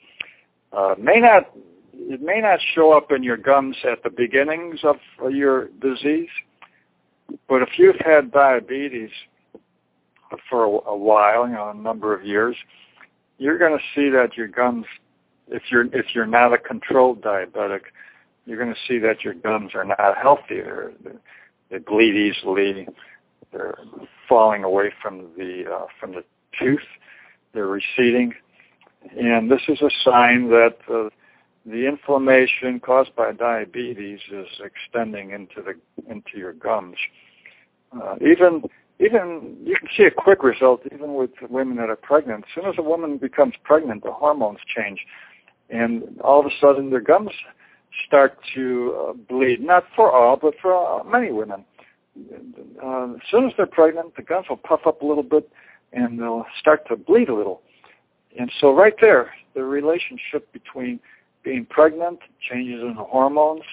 Uh, 0.73 0.95
may 0.97 1.19
not 1.19 1.51
it 1.93 2.21
may 2.21 2.41
not 2.41 2.59
show 2.73 2.91
up 2.91 3.11
in 3.11 3.23
your 3.23 3.37
gums 3.37 3.75
at 3.89 4.03
the 4.03 4.09
beginnings 4.09 4.79
of 4.83 4.97
your 5.31 5.67
disease, 5.81 6.29
but 7.47 7.61
if 7.61 7.69
you've 7.77 7.99
had 8.03 8.31
diabetes 8.31 9.11
for 10.49 10.63
a, 10.63 10.95
while, 10.95 11.47
you 11.47 11.53
know, 11.53 11.69
a 11.69 11.73
number 11.73 12.13
of 12.13 12.25
years, 12.25 12.55
you're 13.37 13.57
going 13.57 13.77
to 13.77 13.83
see 13.95 14.09
that 14.09 14.37
your 14.37 14.47
gums, 14.47 14.85
if 15.47 15.63
you're 15.71 15.85
if 15.93 16.07
you're 16.13 16.25
not 16.25 16.53
a 16.53 16.57
controlled 16.57 17.21
diabetic, 17.21 17.81
you're 18.45 18.57
going 18.57 18.73
to 18.73 18.79
see 18.87 18.97
that 18.99 19.23
your 19.23 19.33
gums 19.33 19.71
are 19.75 19.83
not 19.83 20.17
healthy. 20.21 20.61
They're, 20.61 20.91
they 21.69 21.77
bleed 21.77 22.15
easily. 22.15 22.87
They're 23.51 23.77
falling 24.27 24.63
away 24.63 24.91
from 25.01 25.27
the 25.37 25.63
uh, 25.71 25.85
from 25.99 26.11
the 26.11 26.23
tooth. 26.59 26.79
They're 27.53 27.67
receding, 27.67 28.33
and 29.17 29.49
this 29.49 29.61
is 29.67 29.81
a 29.81 29.89
sign 30.03 30.49
that 30.49 30.77
uh, 30.91 31.09
the 31.65 31.87
inflammation 31.87 32.79
caused 32.79 33.15
by 33.15 33.31
diabetes 33.31 34.19
is 34.31 34.47
extending 34.63 35.31
into 35.31 35.61
the 35.61 35.73
into 36.11 36.37
your 36.37 36.53
gums. 36.53 36.97
Uh, 37.93 38.15
even 38.21 38.63
even 38.99 39.57
you 39.63 39.75
can 39.75 39.89
see 39.95 40.03
a 40.03 40.11
quick 40.11 40.43
result 40.43 40.81
even 40.93 41.15
with 41.15 41.31
women 41.49 41.77
that 41.77 41.89
are 41.89 41.95
pregnant. 41.95 42.45
As 42.45 42.61
soon 42.61 42.69
as 42.69 42.75
a 42.77 42.83
woman 42.83 43.17
becomes 43.17 43.55
pregnant, 43.63 44.03
the 44.03 44.11
hormones 44.11 44.59
change, 44.75 44.99
and 45.69 46.19
all 46.23 46.39
of 46.39 46.45
a 46.45 46.51
sudden 46.59 46.89
their 46.89 47.01
gums 47.01 47.31
start 48.07 48.37
to 48.55 49.09
uh, 49.09 49.13
bleed. 49.13 49.61
Not 49.61 49.83
for 49.95 50.11
all, 50.11 50.37
but 50.37 50.53
for 50.61 50.73
uh, 50.73 51.03
many 51.03 51.31
women. 51.31 51.65
Uh, 52.83 53.13
as 53.13 53.21
soon 53.29 53.45
as 53.45 53.53
they're 53.57 53.65
pregnant, 53.65 54.15
the 54.15 54.21
gums 54.21 54.47
will 54.49 54.57
puff 54.57 54.81
up 54.85 55.01
a 55.01 55.05
little 55.05 55.23
bit 55.23 55.49
and 55.93 56.19
they'll 56.19 56.45
start 56.59 56.87
to 56.87 56.95
bleed 56.95 57.29
a 57.29 57.35
little. 57.35 57.61
And 58.37 58.51
so 58.59 58.73
right 58.73 58.93
there, 58.99 59.31
the 59.53 59.63
relationship 59.63 60.51
between 60.53 60.99
being 61.43 61.65
pregnant, 61.65 62.19
changes 62.49 62.81
in 62.81 62.95
the 62.95 63.03
hormones, 63.03 63.63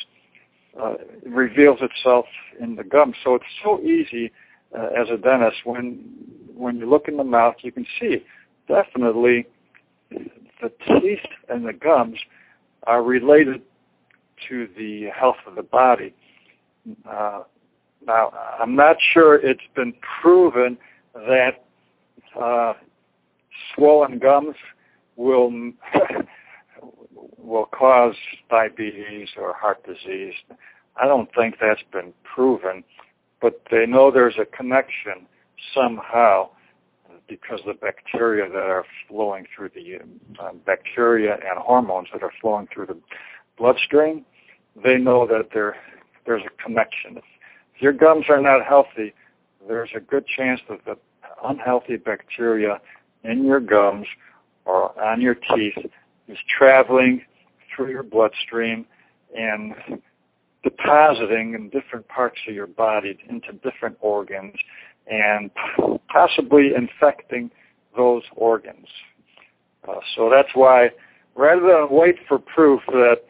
uh, 0.80 0.94
reveals 1.26 1.78
itself 1.80 2.26
in 2.60 2.76
the 2.76 2.84
gums. 2.84 3.16
So 3.24 3.34
it's 3.34 3.44
so 3.62 3.80
easy 3.80 4.32
uh, 4.76 4.88
as 5.00 5.08
a 5.10 5.16
dentist 5.16 5.58
when 5.64 6.04
when 6.54 6.76
you 6.76 6.90
look 6.90 7.06
in 7.06 7.16
the 7.16 7.24
mouth, 7.24 7.54
you 7.60 7.70
can 7.70 7.86
see 8.00 8.24
definitely 8.66 9.46
the 10.10 10.72
teeth 10.86 11.20
and 11.48 11.64
the 11.64 11.72
gums 11.72 12.18
are 12.84 13.02
related 13.02 13.62
to 14.48 14.68
the 14.76 15.06
health 15.16 15.36
of 15.46 15.54
the 15.54 15.62
body. 15.62 16.12
Uh, 17.08 17.42
now, 18.06 18.32
I'm 18.58 18.74
not 18.74 18.96
sure 19.12 19.34
it's 19.34 19.60
been 19.74 19.94
proven 20.20 20.78
that 21.14 21.64
uh, 22.40 22.74
swollen 23.74 24.18
gums 24.18 24.56
will 25.16 25.50
will 27.38 27.66
cause 27.66 28.14
diabetes 28.50 29.28
or 29.36 29.54
heart 29.54 29.84
disease. 29.86 30.34
I 30.96 31.06
don't 31.06 31.28
think 31.34 31.56
that's 31.60 31.82
been 31.92 32.12
proven, 32.22 32.84
but 33.40 33.62
they 33.70 33.86
know 33.86 34.10
there's 34.10 34.36
a 34.40 34.44
connection 34.44 35.26
somehow 35.74 36.50
because 37.28 37.60
the 37.66 37.74
bacteria 37.74 38.48
that 38.48 38.56
are 38.56 38.84
flowing 39.08 39.46
through 39.54 39.70
the 39.74 39.98
uh, 40.40 40.52
bacteria 40.66 41.34
and 41.34 41.58
hormones 41.58 42.08
that 42.12 42.22
are 42.22 42.32
flowing 42.40 42.66
through 42.72 42.86
the 42.86 42.98
bloodstream, 43.56 44.24
they 44.82 44.96
know 44.96 45.26
that 45.26 45.48
there 45.52 45.76
there's 46.26 46.42
a 46.44 46.62
connection. 46.62 47.16
If 47.16 47.82
your 47.82 47.92
gums 47.92 48.26
are 48.28 48.40
not 48.40 48.64
healthy, 48.64 49.14
there's 49.66 49.90
a 49.96 50.00
good 50.00 50.26
chance 50.26 50.60
that 50.68 50.84
the 50.84 50.96
unhealthy 51.44 51.96
bacteria 51.96 52.80
in 53.24 53.44
your 53.44 53.60
gums 53.60 54.06
or 54.64 54.98
on 55.00 55.20
your 55.20 55.34
teeth 55.34 55.78
is 56.28 56.38
traveling 56.58 57.22
through 57.74 57.90
your 57.90 58.02
bloodstream 58.02 58.86
and 59.36 59.74
depositing 60.62 61.54
in 61.54 61.68
different 61.70 62.06
parts 62.08 62.38
of 62.48 62.54
your 62.54 62.66
body 62.66 63.18
into 63.28 63.52
different 63.64 63.96
organs 64.00 64.54
and 65.10 65.50
possibly 66.08 66.72
infecting 66.74 67.50
those 67.96 68.22
organs. 68.36 68.86
Uh, 69.88 69.94
so 70.14 70.28
that's 70.30 70.50
why 70.54 70.90
rather 71.34 71.62
than 71.62 71.88
wait 71.90 72.16
for 72.26 72.38
proof 72.38 72.80
that 72.88 73.22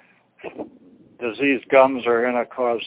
diseased 1.21 1.69
gums 1.69 2.07
are 2.07 2.23
going 2.23 2.35
to 2.35 2.47
cause 2.47 2.83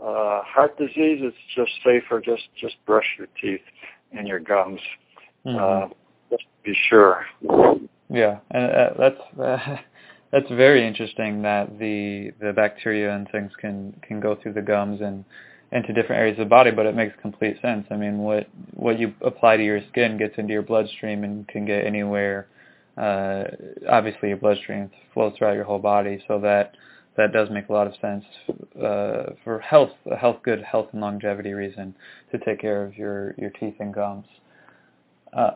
uh, 0.00 0.42
heart 0.42 0.76
disease, 0.78 1.20
it's 1.22 1.36
just 1.54 1.72
safer 1.84 2.20
just 2.20 2.48
just 2.60 2.74
brush 2.84 3.06
your 3.18 3.28
teeth 3.40 3.64
and 4.12 4.26
your 4.26 4.40
gums. 4.40 4.80
Mm-hmm. 5.44 5.58
Uh, 5.58 5.94
be 6.66 6.76
sure. 6.88 7.24
Yeah, 8.10 8.38
and 8.50 8.70
uh, 8.70 8.90
that's 8.98 9.40
uh, 9.40 9.76
that's 10.32 10.48
very 10.50 10.86
interesting 10.86 11.42
that 11.42 11.78
the 11.78 12.32
the 12.40 12.52
bacteria 12.52 13.14
and 13.14 13.28
things 13.30 13.52
can 13.60 13.98
can 14.06 14.20
go 14.20 14.36
through 14.36 14.54
the 14.54 14.62
gums 14.62 15.00
and 15.00 15.24
into 15.72 15.92
different 15.92 16.20
areas 16.20 16.38
of 16.38 16.46
the 16.46 16.50
body, 16.50 16.70
but 16.70 16.86
it 16.86 16.94
makes 16.94 17.14
complete 17.20 17.60
sense. 17.60 17.86
I 17.90 17.96
mean, 17.96 18.18
what 18.18 18.48
what 18.74 18.98
you 18.98 19.14
apply 19.22 19.56
to 19.56 19.64
your 19.64 19.80
skin 19.88 20.18
gets 20.18 20.34
into 20.38 20.52
your 20.52 20.62
bloodstream 20.62 21.24
and 21.24 21.46
can 21.48 21.64
get 21.64 21.84
anywhere. 21.84 22.48
Uh, 22.96 23.44
obviously, 23.88 24.28
your 24.28 24.38
bloodstream 24.38 24.90
flows 25.12 25.34
throughout 25.36 25.54
your 25.54 25.64
whole 25.64 25.78
body, 25.78 26.22
so 26.28 26.40
that 26.40 26.74
that 27.16 27.32
does 27.32 27.48
make 27.50 27.68
a 27.68 27.72
lot 27.72 27.86
of 27.86 27.94
sense 28.00 28.24
uh, 28.76 29.32
for 29.42 29.58
health, 29.58 29.92
a 30.10 30.16
health, 30.16 30.36
good 30.42 30.62
health 30.62 30.88
and 30.92 31.00
longevity 31.00 31.52
reason 31.52 31.94
to 32.30 32.38
take 32.38 32.60
care 32.60 32.84
of 32.84 32.96
your 32.96 33.34
your 33.36 33.50
teeth 33.50 33.74
and 33.80 33.92
gums. 33.92 34.26
Uh, 35.32 35.52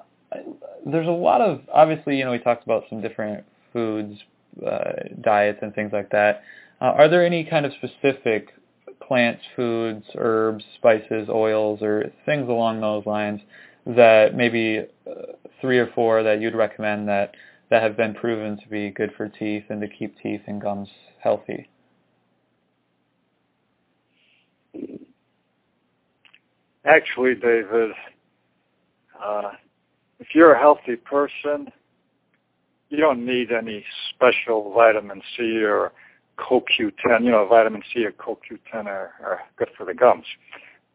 there's 0.86 1.06
a 1.06 1.10
lot 1.10 1.40
of 1.40 1.60
obviously, 1.72 2.18
you 2.18 2.24
know, 2.24 2.32
we 2.32 2.38
talked 2.38 2.64
about 2.64 2.84
some 2.88 3.00
different 3.00 3.44
foods, 3.72 4.18
uh, 4.66 4.92
diets, 5.20 5.58
and 5.62 5.74
things 5.74 5.92
like 5.92 6.10
that. 6.10 6.42
Uh, 6.80 6.86
are 6.86 7.08
there 7.08 7.24
any 7.24 7.44
kind 7.44 7.66
of 7.66 7.72
specific 7.74 8.48
plants, 9.06 9.42
foods, 9.56 10.04
herbs, 10.16 10.64
spices, 10.76 11.28
oils, 11.28 11.82
or 11.82 12.10
things 12.26 12.48
along 12.48 12.80
those 12.80 13.04
lines 13.06 13.40
that 13.86 14.34
maybe 14.34 14.86
uh, 15.08 15.12
three 15.60 15.78
or 15.78 15.88
four 15.94 16.22
that 16.22 16.40
you'd 16.40 16.54
recommend 16.54 17.08
that 17.08 17.34
that 17.70 17.82
have 17.82 17.96
been 17.96 18.14
proven 18.14 18.58
to 18.58 18.68
be 18.68 18.90
good 18.90 19.12
for 19.16 19.28
teeth 19.28 19.64
and 19.68 19.80
to 19.80 19.88
keep 19.88 20.16
teeth 20.20 20.40
and 20.46 20.60
gums 20.60 20.88
healthy? 21.22 21.68
Actually, 26.84 27.34
David, 27.34 27.90
uh, 29.22 29.52
if 30.20 30.28
you're 30.34 30.52
a 30.52 30.58
healthy 30.58 30.96
person, 30.96 31.72
you 32.90 32.98
don't 32.98 33.24
need 33.24 33.50
any 33.52 33.84
special 34.14 34.72
vitamin 34.74 35.22
C 35.36 35.62
or 35.62 35.92
CoQ10. 36.38 37.24
You 37.24 37.30
know, 37.30 37.46
vitamin 37.48 37.82
C 37.92 38.04
or 38.04 38.12
CoQ10 38.12 38.86
are, 38.86 39.12
are 39.24 39.40
good 39.56 39.68
for 39.76 39.86
the 39.86 39.94
gums. 39.94 40.26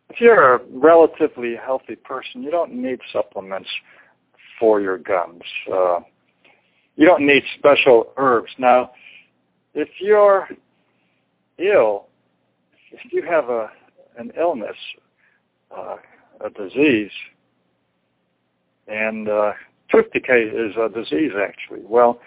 If 0.09 0.21
you're 0.21 0.55
a 0.55 0.59
relatively 0.71 1.55
healthy 1.55 1.95
person, 1.95 2.43
you 2.43 2.51
don't 2.51 2.73
need 2.73 2.99
supplements 3.11 3.69
for 4.59 4.79
your 4.79 4.97
gums. 4.99 5.43
Uh, 5.71 6.01
you 6.95 7.05
don't 7.05 7.25
need 7.25 7.43
special 7.57 8.13
herbs. 8.17 8.51
Now, 8.57 8.91
if 9.73 9.89
you're 9.99 10.47
ill, 11.57 12.05
if 12.91 13.11
you 13.11 13.23
have 13.23 13.49
a 13.49 13.69
an 14.17 14.31
illness, 14.39 14.77
uh, 15.75 15.97
a 16.39 16.49
disease, 16.49 17.11
and 18.87 19.29
uh, 19.29 19.53
tooth 19.91 20.11
decay 20.13 20.43
is 20.43 20.75
a 20.77 20.89
disease 20.89 21.31
actually, 21.39 21.81
well, 21.83 22.19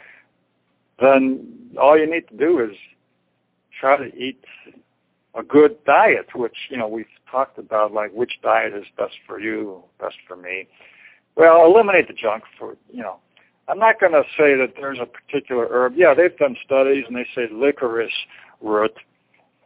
then 1.00 1.70
all 1.80 1.98
you 1.98 2.10
need 2.10 2.26
to 2.28 2.36
do 2.36 2.60
is 2.60 2.76
try 3.80 3.96
to 3.96 4.14
eat 4.16 4.44
a 5.34 5.42
good 5.42 5.82
diet, 5.84 6.26
which, 6.34 6.56
you 6.70 6.76
know, 6.76 6.88
we've 6.88 7.06
talked 7.30 7.58
about, 7.58 7.92
like 7.92 8.12
which 8.12 8.40
diet 8.42 8.74
is 8.74 8.84
best 8.96 9.14
for 9.26 9.38
you, 9.38 9.82
best 10.00 10.16
for 10.26 10.36
me. 10.36 10.66
Well, 11.36 11.64
eliminate 11.64 12.08
the 12.08 12.14
junk 12.14 12.42
food, 12.58 12.76
you 12.92 13.02
know. 13.02 13.18
I'm 13.68 13.78
not 13.78 14.00
going 14.00 14.12
to 14.12 14.22
say 14.36 14.56
that 14.56 14.72
there's 14.80 14.98
a 14.98 15.06
particular 15.06 15.68
herb. 15.70 15.92
Yeah, 15.94 16.14
they've 16.14 16.36
done 16.36 16.56
studies 16.64 17.04
and 17.06 17.14
they 17.14 17.26
say 17.34 17.48
licorice 17.52 18.10
root 18.62 18.94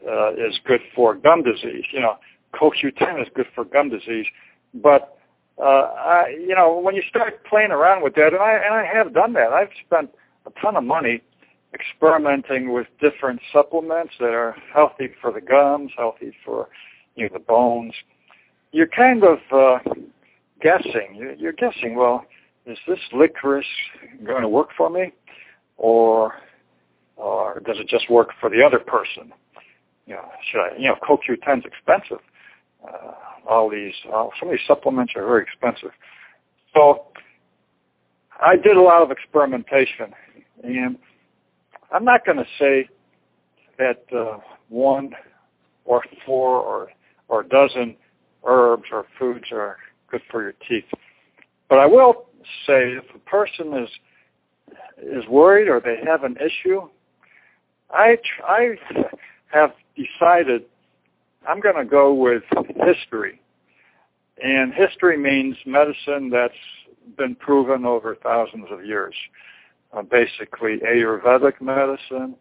uh, 0.06 0.32
is 0.32 0.58
good 0.66 0.80
for 0.94 1.14
gum 1.14 1.44
disease. 1.44 1.84
You 1.92 2.00
know, 2.00 2.16
CoQ10 2.54 3.22
is 3.22 3.28
good 3.34 3.46
for 3.54 3.64
gum 3.64 3.90
disease. 3.90 4.26
But, 4.74 5.16
uh, 5.58 5.64
I, 5.64 6.36
you 6.38 6.54
know, 6.54 6.78
when 6.78 6.94
you 6.94 7.02
start 7.08 7.44
playing 7.44 7.70
around 7.70 8.02
with 8.02 8.14
that, 8.14 8.32
and 8.32 8.42
I, 8.42 8.52
and 8.54 8.74
I 8.74 8.84
have 8.84 9.12
done 9.12 9.32
that, 9.34 9.52
I've 9.52 9.70
spent 9.86 10.10
a 10.46 10.50
ton 10.60 10.76
of 10.76 10.84
money 10.84 11.22
experimenting 11.74 12.72
with 12.72 12.86
different 13.00 13.40
supplements 13.52 14.14
that 14.18 14.34
are 14.34 14.56
healthy 14.72 15.10
for 15.20 15.32
the 15.32 15.40
gums, 15.40 15.90
healthy 15.96 16.34
for 16.44 16.68
you 17.16 17.24
know, 17.24 17.30
the 17.32 17.38
bones. 17.38 17.94
You're 18.72 18.88
kind 18.88 19.22
of 19.24 19.38
uh, 19.52 19.78
guessing. 20.60 21.36
You're, 21.38 21.52
guessing. 21.52 21.94
Well, 21.94 22.24
is 22.66 22.78
this 22.86 22.98
licorice 23.12 23.66
going 24.24 24.42
to 24.42 24.48
work 24.48 24.70
for 24.76 24.88
me, 24.88 25.12
or 25.76 26.34
or 27.16 27.60
does 27.66 27.76
it 27.78 27.88
just 27.88 28.10
work 28.10 28.30
for 28.40 28.48
the 28.48 28.62
other 28.62 28.78
person? 28.78 29.32
You 30.06 30.14
know, 30.14 30.28
should 30.50 30.60
I? 30.60 30.76
You 30.78 30.88
know, 30.88 30.96
CoQ10 31.02 31.58
is 31.58 31.64
expensive. 31.64 32.24
Uh, 32.86 33.12
all 33.48 33.68
these, 33.68 33.94
all, 34.12 34.32
some 34.38 34.48
of 34.48 34.52
these 34.52 34.66
supplements 34.66 35.12
are 35.16 35.26
very 35.26 35.42
expensive. 35.42 35.90
So 36.74 37.06
I 38.40 38.56
did 38.56 38.76
a 38.76 38.80
lot 38.80 39.02
of 39.02 39.10
experimentation, 39.10 40.12
and 40.62 40.96
I'm 41.92 42.04
not 42.04 42.24
going 42.24 42.38
to 42.38 42.46
say 42.58 42.88
that 43.78 44.04
uh, 44.16 44.38
one 44.68 45.12
or 45.84 46.02
four 46.24 46.60
or 46.60 46.88
or 47.28 47.40
a 47.40 47.48
dozen 47.48 47.96
herbs 48.44 48.84
or 48.92 49.06
foods 49.18 49.46
are 49.52 49.76
good 50.10 50.20
for 50.30 50.42
your 50.42 50.54
teeth. 50.68 50.84
But 51.68 51.78
I 51.78 51.86
will 51.86 52.26
say 52.66 52.92
if 52.92 53.04
a 53.14 53.18
person 53.20 53.72
is 53.74 53.88
is 55.02 55.26
worried 55.28 55.68
or 55.68 55.80
they 55.80 55.96
have 56.06 56.24
an 56.24 56.36
issue, 56.36 56.82
I 57.90 58.16
I 58.44 58.76
have 59.52 59.72
decided 59.96 60.64
I'm 61.48 61.60
going 61.60 61.76
to 61.76 61.84
go 61.84 62.14
with 62.14 62.42
history. 62.84 63.40
And 64.42 64.72
history 64.72 65.16
means 65.16 65.56
medicine 65.66 66.30
that's 66.30 66.54
been 67.16 67.34
proven 67.34 67.84
over 67.84 68.16
thousands 68.22 68.66
of 68.70 68.84
years 68.84 69.14
uh, 69.92 70.02
basically 70.02 70.78
Ayurvedic 70.78 71.60
medicine 71.60 72.34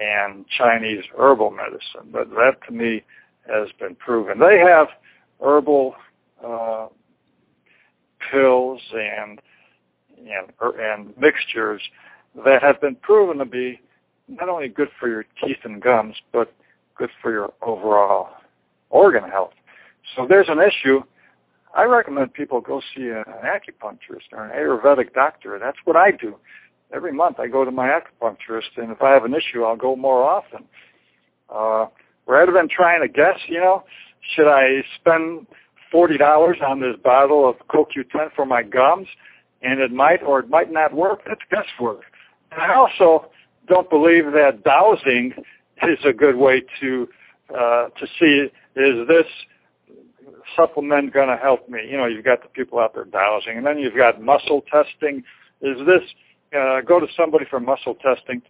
and 0.00 0.44
Chinese 0.48 1.04
herbal 1.16 1.50
medicine. 1.50 2.10
But 2.12 2.30
that 2.30 2.56
to 2.66 2.72
me 2.72 3.02
has 3.48 3.68
been 3.78 3.94
proven. 3.94 4.38
They 4.38 4.58
have 4.58 4.88
herbal 5.42 5.94
uh, 6.44 6.88
pills 8.30 8.80
and 8.92 9.40
and 10.18 10.52
and 10.80 11.16
mixtures 11.16 11.80
that 12.44 12.62
have 12.62 12.80
been 12.80 12.96
proven 12.96 13.38
to 13.38 13.44
be 13.44 13.80
not 14.26 14.48
only 14.48 14.68
good 14.68 14.88
for 14.98 15.08
your 15.08 15.24
teeth 15.42 15.58
and 15.64 15.80
gums, 15.80 16.16
but 16.32 16.52
good 16.98 17.10
for 17.22 17.32
your 17.32 17.52
overall 17.62 18.28
organ 18.90 19.24
health. 19.24 19.52
So 20.16 20.26
there's 20.28 20.48
an 20.48 20.58
issue, 20.58 21.02
I 21.74 21.84
recommend 21.84 22.32
people 22.32 22.60
go 22.60 22.80
see 22.94 23.08
an 23.08 23.24
acupuncturist 23.44 24.32
or 24.32 24.44
an 24.44 24.50
Ayurvedic 24.50 25.12
doctor. 25.12 25.58
That's 25.58 25.78
what 25.84 25.96
I 25.96 26.10
do 26.10 26.36
every 26.92 27.12
month 27.12 27.38
I 27.38 27.48
go 27.48 27.64
to 27.64 27.70
my 27.70 27.88
acupuncturist, 27.88 28.76
and 28.76 28.90
if 28.90 29.02
I 29.02 29.10
have 29.10 29.24
an 29.24 29.34
issue, 29.34 29.64
I'll 29.64 29.76
go 29.76 29.96
more 29.96 30.24
often. 30.24 30.64
Uh, 31.54 31.86
rather 32.26 32.52
than 32.52 32.68
trying 32.68 33.02
to 33.02 33.08
guess, 33.08 33.38
you 33.46 33.60
know, 33.60 33.84
should 34.34 34.48
I 34.48 34.82
spend 34.98 35.46
forty 35.90 36.18
dollars 36.18 36.58
on 36.64 36.80
this 36.80 36.96
bottle 37.02 37.48
of 37.48 37.56
CoQ10 37.68 38.34
for 38.34 38.44
my 38.44 38.62
gums, 38.62 39.08
and 39.62 39.80
it 39.80 39.92
might 39.92 40.22
or 40.22 40.40
it 40.40 40.48
might 40.48 40.72
not 40.72 40.94
work? 40.94 41.20
That's 41.26 41.40
guesswork. 41.50 42.02
And 42.52 42.60
I 42.60 42.74
also 42.74 43.30
don't 43.66 43.88
believe 43.88 44.24
that 44.32 44.64
dowsing 44.64 45.34
is 45.82 45.98
a 46.04 46.12
good 46.12 46.36
way 46.36 46.62
to 46.80 47.08
uh, 47.50 47.88
to 47.88 48.06
see 48.18 48.48
is 48.76 49.08
this 49.08 49.26
supplement 50.56 51.12
going 51.12 51.28
to 51.28 51.36
help 51.36 51.68
me? 51.68 51.80
You 51.88 51.96
know, 51.96 52.06
you've 52.06 52.24
got 52.24 52.42
the 52.42 52.48
people 52.48 52.78
out 52.78 52.94
there 52.94 53.04
dowsing, 53.04 53.56
and 53.56 53.66
then 53.66 53.78
you've 53.78 53.96
got 53.96 54.22
muscle 54.22 54.62
testing. 54.70 55.22
Is 55.60 55.78
this 55.86 56.02
uh, 56.56 56.80
go 56.80 57.00
to 57.00 57.06
somebody 57.16 57.44
for 57.48 57.60
muscle 57.60 57.94
testing, 57.94 58.42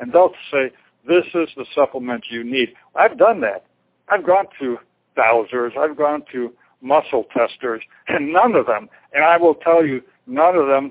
and 0.00 0.12
they'll 0.12 0.32
say 0.50 0.70
this 1.06 1.24
is 1.34 1.48
the 1.56 1.66
supplement 1.74 2.24
you 2.30 2.42
need. 2.42 2.74
I've 2.94 3.18
done 3.18 3.40
that. 3.42 3.66
I've 4.08 4.26
gone 4.26 4.46
to 4.60 4.78
dowsers. 5.16 5.76
I've 5.76 5.96
gone 5.96 6.22
to 6.32 6.52
muscle 6.80 7.24
testers, 7.36 7.82
and 8.08 8.32
none 8.32 8.54
of 8.54 8.66
them, 8.66 8.88
and 9.12 9.24
I 9.24 9.36
will 9.36 9.54
tell 9.54 9.84
you, 9.84 10.02
none 10.26 10.56
of 10.56 10.66
them 10.66 10.90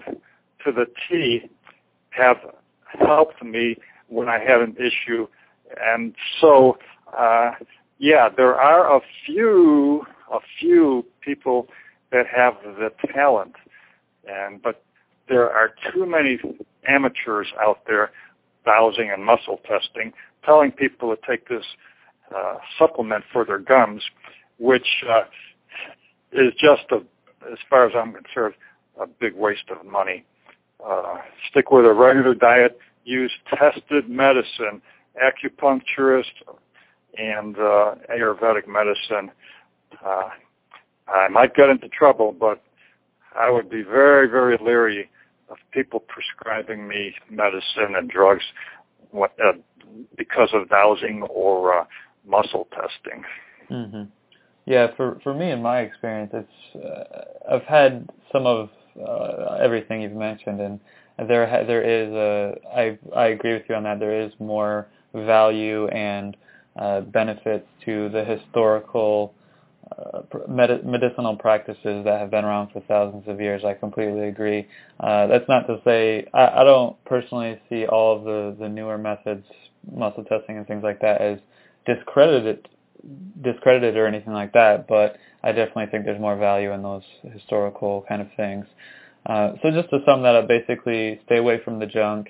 to 0.65 0.71
the 0.71 0.85
T 1.07 1.49
have 2.09 2.37
helped 2.99 3.43
me 3.43 3.77
when 4.07 4.27
I 4.29 4.39
had 4.39 4.61
an 4.61 4.75
issue. 4.77 5.27
And 5.83 6.13
so, 6.41 6.77
uh, 7.17 7.51
yeah, 7.99 8.29
there 8.35 8.55
are 8.55 8.95
a 8.95 9.01
few, 9.25 10.03
a 10.31 10.39
few 10.59 11.05
people 11.21 11.67
that 12.11 12.25
have 12.27 12.53
the 12.63 12.91
talent, 13.13 13.55
and 14.27 14.61
but 14.61 14.83
there 15.27 15.49
are 15.49 15.71
too 15.93 16.05
many 16.05 16.39
amateurs 16.87 17.47
out 17.59 17.79
there 17.87 18.11
dowsing 18.65 19.11
and 19.11 19.23
muscle 19.23 19.59
testing, 19.67 20.11
telling 20.43 20.71
people 20.71 21.15
to 21.15 21.21
take 21.27 21.47
this 21.47 21.65
uh, 22.35 22.57
supplement 22.77 23.23
for 23.31 23.45
their 23.45 23.59
gums, 23.59 24.03
which 24.57 25.03
uh, 25.09 25.23
is 26.31 26.53
just 26.53 26.83
a, 26.91 26.97
as 27.51 27.59
far 27.69 27.87
as 27.87 27.93
I'm 27.95 28.13
concerned, 28.13 28.55
a 28.99 29.07
big 29.07 29.35
waste 29.35 29.69
of 29.69 29.85
money. 29.85 30.25
Uh, 30.85 31.17
stick 31.49 31.71
with 31.71 31.85
a 31.85 31.93
regular 31.93 32.33
diet. 32.33 32.77
Use 33.03 33.31
tested 33.49 34.09
medicine, 34.09 34.81
acupuncturist, 35.23 36.25
and 37.17 37.57
uh, 37.57 37.95
Ayurvedic 38.11 38.67
medicine. 38.67 39.31
Uh, 40.05 40.29
I 41.07 41.27
might 41.29 41.55
get 41.55 41.69
into 41.69 41.87
trouble, 41.89 42.35
but 42.37 42.61
I 43.37 43.49
would 43.49 43.69
be 43.69 43.83
very, 43.83 44.27
very 44.27 44.57
leery 44.61 45.09
of 45.49 45.57
people 45.71 45.99
prescribing 45.99 46.87
me 46.87 47.13
medicine 47.29 47.95
and 47.95 48.09
drugs 48.09 48.43
what, 49.11 49.31
uh, 49.43 49.53
because 50.17 50.49
of 50.53 50.69
dowsing 50.69 51.23
or 51.23 51.79
uh, 51.79 51.85
muscle 52.27 52.67
testing. 52.71 53.23
Mm-hmm. 53.69 54.03
Yeah, 54.65 54.87
for 54.97 55.19
for 55.23 55.33
me 55.33 55.51
in 55.51 55.61
my 55.61 55.81
experience, 55.81 56.31
it's 56.33 56.83
uh, 56.83 57.53
I've 57.53 57.63
had 57.63 58.09
some 58.31 58.47
of 58.47 58.69
uh, 58.99 59.57
everything 59.61 60.01
you've 60.01 60.13
mentioned, 60.13 60.59
and 60.59 60.79
there 61.29 61.45
there 61.67 61.83
is 61.83 62.11
a 62.11 62.55
I 62.75 62.97
I 63.15 63.27
agree 63.27 63.53
with 63.53 63.63
you 63.69 63.75
on 63.75 63.83
that. 63.83 63.99
There 63.99 64.19
is 64.19 64.31
more 64.39 64.87
value 65.15 65.87
and 65.87 66.37
uh, 66.77 67.01
benefits 67.01 67.67
to 67.85 68.09
the 68.09 68.23
historical 68.23 69.33
uh, 69.97 70.21
med- 70.47 70.85
medicinal 70.85 71.35
practices 71.37 72.03
that 72.05 72.19
have 72.19 72.31
been 72.31 72.43
around 72.43 72.71
for 72.71 72.81
thousands 72.81 73.23
of 73.27 73.39
years. 73.39 73.63
I 73.63 73.73
completely 73.73 74.27
agree. 74.27 74.67
Uh, 74.99 75.27
that's 75.27 75.47
not 75.47 75.67
to 75.67 75.79
say 75.85 76.27
I, 76.33 76.61
I 76.61 76.63
don't 76.63 77.03
personally 77.05 77.59
see 77.69 77.85
all 77.85 78.17
of 78.17 78.23
the 78.23 78.55
the 78.59 78.69
newer 78.69 78.97
methods, 78.97 79.45
muscle 79.91 80.23
testing 80.25 80.57
and 80.57 80.67
things 80.67 80.83
like 80.83 81.01
that, 81.01 81.21
as 81.21 81.39
discredited 81.85 82.67
discredited 83.43 83.97
or 83.97 84.07
anything 84.07 84.33
like 84.33 84.53
that, 84.53 84.87
but 84.87 85.17
I 85.43 85.51
definitely 85.51 85.87
think 85.91 86.05
there's 86.05 86.19
more 86.19 86.37
value 86.37 86.71
in 86.71 86.81
those 86.81 87.03
historical 87.33 88.05
kind 88.07 88.21
of 88.21 88.27
things. 88.35 88.65
Uh, 89.25 89.53
so 89.61 89.71
just 89.71 89.89
to 89.89 89.99
sum 90.05 90.23
that 90.23 90.35
up, 90.35 90.47
basically 90.47 91.19
stay 91.25 91.37
away 91.37 91.59
from 91.63 91.79
the 91.79 91.85
junk, 91.85 92.29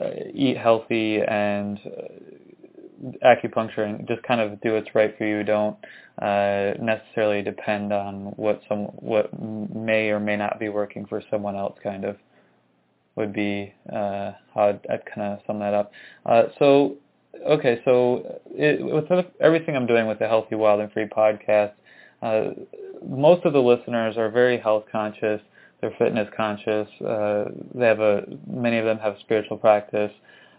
uh, 0.00 0.10
eat 0.34 0.56
healthy, 0.56 1.20
and 1.20 1.78
uh, 1.86 3.26
acupuncture, 3.26 3.88
and 3.88 4.06
just 4.06 4.22
kind 4.22 4.40
of 4.40 4.60
do 4.60 4.74
what's 4.74 4.94
right 4.94 5.16
for 5.16 5.24
you. 5.24 5.42
Don't 5.42 5.76
uh, 6.20 6.72
necessarily 6.80 7.42
depend 7.42 7.92
on 7.92 8.32
what 8.36 8.60
some 8.68 8.84
what 9.00 9.30
may 9.40 10.10
or 10.10 10.20
may 10.20 10.36
not 10.36 10.58
be 10.60 10.68
working 10.68 11.06
for 11.06 11.22
someone 11.30 11.56
else. 11.56 11.78
Kind 11.82 12.04
of 12.04 12.16
would 13.16 13.32
be 13.32 13.72
uh, 13.92 14.32
how 14.54 14.68
I'd, 14.68 14.80
I'd 14.90 15.04
kind 15.06 15.34
of 15.34 15.40
sum 15.46 15.58
that 15.60 15.74
up. 15.74 15.92
Uh, 16.26 16.44
so 16.58 16.96
okay, 17.48 17.80
so 17.84 18.40
it, 18.50 18.80
with 18.84 19.26
everything 19.40 19.76
I'm 19.76 19.86
doing 19.86 20.06
with 20.06 20.18
the 20.18 20.28
Healthy, 20.28 20.54
Wild, 20.54 20.80
and 20.80 20.92
Free 20.92 21.06
podcast, 21.06 21.72
uh, 22.22 22.50
most 23.06 23.44
of 23.44 23.52
the 23.52 23.60
listeners 23.60 24.16
are 24.16 24.30
very 24.30 24.58
health 24.58 24.84
conscious. 24.90 25.40
They're 25.80 25.94
fitness 25.98 26.28
conscious. 26.36 26.88
Uh, 27.00 27.44
they 27.74 27.86
have 27.86 28.00
a 28.00 28.24
many 28.46 28.78
of 28.78 28.84
them 28.84 28.98
have 28.98 29.16
spiritual 29.20 29.56
practice. 29.56 30.12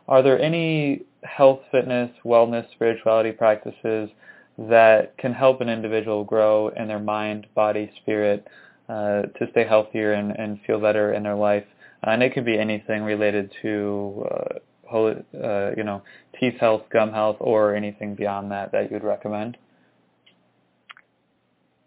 Are 0.08 0.24
there 0.24 0.40
any 0.40 1.04
health, 1.24 1.60
fitness, 1.72 2.10
wellness, 2.26 2.70
spirituality 2.72 3.32
practices 3.32 4.10
that 4.58 5.16
can 5.18 5.34
help 5.34 5.62
an 5.62 5.70
individual 5.70 6.24
grow 6.24 6.70
in 6.70 6.88
their 6.88 7.00
mind, 7.00 7.48
body, 7.56 7.92
spirit 8.02 8.48
uh, 8.90 9.22
to 9.22 9.48
stay 9.52 9.66
healthier 9.66 10.14
and, 10.14 10.32
and 10.38 10.60
feel 10.66 10.80
better 10.80 11.14
in 11.14 11.24
their 11.24 11.36
life? 11.36 11.66
and 12.04 12.24
it 12.24 12.34
could 12.34 12.46
be 12.46 12.58
anything 12.58 13.04
related 13.04 13.52
to 13.62 14.28
uh, 14.32 14.60
uh, 14.94 15.72
you 15.78 15.84
know, 15.84 16.02
teeth 16.40 16.56
health, 16.60 16.84
gum 16.92 17.14
health, 17.14 17.38
or 17.40 17.76
anything 17.76 18.16
beyond 18.16 18.52
that 18.52 18.72
that 18.72 18.92
you'd 18.92 19.04
recommend? 19.04 19.58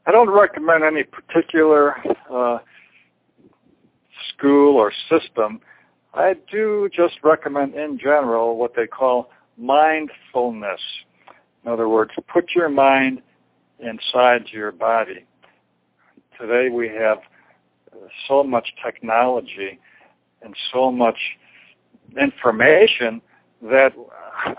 I 0.07 0.13
don't 0.13 0.31
recommend 0.31 0.85
any 0.85 1.03
particular 1.03 1.97
uh, 2.31 2.59
school 4.29 4.77
or 4.77 4.93
system. 5.09 5.61
I 6.15 6.35
do 6.51 6.89
just 6.93 7.15
recommend 7.23 7.75
in 7.75 7.99
general 7.99 8.57
what 8.57 8.75
they 8.77 8.87
call 8.87 9.31
mindfulness. 9.57 10.81
In 11.65 11.71
other 11.71 11.89
words, 11.89 12.13
put 12.33 12.51
your 12.55 12.69
mind 12.69 13.23
inside 13.79 14.47
your 14.53 14.73
body. 14.73 15.25
Today 16.41 16.69
we 16.69 16.89
have 16.89 17.19
so 18.29 18.43
much 18.43 18.69
technology 18.85 19.79
and 20.43 20.55
so 20.73 20.91
much 20.91 21.19
information 22.21 23.21
that 23.63 23.93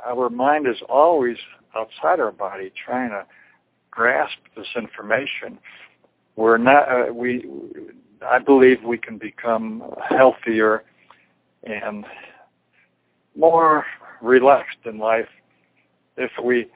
our 0.06 0.30
mind 0.30 0.68
is 0.68 0.78
always 0.90 1.38
outside 1.76 2.20
our 2.20 2.32
body 2.32 2.72
trying 2.86 3.10
to 3.10 3.26
grasp 3.92 4.38
this 4.56 4.68
information. 4.76 5.60
We're 6.36 6.58
not, 6.58 6.90
uh, 6.90 7.14
we, 7.14 7.46
I 8.22 8.40
believe 8.40 8.84
we 8.84 8.98
can 8.98 9.18
become 9.18 9.84
healthier 10.10 10.84
and 11.64 12.06
more 13.36 13.86
relaxed 14.22 14.78
in 14.86 14.98
life 14.98 15.28
if 16.18 16.32
we 16.44 16.68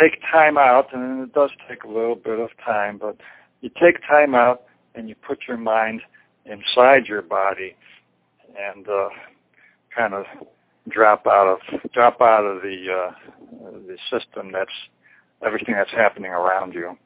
take 0.00 0.20
time 0.32 0.58
out, 0.58 0.92
and 0.92 1.22
it 1.22 1.32
does 1.32 1.50
take 1.68 1.84
a 1.84 1.88
little 1.88 2.14
bit 2.14 2.38
of 2.38 2.50
time, 2.64 2.98
but 2.98 3.16
you 3.60 3.70
take 3.80 4.00
time 4.08 4.34
out 4.34 4.62
and 4.94 5.08
you 5.08 5.14
put 5.26 5.38
your 5.48 5.56
mind 5.56 6.00
inside 6.44 7.06
your 7.06 7.22
body 7.22 7.74
and 8.58 8.88
uh, 8.88 9.08
kind 9.94 10.14
of 10.14 10.24
drop 10.88 11.26
out 11.26 11.48
of 11.48 11.92
drop 11.92 12.20
out 12.20 12.44
of 12.44 12.62
the 12.62 12.86
uh, 12.92 13.12
the 13.86 13.96
system 14.10 14.52
that's 14.52 14.70
everything 15.44 15.74
that's 15.74 15.90
happening 15.90 16.30
around 16.30 16.74
you. 16.74 16.96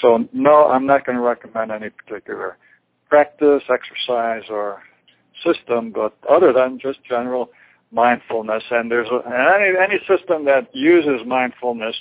So 0.00 0.28
no, 0.32 0.66
I'm 0.66 0.86
not 0.86 1.04
going 1.04 1.16
to 1.16 1.22
recommend 1.22 1.72
any 1.72 1.90
particular 1.90 2.56
practice, 3.08 3.62
exercise, 3.68 4.44
or 4.50 4.82
system, 5.44 5.92
but 5.92 6.16
other 6.28 6.52
than 6.52 6.78
just 6.78 7.02
general 7.04 7.50
mindfulness. 7.92 8.64
And 8.70 8.90
there's 8.90 9.08
a, 9.08 9.26
any 9.26 9.76
any 9.78 9.98
system 10.06 10.44
that 10.44 10.74
uses 10.74 11.26
mindfulness 11.26 11.96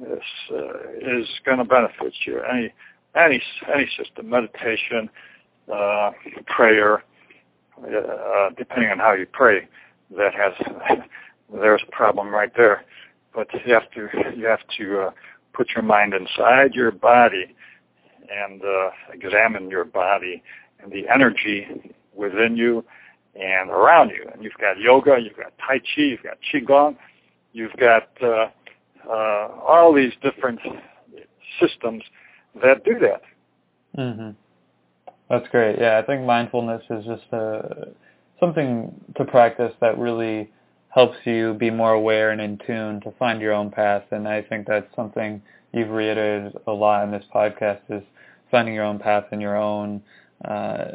is 0.00 0.22
uh, 0.50 0.90
is 1.00 1.28
going 1.44 1.58
to 1.58 1.64
benefit 1.64 2.14
you. 2.24 2.40
Any 2.42 2.72
any 3.14 3.42
any 3.72 3.88
system, 3.96 4.30
meditation, 4.30 5.10
uh, 5.72 6.12
prayer, 6.46 7.02
uh, 7.82 8.50
depending 8.56 8.90
on 8.90 8.98
how 8.98 9.12
you 9.12 9.26
pray, 9.26 9.68
that 10.16 10.32
has 10.34 10.52
there's 11.52 11.82
a 11.86 11.90
problem 11.90 12.28
right 12.28 12.52
there. 12.56 12.84
But 13.34 13.48
you 13.66 13.74
have 13.74 13.90
to 13.92 14.08
you 14.36 14.46
have 14.46 14.66
to 14.78 15.00
uh, 15.00 15.10
put 15.52 15.70
your 15.74 15.82
mind 15.82 16.14
inside 16.14 16.74
your 16.74 16.90
body 16.90 17.54
and 18.30 18.62
uh, 18.62 18.90
examine 19.12 19.70
your 19.70 19.84
body 19.84 20.42
and 20.82 20.92
the 20.92 21.08
energy 21.12 21.94
within 22.14 22.56
you 22.56 22.84
and 23.34 23.70
around 23.70 24.10
you. 24.10 24.28
And 24.32 24.42
you've 24.42 24.58
got 24.60 24.78
yoga, 24.78 25.16
you've 25.20 25.36
got 25.36 25.52
tai 25.58 25.78
chi, 25.78 26.02
you've 26.02 26.22
got 26.22 26.38
qigong, 26.52 26.96
you've 27.52 27.76
got 27.78 28.08
uh, 28.22 28.48
uh, 29.08 29.48
all 29.66 29.94
these 29.94 30.12
different 30.22 30.60
systems 31.60 32.02
that 32.62 32.84
do 32.84 32.98
that. 33.00 33.22
Mm-hmm. 33.96 34.30
That's 35.30 35.48
great. 35.48 35.78
Yeah, 35.78 35.98
I 35.98 36.06
think 36.06 36.24
mindfulness 36.24 36.82
is 36.90 37.04
just 37.04 37.24
a, 37.32 37.88
something 38.40 38.92
to 39.16 39.24
practice 39.24 39.72
that 39.80 39.98
really 39.98 40.50
helps 40.90 41.18
you 41.24 41.54
be 41.54 41.70
more 41.70 41.92
aware 41.92 42.30
and 42.30 42.40
in 42.40 42.58
tune 42.66 43.00
to 43.02 43.12
find 43.18 43.40
your 43.40 43.52
own 43.52 43.70
path. 43.70 44.04
And 44.10 44.26
I 44.26 44.42
think 44.42 44.66
that's 44.66 44.94
something 44.96 45.42
you've 45.72 45.90
reiterated 45.90 46.56
a 46.66 46.72
lot 46.72 47.04
in 47.04 47.10
this 47.10 47.24
podcast 47.34 47.80
is 47.90 48.02
finding 48.50 48.74
your 48.74 48.84
own 48.84 48.98
path 48.98 49.24
and 49.32 49.40
your 49.40 49.56
own, 49.56 50.02
uh, 50.44 50.86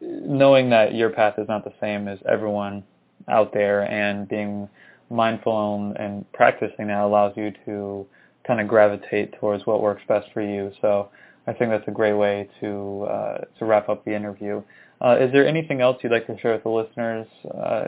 knowing 0.00 0.70
that 0.70 0.94
your 0.94 1.10
path 1.10 1.34
is 1.38 1.48
not 1.48 1.64
the 1.64 1.72
same 1.80 2.08
as 2.08 2.18
everyone 2.30 2.84
out 3.28 3.52
there, 3.52 3.82
and 3.90 4.28
being 4.28 4.68
mindful 5.10 5.74
and, 5.76 5.96
and 5.96 6.32
practicing 6.32 6.88
that 6.88 7.00
allows 7.00 7.36
you 7.36 7.52
to 7.64 8.06
kind 8.46 8.60
of 8.60 8.68
gravitate 8.68 9.38
towards 9.38 9.66
what 9.66 9.82
works 9.82 10.02
best 10.08 10.26
for 10.32 10.42
you. 10.42 10.72
So 10.80 11.10
I 11.46 11.52
think 11.52 11.70
that's 11.70 11.86
a 11.88 11.92
great 11.92 12.14
way 12.14 12.48
to 12.60 13.04
uh, 13.04 13.38
to 13.58 13.64
wrap 13.64 13.88
up 13.88 14.04
the 14.04 14.14
interview. 14.14 14.62
Uh, 15.00 15.16
is 15.20 15.30
there 15.32 15.46
anything 15.46 15.80
else 15.80 15.96
you'd 16.02 16.10
like 16.10 16.26
to 16.26 16.38
share 16.40 16.54
with 16.54 16.64
the 16.64 16.68
listeners 16.68 17.26
uh, 17.54 17.84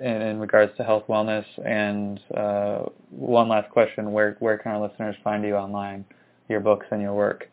in, 0.00 0.22
in, 0.22 0.40
regards 0.40 0.76
to 0.76 0.82
health 0.82 1.04
wellness? 1.08 1.44
And 1.64 2.20
uh, 2.36 2.86
one 3.10 3.48
last 3.48 3.70
question: 3.70 4.12
Where 4.12 4.36
where 4.40 4.58
can 4.58 4.72
our 4.72 4.88
listeners 4.88 5.16
find 5.22 5.44
you 5.44 5.54
online, 5.54 6.04
your 6.48 6.60
books 6.60 6.86
and 6.90 7.00
your 7.00 7.14
work? 7.14 7.48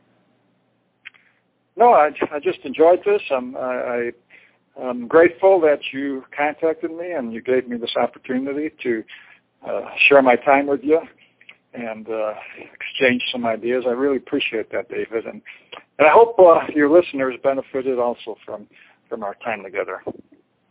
No, 1.77 1.93
I, 1.93 2.11
I 2.31 2.39
just 2.39 2.59
enjoyed 2.63 2.99
this. 3.05 3.21
I'm, 3.31 3.55
I, 3.57 4.11
I'm 4.81 5.07
grateful 5.07 5.59
that 5.61 5.79
you 5.91 6.23
contacted 6.35 6.91
me 6.91 7.11
and 7.11 7.33
you 7.33 7.41
gave 7.41 7.67
me 7.67 7.77
this 7.77 7.95
opportunity 7.95 8.71
to 8.83 9.03
uh, 9.67 9.81
share 10.07 10.21
my 10.21 10.35
time 10.35 10.67
with 10.67 10.81
you 10.83 11.01
and 11.73 12.07
uh, 12.09 12.33
exchange 12.73 13.21
some 13.31 13.45
ideas. 13.45 13.83
I 13.87 13.91
really 13.91 14.17
appreciate 14.17 14.71
that, 14.71 14.89
David, 14.89 15.25
and 15.25 15.41
and 15.97 16.07
I 16.07 16.11
hope 16.11 16.37
uh, 16.39 16.61
your 16.73 16.89
listeners 16.89 17.35
benefited 17.43 17.99
also 17.99 18.35
from 18.45 18.67
from 19.09 19.23
our 19.23 19.35
time 19.43 19.63
together. 19.63 20.01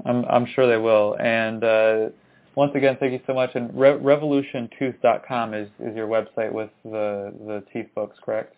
I'm 0.05 0.25
I'm 0.27 0.47
sure 0.55 0.69
they 0.69 0.77
will. 0.77 1.17
And 1.21 1.65
uh, 1.65 2.09
once 2.57 2.73
again, 2.75 2.97
thank 3.01 3.13
you 3.13 3.21
so 3.27 3.35
much. 3.35 3.51
And 3.55 3.71
Re- 3.79 3.99
revolutiontooth.com 3.99 5.55
is 5.55 5.69
is 5.81 5.97
your 5.97 6.09
website 6.09 6.53
with 6.53 6.71
the 6.85 7.33
the 7.47 7.65
teeth 7.73 7.89
books, 7.95 8.19
correct? 8.25 8.55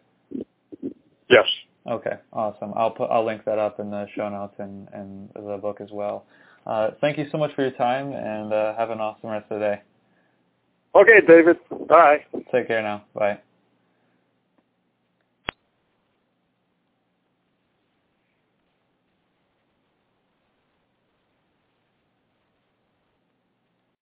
Yes. 1.28 1.46
Okay, 1.88 2.16
awesome. 2.32 2.72
I'll 2.74 2.90
put 2.90 3.10
I'll 3.10 3.24
link 3.24 3.44
that 3.44 3.58
up 3.58 3.78
in 3.78 3.90
the 3.90 4.06
show 4.14 4.28
notes 4.28 4.54
and 4.58 4.88
and 4.92 5.28
the 5.34 5.58
book 5.58 5.80
as 5.80 5.90
well. 5.92 6.26
Uh, 6.66 6.90
thank 7.00 7.16
you 7.16 7.26
so 7.30 7.38
much 7.38 7.54
for 7.54 7.62
your 7.62 7.70
time, 7.72 8.12
and 8.12 8.52
uh, 8.52 8.74
have 8.76 8.90
an 8.90 9.00
awesome 9.00 9.30
rest 9.30 9.46
of 9.50 9.60
the 9.60 9.66
day. 9.66 9.82
Okay, 10.96 11.20
David. 11.26 11.58
Bye. 11.88 12.24
Take 12.50 12.66
care 12.68 12.82
now. 12.82 13.04
Bye. 13.14 13.38